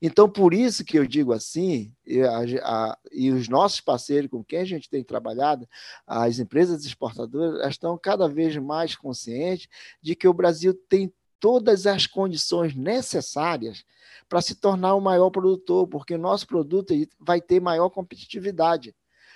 Então, 0.00 0.28
por 0.28 0.52
isso 0.52 0.84
que 0.84 0.98
eu 0.98 1.06
digo 1.06 1.32
assim, 1.32 1.94
e, 2.06 2.20
a, 2.22 2.40
a, 2.62 2.98
e 3.12 3.30
os 3.30 3.48
nossos 3.48 3.80
parceiros 3.80 4.30
com 4.30 4.42
quem 4.42 4.60
a 4.60 4.64
gente 4.64 4.88
tem 4.88 5.04
trabalhado, 5.04 5.68
as 6.06 6.38
empresas 6.38 6.84
exportadoras, 6.84 7.64
estão 7.68 7.96
cada 7.98 8.28
vez 8.28 8.56
mais 8.56 8.96
conscientes 8.96 9.68
de 10.02 10.16
que 10.16 10.26
o 10.26 10.34
Brasil 10.34 10.74
tem 10.88 11.12
todas 11.38 11.86
as 11.86 12.06
condições 12.06 12.74
necessárias 12.74 13.84
para 14.28 14.40
se 14.40 14.54
tornar 14.54 14.94
o 14.94 15.00
maior 15.00 15.30
produtor, 15.30 15.88
porque 15.88 16.14
o 16.14 16.18
nosso 16.18 16.46
produto 16.46 16.94
vai 17.18 17.40
ter 17.40 17.60
maior 17.60 17.88
competitividade. 17.88 18.94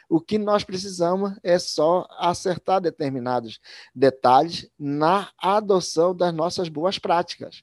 O 0.08 0.20
que 0.20 0.38
nós 0.38 0.64
precisamos 0.64 1.32
é 1.42 1.58
só 1.58 2.06
acertar 2.18 2.80
determinados 2.80 3.60
detalhes 3.94 4.68
na 4.78 5.30
adoção 5.38 6.14
das 6.14 6.32
nossas 6.32 6.68
boas 6.68 6.98
práticas. 6.98 7.62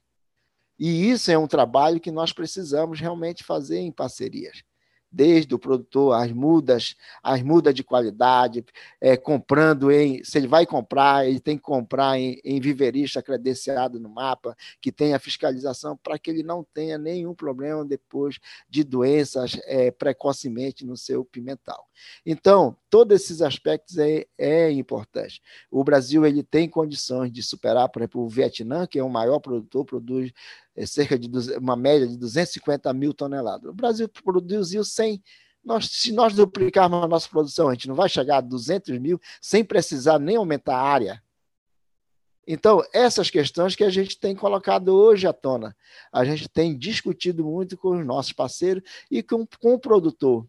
E 0.78 1.10
isso 1.10 1.30
é 1.30 1.38
um 1.38 1.48
trabalho 1.48 2.00
que 2.00 2.12
nós 2.12 2.34
precisamos 2.34 3.00
realmente 3.00 3.44
fazer 3.44 3.80
em 3.80 3.92
parcerias 3.92 4.64
desde 5.12 5.54
o 5.54 5.60
produtor, 5.60 6.14
as 6.14 6.32
mudas, 6.32 6.96
as 7.22 7.42
mudas 7.42 7.74
de 7.74 7.84
qualidade, 7.84 8.64
é, 9.00 9.18
comprando 9.18 9.92
em. 9.92 10.24
Se 10.24 10.38
ele 10.38 10.48
vai 10.48 10.66
comprar, 10.66 11.28
ele 11.28 11.40
tem 11.40 11.58
que 11.58 11.64
comprar 11.64 12.18
em, 12.18 12.40
em 12.44 12.60
viverista 12.62 13.22
credenciado 13.22 14.00
no 14.00 14.10
mapa, 14.10 14.56
que 14.80 14.92
tenha 14.92 15.20
fiscalização, 15.20 15.98
para 15.98 16.18
que 16.18 16.30
ele 16.30 16.44
não 16.44 16.64
tenha 16.74 16.98
nenhum 16.98 17.36
problema 17.36 17.84
depois 17.84 18.40
de 18.70 18.84
doenças 18.84 19.60
é, 19.66 19.92
precocemente 19.92 20.86
no 20.86 20.96
seu 20.96 21.26
pimental. 21.26 21.88
Então, 22.26 22.78
todos 22.92 23.16
esses 23.16 23.42
aspectos 23.42 23.98
é, 23.98 24.28
é 24.38 24.70
importante. 24.70 25.42
O 25.72 25.82
Brasil 25.82 26.26
ele 26.26 26.44
tem 26.44 26.68
condições 26.70 27.32
de 27.32 27.42
superar, 27.42 27.88
por 27.88 28.02
exemplo, 28.02 28.22
o 28.22 28.28
Vietnã, 28.28 28.86
que 28.86 29.00
é 29.00 29.04
o 29.04 29.10
maior 29.10 29.40
produtor, 29.40 29.86
produz 29.86 30.32
é 30.76 30.86
cerca 30.86 31.18
de 31.18 31.30
uma 31.58 31.76
média 31.76 32.08
de 32.08 32.18
250 32.18 32.94
mil 32.94 33.14
toneladas. 33.14 33.70
O 33.70 33.74
Brasil 33.74 34.10
produziu 34.10 34.84
100. 34.84 35.24
Nós, 35.64 35.86
se 35.86 36.12
nós 36.12 36.34
duplicarmos 36.34 37.04
a 37.04 37.08
nossa 37.08 37.30
produção, 37.30 37.70
a 37.70 37.74
gente 37.74 37.88
não 37.88 37.96
vai 37.96 38.10
chegar 38.10 38.38
a 38.38 38.42
200 38.42 38.98
mil 39.00 39.20
sem 39.42 39.64
precisar 39.64 40.20
nem 40.20 40.36
aumentar 40.36 40.76
a 40.76 40.82
área. 40.82 41.24
Então, 42.46 42.84
essas 42.94 43.30
questões 43.30 43.76
que 43.76 43.84
a 43.84 43.90
gente 43.90 44.20
tem 44.20 44.36
colocado 44.36 44.90
hoje 44.90 45.28
à 45.28 45.34
tona, 45.34 45.76
a 46.12 46.26
gente 46.26 46.50
tem 46.50 46.78
discutido 46.78 47.46
muito 47.46 47.78
com 47.78 47.98
os 47.98 48.06
nossos 48.06 48.34
parceiros 48.34 48.84
e 49.10 49.24
com, 49.24 49.48
com 49.62 49.76
o 49.76 49.80
produtor. 49.80 50.46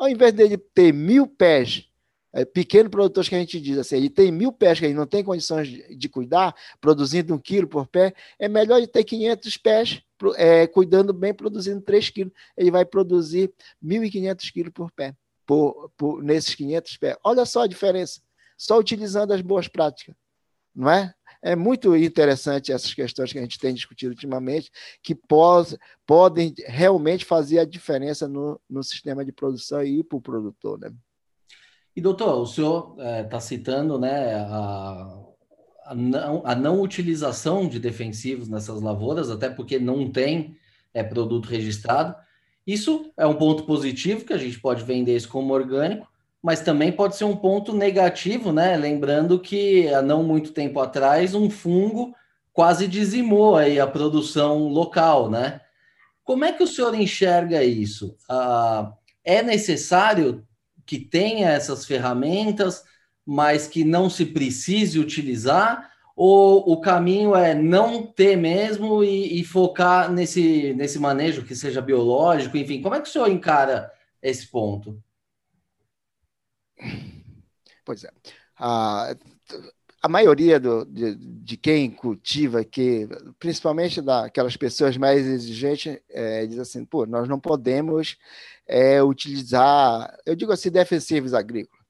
Ao 0.00 0.08
invés 0.08 0.32
dele 0.32 0.56
ter 0.56 0.94
mil 0.94 1.26
pés 1.26 1.86
é, 2.32 2.42
pequeno 2.42 2.88
produtor 2.88 3.22
que 3.28 3.34
a 3.34 3.38
gente 3.38 3.60
diz 3.60 3.76
assim, 3.76 3.96
ele 3.96 4.08
tem 4.08 4.32
mil 4.32 4.50
pés 4.50 4.78
que 4.78 4.86
ele 4.86 4.94
não 4.94 5.06
tem 5.06 5.22
condições 5.22 5.68
de, 5.68 5.94
de, 5.94 6.08
cuidar, 6.08 6.54
produzindo 6.80 7.34
um 7.34 7.38
quilo 7.38 7.68
por 7.68 7.86
pé, 7.86 8.14
é 8.38 8.48
melhor 8.48 8.78
ele 8.78 8.86
ter 8.86 9.04
500 9.04 9.58
pés, 9.58 10.02
é, 10.36 10.66
cuidando 10.66 11.12
bem, 11.12 11.34
produzindo 11.34 11.82
3 11.82 12.08
quilos. 12.08 12.32
Ele 12.56 12.70
vai 12.70 12.86
produzir 12.86 13.52
1.500 13.84 14.50
quilos 14.50 14.72
por 14.72 14.90
pé, 14.90 15.14
por, 15.44 15.90
por, 15.98 16.22
nesses 16.22 16.54
500 16.54 16.96
pés. 16.96 17.16
Olha 17.22 17.44
só 17.44 17.64
a 17.64 17.66
diferença, 17.66 18.22
só 18.56 18.78
utilizando 18.78 19.34
as 19.34 19.42
boas 19.42 19.68
práticas, 19.68 20.14
não 20.74 20.90
é? 20.90 21.12
É 21.42 21.56
muito 21.56 21.96
interessante 21.96 22.70
essas 22.70 22.92
questões 22.92 23.32
que 23.32 23.38
a 23.38 23.42
gente 23.42 23.58
tem 23.58 23.72
discutido 23.72 24.12
ultimamente, 24.12 24.70
que 25.02 25.14
pode, 25.14 25.78
podem 26.06 26.54
realmente 26.66 27.24
fazer 27.24 27.58
a 27.60 27.64
diferença 27.64 28.28
no, 28.28 28.60
no 28.68 28.82
sistema 28.82 29.24
de 29.24 29.32
produção 29.32 29.82
e 29.82 30.04
para 30.04 30.18
o 30.18 30.20
produtor, 30.20 30.78
né? 30.78 30.92
E 31.96 32.00
doutor, 32.00 32.40
o 32.40 32.46
senhor 32.46 32.96
está 33.24 33.38
é, 33.38 33.40
citando 33.40 33.98
né, 33.98 34.34
a, 34.34 35.18
a, 35.86 35.94
não, 35.94 36.42
a 36.44 36.54
não 36.54 36.80
utilização 36.80 37.68
de 37.68 37.80
defensivos 37.80 38.48
nessas 38.48 38.80
lavouras, 38.80 39.30
até 39.30 39.50
porque 39.50 39.78
não 39.78 40.10
tem 40.10 40.56
é, 40.94 41.02
produto 41.02 41.46
registrado. 41.46 42.14
Isso 42.66 43.10
é 43.16 43.26
um 43.26 43.34
ponto 43.34 43.64
positivo, 43.64 44.24
que 44.24 44.32
a 44.32 44.38
gente 44.38 44.60
pode 44.60 44.84
vender 44.84 45.16
isso 45.16 45.28
como 45.28 45.52
orgânico, 45.52 46.06
mas 46.42 46.60
também 46.60 46.90
pode 46.90 47.16
ser 47.16 47.24
um 47.24 47.36
ponto 47.36 47.72
negativo, 47.74 48.52
né? 48.52 48.76
Lembrando 48.76 49.38
que 49.38 49.88
há 49.88 50.00
não 50.00 50.22
muito 50.22 50.52
tempo 50.52 50.80
atrás 50.80 51.34
um 51.34 51.50
fungo 51.50 52.14
quase 52.52 52.88
dizimou 52.88 53.56
aí 53.56 53.78
a 53.78 53.86
produção 53.86 54.68
local, 54.68 55.30
né? 55.30 55.60
Como 56.24 56.44
é 56.44 56.52
que 56.52 56.62
o 56.62 56.66
senhor 56.66 56.94
enxerga 56.94 57.62
isso? 57.62 58.16
Ah, 58.28 58.92
é 59.24 59.42
necessário 59.42 60.46
que 60.86 60.98
tenha 60.98 61.50
essas 61.50 61.84
ferramentas, 61.84 62.84
mas 63.24 63.66
que 63.66 63.84
não 63.84 64.08
se 64.08 64.26
precise 64.26 64.98
utilizar? 64.98 65.90
Ou 66.16 66.70
o 66.70 66.80
caminho 66.80 67.34
é 67.34 67.54
não 67.54 68.02
ter 68.02 68.36
mesmo 68.36 69.02
e, 69.02 69.40
e 69.40 69.44
focar 69.44 70.10
nesse, 70.10 70.74
nesse 70.74 70.98
manejo 70.98 71.44
que 71.44 71.54
seja 71.54 71.80
biológico? 71.80 72.56
Enfim, 72.56 72.82
como 72.82 72.94
é 72.94 73.00
que 73.00 73.08
o 73.08 73.12
senhor 73.12 73.30
encara 73.30 73.90
esse 74.22 74.46
ponto? 74.46 75.02
Pois 77.82 78.04
é. 78.04 78.10
A, 78.58 79.16
a 80.02 80.08
maioria 80.08 80.60
do, 80.60 80.84
de, 80.84 81.14
de, 81.14 81.56
quem 81.56 81.90
cultiva 81.90 82.60
aqui, 82.60 83.08
principalmente 83.38 84.00
daquelas 84.00 84.56
pessoas 84.56 84.96
mais 84.96 85.26
exigentes, 85.26 85.98
é, 86.08 86.46
diz 86.46 86.58
assim: 86.58 86.84
pô, 86.84 87.04
nós 87.06 87.28
não 87.28 87.40
podemos 87.40 88.16
é, 88.66 89.02
utilizar, 89.02 90.16
eu 90.24 90.36
digo 90.36 90.52
assim, 90.52 90.70
defensivos 90.70 91.34
agrícolas. 91.34 91.84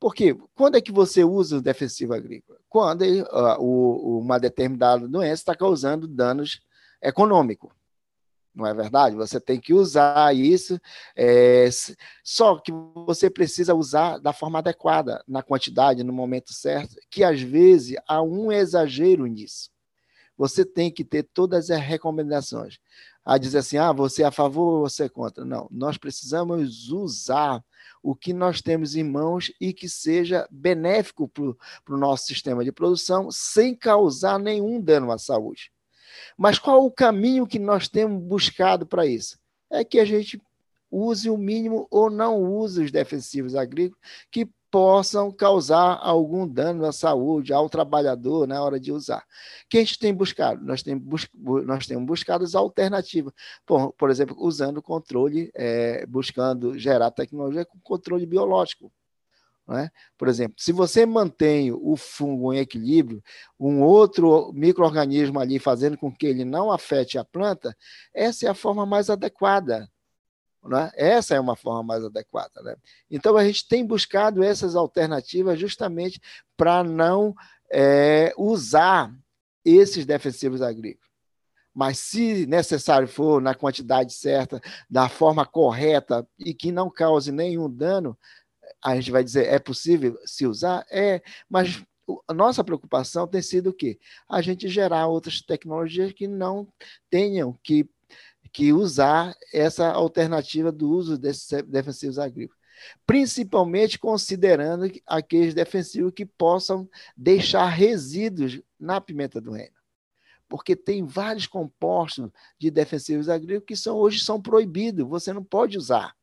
Porque 0.00 0.34
quando 0.54 0.76
é 0.76 0.80
que 0.80 0.90
você 0.90 1.22
usa 1.22 1.58
o 1.58 1.62
defensivo 1.62 2.14
agrícola? 2.14 2.58
Quando 2.68 3.02
uh, 3.02 3.60
o, 3.60 4.18
uma 4.18 4.38
determinada 4.38 5.06
doença 5.06 5.42
está 5.42 5.54
causando 5.54 6.08
danos 6.08 6.60
econômicos. 7.00 7.70
Não 8.54 8.66
é 8.66 8.74
verdade? 8.74 9.16
Você 9.16 9.40
tem 9.40 9.58
que 9.58 9.72
usar 9.72 10.34
isso, 10.34 10.78
é, 11.16 11.68
só 12.22 12.58
que 12.58 12.70
você 13.06 13.30
precisa 13.30 13.74
usar 13.74 14.18
da 14.18 14.32
forma 14.32 14.58
adequada, 14.58 15.24
na 15.26 15.42
quantidade, 15.42 16.04
no 16.04 16.12
momento 16.12 16.52
certo, 16.52 16.96
que 17.10 17.24
às 17.24 17.40
vezes 17.40 17.96
há 18.06 18.20
um 18.20 18.52
exagero 18.52 19.26
nisso. 19.26 19.70
Você 20.36 20.64
tem 20.64 20.90
que 20.90 21.04
ter 21.04 21.22
todas 21.22 21.70
as 21.70 21.80
recomendações 21.80 22.78
a 23.24 23.38
dizer 23.38 23.58
assim, 23.58 23.76
ah, 23.78 23.92
você 23.92 24.22
é 24.22 24.26
a 24.26 24.30
favor 24.30 24.80
ou 24.80 24.88
você 24.88 25.04
é 25.04 25.08
contra. 25.08 25.44
Não, 25.44 25.68
nós 25.70 25.96
precisamos 25.96 26.90
usar 26.90 27.64
o 28.02 28.14
que 28.14 28.32
nós 28.32 28.60
temos 28.60 28.96
em 28.96 29.04
mãos 29.04 29.52
e 29.60 29.72
que 29.72 29.88
seja 29.88 30.46
benéfico 30.50 31.28
para 31.28 31.94
o 31.94 31.98
nosso 31.98 32.26
sistema 32.26 32.64
de 32.64 32.72
produção, 32.72 33.30
sem 33.30 33.74
causar 33.74 34.38
nenhum 34.38 34.80
dano 34.80 35.12
à 35.12 35.18
saúde. 35.18 35.70
Mas 36.36 36.58
qual 36.58 36.84
o 36.84 36.90
caminho 36.90 37.46
que 37.46 37.58
nós 37.58 37.88
temos 37.88 38.22
buscado 38.22 38.86
para 38.86 39.06
isso? 39.06 39.38
É 39.70 39.84
que 39.84 39.98
a 39.98 40.04
gente 40.04 40.40
use 40.90 41.30
o 41.30 41.38
mínimo 41.38 41.86
ou 41.90 42.10
não 42.10 42.42
use 42.42 42.84
os 42.84 42.90
defensivos 42.90 43.54
agrícolas 43.54 43.98
que 44.30 44.46
possam 44.72 45.30
causar 45.30 45.98
algum 46.00 46.48
dano 46.48 46.86
à 46.86 46.92
saúde, 46.92 47.52
ao 47.52 47.68
trabalhador 47.68 48.46
na 48.46 48.62
hora 48.62 48.80
de 48.80 48.90
usar. 48.90 49.22
que 49.68 49.76
a 49.76 49.80
gente 49.80 49.98
tem 49.98 50.14
buscado? 50.14 50.64
Nós 50.64 50.82
temos, 50.82 51.04
bus 51.04 51.66
nós 51.66 51.86
temos 51.86 52.06
buscado 52.06 52.42
as 52.42 52.54
alternativas, 52.54 53.34
por, 53.66 53.92
por 53.92 54.10
exemplo, 54.10 54.34
usando 54.38 54.80
controle, 54.80 55.50
é, 55.54 56.06
buscando 56.06 56.78
gerar 56.78 57.10
tecnologia 57.10 57.66
com 57.66 57.78
controle 57.82 58.24
biológico. 58.24 58.90
É? 59.78 59.90
Por 60.18 60.28
exemplo, 60.28 60.54
se 60.58 60.72
você 60.72 61.06
mantém 61.06 61.72
o 61.72 61.96
fungo 61.96 62.52
em 62.52 62.58
equilíbrio, 62.58 63.22
um 63.58 63.80
outro 63.82 64.52
microorganismo 64.52 65.40
ali 65.40 65.58
fazendo 65.58 65.96
com 65.96 66.12
que 66.12 66.26
ele 66.26 66.44
não 66.44 66.70
afete 66.70 67.16
a 67.16 67.24
planta, 67.24 67.76
essa 68.14 68.46
é 68.46 68.48
a 68.50 68.54
forma 68.54 68.84
mais 68.84 69.08
adequada 69.08 69.88
né? 70.64 70.90
Essa 70.94 71.34
é 71.34 71.40
uma 71.40 71.56
forma 71.56 71.82
mais 71.82 72.04
adequada. 72.04 72.62
Né? 72.62 72.76
Então, 73.10 73.36
a 73.36 73.44
gente 73.44 73.66
tem 73.66 73.84
buscado 73.84 74.42
essas 74.42 74.76
alternativas 74.76 75.58
justamente 75.58 76.20
para 76.56 76.84
não 76.84 77.34
é, 77.70 78.32
usar 78.36 79.12
esses 79.64 80.06
defensivos 80.06 80.62
agrícolas. 80.62 81.10
Mas 81.74 81.98
se 81.98 82.46
necessário 82.46 83.08
for, 83.08 83.40
na 83.40 83.54
quantidade 83.54 84.12
certa, 84.12 84.60
da 84.90 85.08
forma 85.08 85.46
correta 85.46 86.26
e 86.38 86.52
que 86.52 86.70
não 86.70 86.90
cause 86.90 87.32
nenhum 87.32 87.68
dano, 87.68 88.16
a 88.82 88.94
gente 88.94 89.10
vai 89.10 89.24
dizer, 89.24 89.46
é 89.46 89.58
possível 89.58 90.18
se 90.24 90.46
usar? 90.46 90.86
É, 90.90 91.22
mas 91.48 91.82
a 92.28 92.34
nossa 92.34 92.64
preocupação 92.64 93.26
tem 93.26 93.42
sido 93.42 93.70
o 93.70 93.72
quê? 93.72 93.98
A 94.28 94.42
gente 94.42 94.68
gerar 94.68 95.06
outras 95.06 95.40
tecnologias 95.40 96.12
que 96.12 96.26
não 96.26 96.66
tenham 97.10 97.58
que, 97.62 97.88
que 98.52 98.72
usar 98.72 99.34
essa 99.52 99.90
alternativa 99.90 100.72
do 100.72 100.90
uso 100.90 101.18
desses 101.18 101.62
defensivos 101.64 102.18
agrícolas. 102.18 102.60
Principalmente 103.06 103.98
considerando 103.98 104.90
aqueles 105.06 105.54
defensivos 105.54 106.12
que 106.14 106.26
possam 106.26 106.88
deixar 107.16 107.68
resíduos 107.68 108.60
na 108.78 109.00
pimenta 109.00 109.40
do 109.40 109.52
reino 109.52 109.82
porque 110.52 110.76
tem 110.76 111.02
vários 111.06 111.46
compostos 111.46 112.28
de 112.58 112.70
defensivos 112.70 113.30
agrícolas 113.30 113.64
que 113.66 113.74
são, 113.74 113.96
hoje 113.96 114.22
são 114.22 114.38
proibidos, 114.38 115.08
você 115.08 115.32
não 115.32 115.42
pode 115.42 115.78
usar. 115.78 116.14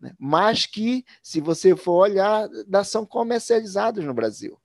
Né? 0.00 0.12
Mas 0.18 0.66
que, 0.66 1.04
se 1.22 1.40
você 1.40 1.74
for 1.76 1.94
olhar, 1.94 2.48
são 2.84 3.06
comercializados 3.06 4.04
no 4.04 4.14
Brasil. 4.14 4.58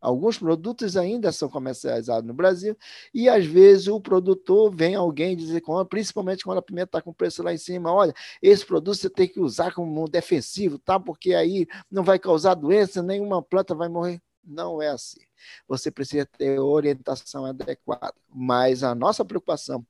Alguns 0.00 0.38
produtos 0.38 0.96
ainda 0.96 1.30
são 1.30 1.48
comercializados 1.48 2.26
no 2.26 2.32
Brasil 2.32 2.74
e 3.12 3.28
às 3.28 3.44
vezes 3.44 3.86
o 3.86 4.00
produtor 4.00 4.74
vem 4.74 4.94
alguém 4.94 5.36
dizer, 5.36 5.62
principalmente 5.90 6.42
quando 6.42 6.56
a 6.56 6.62
pimenta 6.62 6.86
está 6.86 7.02
com 7.02 7.12
preço 7.12 7.42
lá 7.42 7.52
em 7.52 7.58
cima, 7.58 7.92
olha, 7.92 8.14
esse 8.40 8.64
produto 8.64 8.96
você 8.96 9.10
tem 9.10 9.28
que 9.28 9.38
usar 9.38 9.74
como 9.74 10.02
um 10.02 10.08
defensivo, 10.08 10.78
tá? 10.78 10.98
Porque 10.98 11.34
aí 11.34 11.66
não 11.90 12.02
vai 12.02 12.18
causar 12.18 12.54
doença, 12.54 13.02
nenhuma 13.02 13.42
planta 13.42 13.74
vai 13.74 13.90
morrer. 13.90 14.22
Não 14.42 14.80
é 14.80 14.88
assim. 14.88 15.20
Você 15.68 15.90
precisa 15.90 16.24
ter 16.24 16.58
orientação 16.58 17.44
adequada. 17.44 18.14
Mas 18.34 18.82
a 18.82 18.94
nossa 18.94 19.22
preocupação 19.22 19.86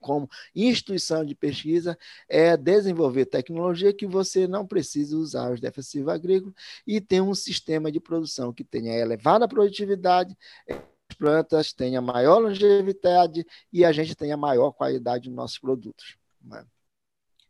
como 0.00 0.28
instituição 0.54 1.24
de 1.24 1.34
pesquisa 1.34 1.96
é 2.28 2.56
desenvolver 2.56 3.26
tecnologia 3.26 3.92
que 3.92 4.06
você 4.06 4.48
não 4.48 4.66
precisa 4.66 5.16
usar 5.16 5.52
os 5.52 5.60
defensivos 5.60 6.08
agrícolas 6.08 6.54
e 6.86 7.00
ter 7.00 7.20
um 7.20 7.34
sistema 7.34 7.92
de 7.92 8.00
produção 8.00 8.52
que 8.52 8.64
tenha 8.64 8.94
elevada 8.94 9.46
produtividade, 9.46 10.36
as 10.68 11.16
plantas 11.16 11.72
tenham 11.72 12.02
maior 12.02 12.38
longevidade 12.38 13.46
e 13.72 13.84
a 13.84 13.92
gente 13.92 14.14
tenha 14.14 14.36
maior 14.36 14.72
qualidade 14.72 15.28
dos 15.28 15.36
nossos 15.36 15.58
produtos. 15.58 16.16
Né? 16.42 16.64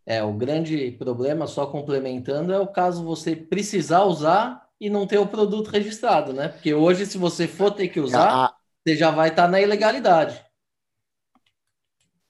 É, 0.05 0.23
o 0.23 0.33
grande 0.33 0.93
problema, 0.93 1.47
só 1.47 1.67
complementando, 1.67 2.53
é 2.53 2.59
o 2.59 2.67
caso 2.67 3.05
você 3.05 3.37
precisar 3.37 4.05
usar 4.05 4.67
e 4.81 4.89
não 4.89 5.07
ter 5.07 5.19
o 5.19 5.27
produto 5.27 5.69
registrado, 5.69 6.33
né? 6.33 6.49
Porque 6.49 6.73
hoje, 6.73 7.05
se 7.05 7.19
você 7.19 7.47
for 7.47 7.71
ter 7.71 7.89
que 7.89 8.01
usar, 8.01 8.47
a... 8.47 8.55
você 8.83 8.97
já 8.97 9.11
vai 9.11 9.29
estar 9.29 9.47
na 9.47 9.61
ilegalidade. 9.61 10.43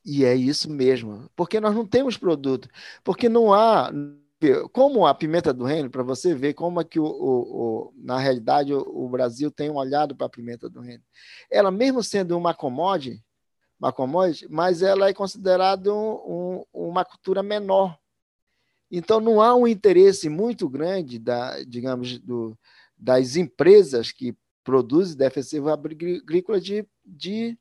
E 0.04 0.24
é 0.24 0.34
isso 0.34 0.70
mesmo, 0.70 1.30
porque 1.36 1.60
nós 1.60 1.74
não 1.74 1.86
temos 1.86 2.16
produto, 2.16 2.68
porque 3.04 3.28
não 3.28 3.52
há, 3.52 3.92
como 4.72 5.06
a 5.06 5.14
pimenta 5.14 5.52
do 5.52 5.64
reino, 5.64 5.90
para 5.90 6.02
você 6.02 6.34
ver 6.34 6.54
como 6.54 6.80
é 6.80 6.84
que 6.84 6.98
o, 6.98 7.04
o, 7.04 7.08
o 7.08 7.94
na 7.96 8.18
realidade 8.18 8.72
o, 8.72 8.80
o, 8.80 9.08
Brasil 9.10 9.50
tem 9.50 9.68
olhado 9.70 10.16
para 10.16 10.26
a 10.26 10.30
pimenta 10.30 10.70
do 10.70 10.80
reino. 10.80 11.04
Ela 11.50 11.70
mesmo 11.70 12.02
sendo 12.02 12.36
uma 12.36 12.54
commodity, 12.54 13.22
uma 13.78 13.92
commodity, 13.92 14.46
mas 14.48 14.82
ela 14.82 15.08
é 15.08 15.12
considerada 15.12 15.92
um, 15.92 16.64
um, 16.72 16.88
uma 16.88 17.04
cultura 17.04 17.42
menor. 17.42 17.98
Então, 18.90 19.20
não 19.20 19.40
há 19.40 19.54
um 19.54 19.68
interesse 19.68 20.28
muito 20.28 20.68
grande, 20.68 21.18
da, 21.18 21.62
digamos, 21.62 22.18
do, 22.18 22.58
das 22.96 23.36
empresas 23.36 24.10
que 24.10 24.34
produzem 24.64 25.16
defensivo 25.16 25.68
agrícola 25.70 26.60
de, 26.60 26.86
de 27.04 27.58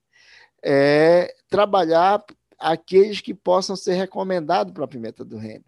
é, 0.64 1.34
trabalhar 1.50 2.24
aqueles 2.58 3.22
que 3.22 3.34
possam 3.34 3.76
ser 3.76 3.94
recomendados 3.94 4.74
para 4.74 4.86
a 4.86 4.88
pimenta 4.88 5.24
do 5.24 5.38
reino. 5.38 5.66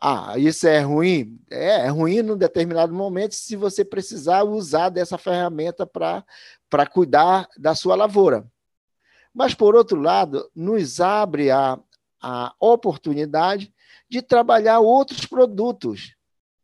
Ah, 0.00 0.38
isso 0.38 0.66
é 0.66 0.80
ruim? 0.80 1.40
É, 1.50 1.86
é 1.86 1.88
ruim 1.88 2.22
num 2.22 2.36
determinado 2.36 2.92
momento 2.92 3.34
se 3.34 3.56
você 3.56 3.84
precisar 3.84 4.44
usar 4.44 4.90
dessa 4.90 5.16
ferramenta 5.16 5.86
para 5.86 6.86
cuidar 6.92 7.48
da 7.56 7.74
sua 7.74 7.94
lavoura. 7.94 8.46
Mas, 9.32 9.54
por 9.54 9.74
outro 9.74 10.00
lado, 10.00 10.50
nos 10.54 11.00
abre 11.00 11.50
a, 11.50 11.78
a 12.20 12.54
oportunidade 12.60 13.72
de 14.08 14.22
trabalhar 14.22 14.80
outros 14.80 15.26
produtos, 15.26 16.15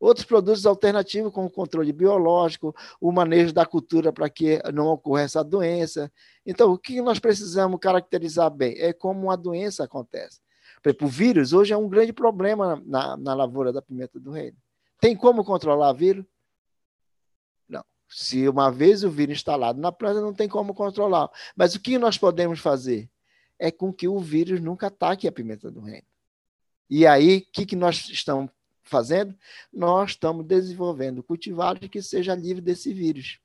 outros 0.03 0.27
produtos 0.27 0.67
alternativos, 0.67 1.33
como 1.33 1.47
o 1.47 1.51
controle 1.51 1.93
biológico, 1.93 2.75
o 3.01 3.13
manejo 3.13 3.53
da 3.53 3.65
cultura 3.65 4.13
para 4.13 4.29
que 4.29 4.61
não 4.75 4.89
ocorra 4.89 5.23
essa 5.23 5.45
doença. 5.45 6.13
Então, 6.45 6.73
o 6.73 6.79
que 6.79 7.01
nós 7.01 7.21
precisamos 7.21 7.79
caracterizar 7.79 8.51
bem 8.51 8.75
é 8.79 8.93
como 8.93 9.23
uma 9.23 9.37
doença 9.37 9.85
acontece. 9.85 10.41
Por 10.83 10.89
exemplo, 10.89 11.07
o 11.07 11.11
vírus 11.11 11.53
hoje 11.53 11.73
é 11.73 11.77
um 11.77 11.89
grande 11.89 12.13
problema 12.13 12.83
na, 12.85 13.17
na 13.17 13.33
lavoura 13.33 13.73
da 13.73 13.81
pimenta 13.81 14.19
do 14.19 14.33
reino. 14.33 14.57
Tem 15.01 15.17
como 15.17 15.45
controlar 15.45 15.93
o 15.93 15.95
vírus? 15.95 16.25
Não. 17.69 17.85
Se 18.09 18.49
uma 18.49 18.73
vez 18.73 19.05
o 19.05 19.11
vírus 19.11 19.37
instalado 19.37 19.81
na 19.81 19.93
planta, 19.93 20.21
não 20.21 20.35
tem 20.35 20.49
como 20.49 20.75
controlar. 20.75 21.31
Mas 21.55 21.77
o 21.77 21.81
que 21.81 21.97
nós 21.97 22.19
podemos 22.19 22.59
fazer? 22.59 23.09
É 23.57 23.71
com 23.71 23.93
que 23.93 24.09
o 24.09 24.19
vírus 24.19 24.61
nunca 24.61 24.89
ataque 24.89 25.29
a 25.29 25.33
pimenta 25.33 25.71
do 25.71 25.81
reino. 25.81 26.07
E 26.91 27.07
aí, 27.07 27.39
o 27.39 27.53
que, 27.53 27.65
que 27.65 27.77
nós 27.77 28.09
estamos 28.11 28.51
fazendo? 28.85 29.35
Nós 29.73 30.11
estamos 30.11 30.47
desenvolvendo 30.47 31.23
cultivares 31.23 31.89
que 31.89 32.03
seja 32.03 32.35
livre 32.35 32.61
desse 32.61 32.93
vírus. 32.93 33.39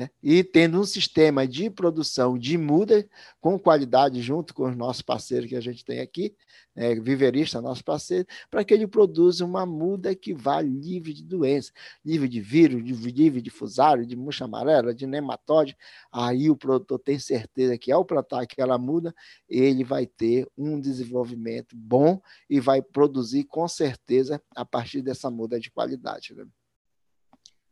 Né? 0.00 0.08
E 0.22 0.42
tendo 0.42 0.80
um 0.80 0.84
sistema 0.84 1.46
de 1.46 1.68
produção 1.68 2.38
de 2.38 2.56
muda 2.56 3.06
com 3.38 3.58
qualidade 3.58 4.22
junto 4.22 4.54
com 4.54 4.66
os 4.66 4.74
nossos 4.74 5.02
parceiros 5.02 5.46
que 5.46 5.54
a 5.54 5.60
gente 5.60 5.84
tem 5.84 6.00
aqui, 6.00 6.34
é, 6.74 6.94
Viverista, 6.94 7.60
nosso 7.60 7.84
parceiro, 7.84 8.26
para 8.50 8.64
que 8.64 8.72
ele 8.72 8.86
produza 8.86 9.44
uma 9.44 9.66
muda 9.66 10.14
que 10.14 10.32
vá 10.32 10.62
livre 10.62 11.12
de 11.12 11.22
doença, 11.22 11.70
livre 12.02 12.26
de 12.30 12.40
vírus, 12.40 12.82
livre 12.82 13.42
de 13.42 13.50
fusário, 13.50 14.06
de 14.06 14.16
murcha 14.16 14.46
amarela, 14.46 14.94
de 14.94 15.06
nematóide. 15.06 15.76
Aí 16.10 16.48
o 16.48 16.56
produtor 16.56 16.98
tem 16.98 17.18
certeza 17.18 17.76
que 17.76 17.92
ao 17.92 18.02
plantar 18.02 18.40
aquela 18.40 18.78
muda, 18.78 19.14
ele 19.46 19.84
vai 19.84 20.06
ter 20.06 20.48
um 20.56 20.80
desenvolvimento 20.80 21.76
bom 21.76 22.22
e 22.48 22.58
vai 22.58 22.80
produzir 22.80 23.44
com 23.44 23.68
certeza 23.68 24.40
a 24.56 24.64
partir 24.64 25.02
dessa 25.02 25.30
muda 25.30 25.60
de 25.60 25.70
qualidade. 25.70 26.34
Né? 26.34 26.46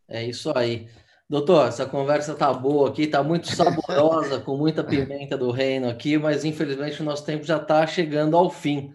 É 0.07 0.26
isso 0.26 0.53
aí. 0.55 0.91
Doutor, 1.29 1.68
essa 1.68 1.85
conversa 1.85 2.35
tá 2.35 2.51
boa 2.55 2.89
aqui, 2.89 3.07
tá 3.07 3.22
muito 3.22 3.55
saborosa, 3.55 4.41
com 4.41 4.57
muita 4.57 4.83
pimenta 4.83 5.37
do 5.37 5.51
reino 5.51 5.87
aqui, 5.87 6.16
mas 6.16 6.43
infelizmente 6.43 7.03
o 7.03 7.05
nosso 7.05 7.22
tempo 7.22 7.45
já 7.45 7.59
está 7.59 7.87
chegando 7.87 8.35
ao 8.35 8.49
fim. 8.49 8.95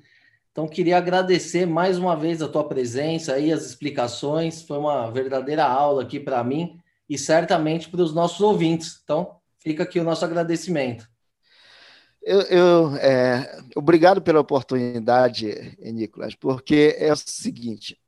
Então, 0.52 0.68
queria 0.68 0.98
agradecer 0.98 1.68
mais 1.68 1.98
uma 1.98 2.16
vez 2.16 2.42
a 2.42 2.48
tua 2.48 2.68
presença 2.68 3.38
e 3.38 3.52
as 3.52 3.64
explicações. 3.66 4.64
Foi 4.64 4.80
uma 4.80 5.12
verdadeira 5.12 5.64
aula 5.64 6.02
aqui 6.02 6.20
para 6.20 6.44
mim 6.44 6.80
e 7.08 7.20
certamente 7.20 7.88
para 7.88 8.02
os 8.02 8.16
nossos 8.16 8.42
ouvintes. 8.42 9.00
Então, 9.04 9.36
fica 9.60 9.84
aqui 9.84 10.00
o 10.00 10.04
nosso 10.04 10.26
agradecimento. 10.26 11.08
Eu, 12.22 12.42
eu 12.42 12.96
é, 12.98 13.62
obrigado 13.76 14.22
pela 14.24 14.40
oportunidade, 14.40 15.78
Nicolas, 15.80 16.34
porque 16.34 16.96
é 16.98 17.12
o 17.12 17.16
seguinte: 17.16 18.00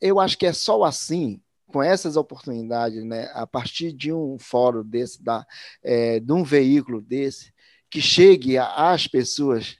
eu 0.00 0.20
acho 0.20 0.38
que 0.38 0.46
é 0.46 0.52
só 0.52 0.84
assim 0.84 1.40
com 1.66 1.82
essas 1.82 2.16
oportunidades, 2.16 3.04
né, 3.04 3.30
a 3.34 3.46
partir 3.46 3.92
de 3.92 4.12
um 4.12 4.38
fórum 4.38 4.84
desse, 4.84 5.22
da, 5.22 5.46
é, 5.82 6.20
de 6.20 6.32
um 6.32 6.44
veículo 6.44 7.00
desse, 7.00 7.52
que 7.90 8.00
chegue 8.00 8.56
às 8.58 9.06
pessoas 9.06 9.76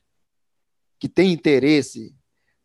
que 0.99 1.09
têm 1.09 1.33
interesse, 1.33 2.15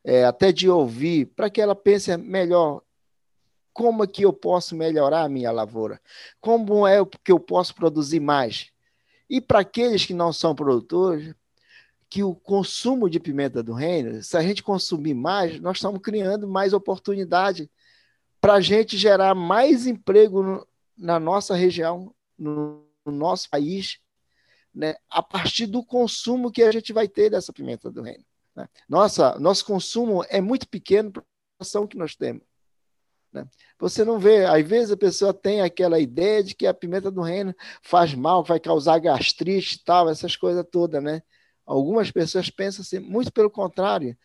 é, 0.03 0.25
até 0.25 0.51
de 0.51 0.69
ouvir, 0.69 1.27
para 1.35 1.49
que 1.49 1.61
ela 1.61 1.75
pense 1.75 2.15
melhor 2.17 2.81
como 3.73 4.03
é 4.03 4.07
que 4.07 4.23
eu 4.25 4.33
posso 4.33 4.75
melhorar 4.75 5.23
a 5.23 5.29
minha 5.29 5.51
lavoura, 5.51 6.01
como 6.39 6.85
é 6.87 6.97
que 7.23 7.31
eu 7.31 7.39
posso 7.39 7.73
produzir 7.75 8.19
mais. 8.19 8.71
E 9.29 9.39
para 9.39 9.59
aqueles 9.59 10.05
que 10.05 10.13
não 10.13 10.33
são 10.33 10.53
produtores, 10.53 11.33
que 12.09 12.23
o 12.23 12.35
consumo 12.35 13.09
de 13.09 13.19
pimenta 13.19 13.63
do 13.63 13.71
reino, 13.71 14.21
se 14.21 14.35
a 14.35 14.41
gente 14.41 14.61
consumir 14.61 15.13
mais, 15.13 15.61
nós 15.61 15.77
estamos 15.77 16.01
criando 16.01 16.45
mais 16.45 16.73
oportunidade 16.73 17.71
para 18.41 18.55
a 18.55 18.61
gente 18.61 18.97
gerar 18.97 19.35
mais 19.35 19.85
emprego 19.85 20.41
no, 20.41 20.67
na 20.97 21.19
nossa 21.19 21.55
região, 21.55 22.13
no, 22.37 22.85
no 23.05 23.11
nosso 23.11 23.47
país, 23.49 23.99
né, 24.73 24.95
a 25.09 25.21
partir 25.21 25.67
do 25.67 25.85
consumo 25.85 26.51
que 26.51 26.63
a 26.63 26.71
gente 26.71 26.91
vai 26.91 27.07
ter 27.07 27.29
dessa 27.29 27.53
pimenta 27.53 27.91
do 27.91 28.01
reino. 28.01 28.25
Né? 28.55 28.67
Nossa, 28.89 29.37
nosso 29.39 29.63
consumo 29.65 30.25
é 30.27 30.41
muito 30.41 30.67
pequeno 30.67 31.11
para 31.11 31.21
a 31.21 31.25
ação 31.61 31.85
que 31.85 31.97
nós 31.97 32.15
temos. 32.15 32.43
Né? 33.31 33.47
Você 33.79 34.03
não 34.03 34.19
vê, 34.19 34.45
às 34.45 34.67
vezes 34.67 34.91
a 34.91 34.97
pessoa 34.97 35.33
tem 35.33 35.61
aquela 35.61 35.99
ideia 35.99 36.43
de 36.43 36.55
que 36.55 36.65
a 36.65 36.73
pimenta 36.73 37.11
do 37.11 37.21
reino 37.21 37.55
faz 37.81 38.13
mal, 38.13 38.43
vai 38.43 38.59
causar 38.59 38.99
gastrite 38.99 39.75
e 39.75 39.83
tal, 39.83 40.09
essas 40.09 40.35
coisas 40.35 40.65
todas, 40.69 41.01
né? 41.01 41.21
Algumas 41.65 42.11
pessoas 42.11 42.49
pensam 42.49 42.81
assim, 42.81 42.99
muito 42.99 43.31
pelo 43.31 43.49
contrário, 43.49 44.17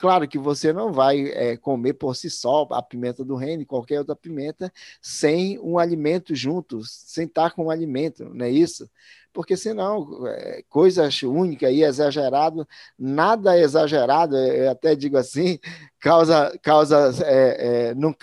Claro 0.00 0.26
que 0.26 0.38
você 0.38 0.72
não 0.72 0.94
vai 0.94 1.26
é, 1.28 1.58
comer 1.58 1.92
por 1.92 2.16
si 2.16 2.30
só 2.30 2.66
a 2.70 2.82
pimenta 2.82 3.22
do 3.22 3.36
reino, 3.36 3.66
qualquer 3.66 3.98
outra 3.98 4.16
pimenta, 4.16 4.72
sem 5.02 5.58
um 5.58 5.78
alimento 5.78 6.34
junto, 6.34 6.80
sem 6.86 7.26
estar 7.26 7.50
com 7.50 7.66
um 7.66 7.70
alimento, 7.70 8.24
não 8.32 8.46
é 8.46 8.50
isso? 8.50 8.90
Porque 9.30 9.58
senão, 9.58 10.26
é, 10.26 10.64
coisas 10.70 11.22
únicas 11.22 11.70
e 11.70 11.82
exagerado, 11.82 12.66
nada 12.98 13.58
exagerado, 13.58 14.38
eu 14.38 14.70
até 14.70 14.94
digo 14.96 15.18
assim, 15.18 15.58
causa, 16.00 16.58
causa 16.62 17.12
é, 17.22 17.90
é, 17.90 17.94
não, 17.94 18.16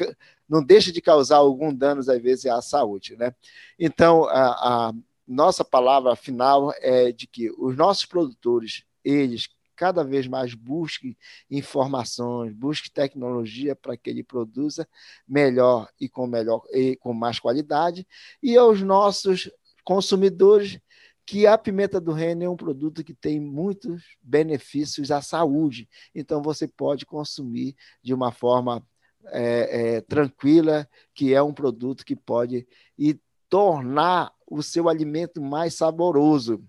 não 0.50 0.64
deixa 0.64 0.92
de 0.92 1.00
causar 1.00 1.38
algum 1.38 1.72
danos, 1.72 2.10
às 2.10 2.20
vezes, 2.20 2.48
à 2.48 2.60
saúde. 2.60 3.16
Né? 3.16 3.36
Então, 3.78 4.26
a, 4.26 4.88
a 4.88 4.94
nossa 5.28 5.64
palavra 5.64 6.16
final 6.16 6.74
é 6.80 7.12
de 7.12 7.28
que 7.28 7.52
os 7.52 7.78
nossos 7.78 8.06
produtores, 8.06 8.84
eles 9.04 9.48
cada 9.78 10.04
vez 10.04 10.28
mais 10.28 10.56
busque 10.56 11.16
informações, 11.50 12.52
busque 12.52 12.92
tecnologia 12.92 13.76
para 13.76 13.96
que 13.96 14.10
ele 14.10 14.24
produza 14.24 14.88
melhor 15.28 15.88
e 16.02 16.10
com 16.10 16.26
melhor 16.26 16.64
e 16.74 16.98
com 16.98 17.14
mais 17.14 17.40
qualidade, 17.40 18.06
e 18.42 18.58
aos 18.58 18.82
nossos 18.82 19.50
consumidores 19.86 20.80
que 21.26 21.46
a 21.46 21.58
pimenta 21.58 22.00
do 22.00 22.14
reino 22.14 22.44
é 22.44 22.50
um 22.50 22.56
produto 22.56 23.04
que 23.04 23.14
tem 23.14 23.40
muitos 23.40 24.18
benefícios 24.22 25.12
à 25.12 25.22
saúde. 25.22 25.88
Então 26.16 26.42
você 26.42 26.68
pode 26.68 27.06
consumir 27.06 27.76
de 28.02 28.14
uma 28.14 28.32
forma 28.32 28.82
é, 29.26 29.98
é, 29.98 30.02
tranquila, 30.02 30.88
que 31.14 31.34
é 31.34 31.42
um 31.42 31.54
produto 31.54 32.06
que 32.06 32.16
pode 32.16 32.66
e 32.98 33.20
tornar 33.50 34.34
o 34.50 34.64
seu 34.64 34.88
alimento 34.88 35.42
mais 35.42 35.76
saboroso. 35.76 36.64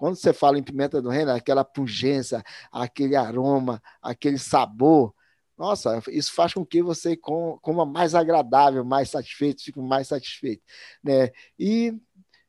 Quando 0.00 0.16
você 0.16 0.32
fala 0.32 0.58
em 0.58 0.62
pimenta 0.62 1.02
do 1.02 1.10
reino, 1.10 1.30
aquela 1.30 1.62
pungência, 1.62 2.42
aquele 2.72 3.14
aroma, 3.14 3.82
aquele 4.00 4.38
sabor, 4.38 5.14
nossa, 5.58 6.02
isso 6.08 6.32
faz 6.32 6.54
com 6.54 6.64
que 6.64 6.82
você 6.82 7.18
coma 7.18 7.84
mais 7.84 8.14
agradável, 8.14 8.82
mais 8.82 9.10
satisfeito, 9.10 9.62
fique 9.62 9.78
mais 9.78 10.08
satisfeito. 10.08 10.62
Né? 11.04 11.28
E 11.58 11.92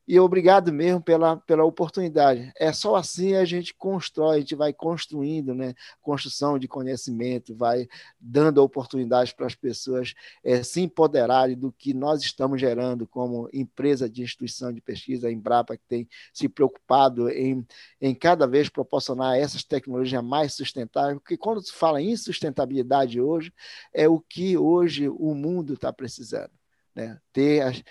e 0.06 0.18
obrigado 0.18 0.72
mesmo 0.72 1.00
pela, 1.00 1.36
pela 1.36 1.64
oportunidade. 1.64 2.52
É 2.58 2.72
só 2.72 2.96
assim 2.96 3.34
a 3.34 3.44
gente 3.44 3.72
constrói, 3.74 4.36
a 4.36 4.40
gente 4.40 4.54
vai 4.54 4.72
construindo, 4.72 5.54
né? 5.54 5.74
Construção 6.00 6.58
de 6.58 6.66
conhecimento, 6.66 7.54
vai 7.54 7.86
dando 8.20 8.62
oportunidades 8.62 9.32
para 9.32 9.46
as 9.46 9.54
pessoas 9.54 10.14
é, 10.44 10.62
se 10.62 10.80
empoderarem 10.80 11.56
do 11.56 11.72
que 11.72 11.94
nós 11.94 12.22
estamos 12.22 12.60
gerando 12.60 13.06
como 13.06 13.48
empresa 13.52 14.08
de 14.10 14.22
instituição 14.22 14.72
de 14.72 14.80
pesquisa, 14.80 15.28
a 15.28 15.32
Embrapa, 15.32 15.76
que 15.76 15.84
tem 15.88 16.08
se 16.32 16.48
preocupado 16.48 17.28
em, 17.28 17.64
em 18.00 18.14
cada 18.14 18.46
vez 18.46 18.68
proporcionar 18.68 19.38
essas 19.38 19.62
tecnologias 19.62 20.22
mais 20.22 20.54
sustentáveis, 20.54 21.18
porque 21.18 21.36
quando 21.36 21.62
se 21.62 21.72
fala 21.72 22.02
em 22.02 22.16
sustentabilidade 22.16 23.20
hoje, 23.20 23.52
é 23.94 24.08
o 24.08 24.18
que 24.20 24.56
hoje 24.56 25.08
o 25.08 25.34
mundo 25.34 25.74
está 25.74 25.92
precisando. 25.92 26.50
Né? 26.94 27.18
Ter 27.32 27.62
as, 27.62 27.82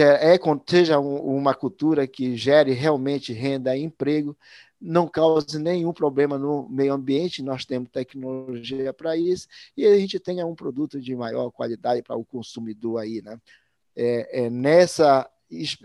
é, 0.00 0.38
seja 0.66 0.98
uma 0.98 1.54
cultura 1.54 2.06
que 2.06 2.36
gere 2.36 2.72
realmente 2.72 3.32
renda 3.32 3.76
e 3.76 3.82
emprego, 3.82 4.36
não 4.80 5.06
cause 5.06 5.58
nenhum 5.58 5.92
problema 5.92 6.38
no 6.38 6.68
meio 6.68 6.92
ambiente, 6.92 7.42
nós 7.42 7.64
temos 7.64 7.88
tecnologia 7.90 8.92
para 8.92 9.16
isso, 9.16 9.46
e 9.76 9.86
a 9.86 9.96
gente 9.96 10.18
tenha 10.18 10.46
um 10.46 10.54
produto 10.54 11.00
de 11.00 11.14
maior 11.14 11.50
qualidade 11.50 12.02
para 12.02 12.16
o 12.16 12.24
consumidor 12.24 13.00
aí, 13.00 13.22
né? 13.22 13.38
É, 13.94 14.46
é 14.46 14.50
nessa 14.50 15.28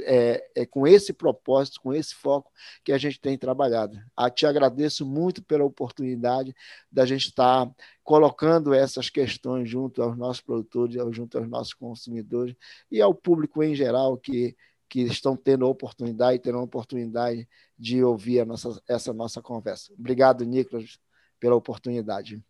é, 0.01 0.49
é, 0.55 0.65
com 0.65 0.87
esse 0.87 1.11
propósito, 1.11 1.81
com 1.81 1.93
esse 1.93 2.15
foco 2.15 2.51
que 2.83 2.91
a 2.91 2.97
gente 2.97 3.19
tem 3.19 3.37
trabalhado. 3.37 3.99
A, 4.15 4.29
te 4.29 4.45
agradeço 4.45 5.05
muito 5.05 5.43
pela 5.43 5.65
oportunidade 5.65 6.55
da 6.91 7.05
gente 7.05 7.27
estar 7.27 7.69
colocando 8.03 8.73
essas 8.73 9.09
questões 9.09 9.69
junto 9.69 10.01
aos 10.01 10.17
nossos 10.17 10.41
produtores, 10.41 10.95
junto 11.11 11.37
aos 11.37 11.47
nossos 11.49 11.73
consumidores 11.73 12.55
e 12.89 13.01
ao 13.01 13.13
público 13.13 13.61
em 13.61 13.75
geral 13.75 14.17
que, 14.17 14.55
que 14.87 15.01
estão 15.01 15.35
tendo 15.35 15.65
a 15.65 15.69
oportunidade, 15.69 16.39
terão 16.39 16.59
a 16.59 16.63
oportunidade 16.63 17.47
de 17.77 18.03
ouvir 18.03 18.45
nossa, 18.45 18.81
essa 18.87 19.13
nossa 19.13 19.41
conversa. 19.41 19.93
Obrigado, 19.97 20.45
Nicolas, 20.45 20.97
pela 21.39 21.55
oportunidade. 21.55 22.41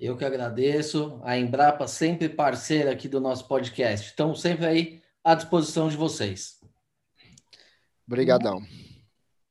Eu 0.00 0.16
que 0.16 0.24
agradeço. 0.24 1.20
A 1.22 1.36
Embrapa 1.36 1.86
sempre 1.86 2.28
parceira 2.28 2.92
aqui 2.92 3.08
do 3.08 3.20
nosso 3.20 3.46
podcast. 3.46 4.08
Estamos 4.08 4.40
sempre 4.40 4.66
aí 4.66 5.02
à 5.24 5.34
disposição 5.34 5.88
de 5.88 5.96
vocês. 5.96 6.58
Obrigadão. 8.06 8.60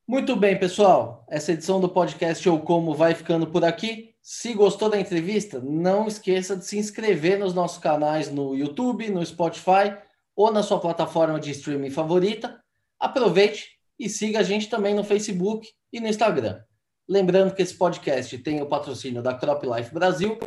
Muito 0.08 0.36
bem, 0.36 0.60
pessoal. 0.60 1.26
Essa 1.30 1.54
edição 1.54 1.80
do 1.80 1.88
podcast 1.88 2.46
Eu 2.46 2.60
Como 2.60 2.94
vai 2.94 3.16
ficando 3.16 3.48
por 3.48 3.64
aqui. 3.64 4.14
Se 4.22 4.54
gostou 4.54 4.90
da 4.90 5.00
entrevista, 5.00 5.60
não 5.60 6.08
esqueça 6.08 6.56
de 6.56 6.66
se 6.66 6.78
inscrever 6.78 7.40
nos 7.40 7.54
nossos 7.54 7.78
canais 7.78 8.30
no 8.30 8.56
YouTube, 8.56 9.10
no 9.10 9.26
Spotify 9.26 9.98
ou 10.36 10.52
na 10.52 10.64
sua 10.64 10.80
plataforma 10.80 11.40
de 11.40 11.52
streaming 11.52 11.90
favorita. 11.90 12.62
Aproveite 13.00 13.70
e 13.98 14.10
siga 14.10 14.40
a 14.40 14.44
gente 14.44 14.70
também 14.70 14.94
no 14.94 15.04
Facebook 15.04 15.70
e 15.94 16.00
no 16.00 16.08
Instagram. 16.08 16.62
Lembrando 17.08 17.56
que 17.56 17.62
esse 17.62 17.74
podcast 17.74 18.38
tem 18.40 18.62
o 18.62 18.68
patrocínio 18.68 19.22
da 19.22 19.34
Crop 19.34 19.66
Life 19.66 19.94
Brasil 19.94 20.38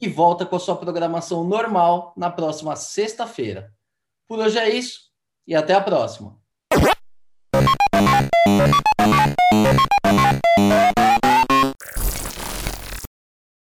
e 0.00 0.08
volta 0.08 0.46
com 0.46 0.56
a 0.56 0.60
sua 0.60 0.76
programação 0.76 1.44
normal 1.44 2.14
na 2.16 2.30
próxima 2.30 2.74
sexta-feira. 2.74 3.72
Por 4.30 4.38
hoje 4.38 4.60
é 4.60 4.70
isso 4.72 5.10
e 5.44 5.56
até 5.56 5.74
a 5.74 5.80
próxima. 5.80 6.38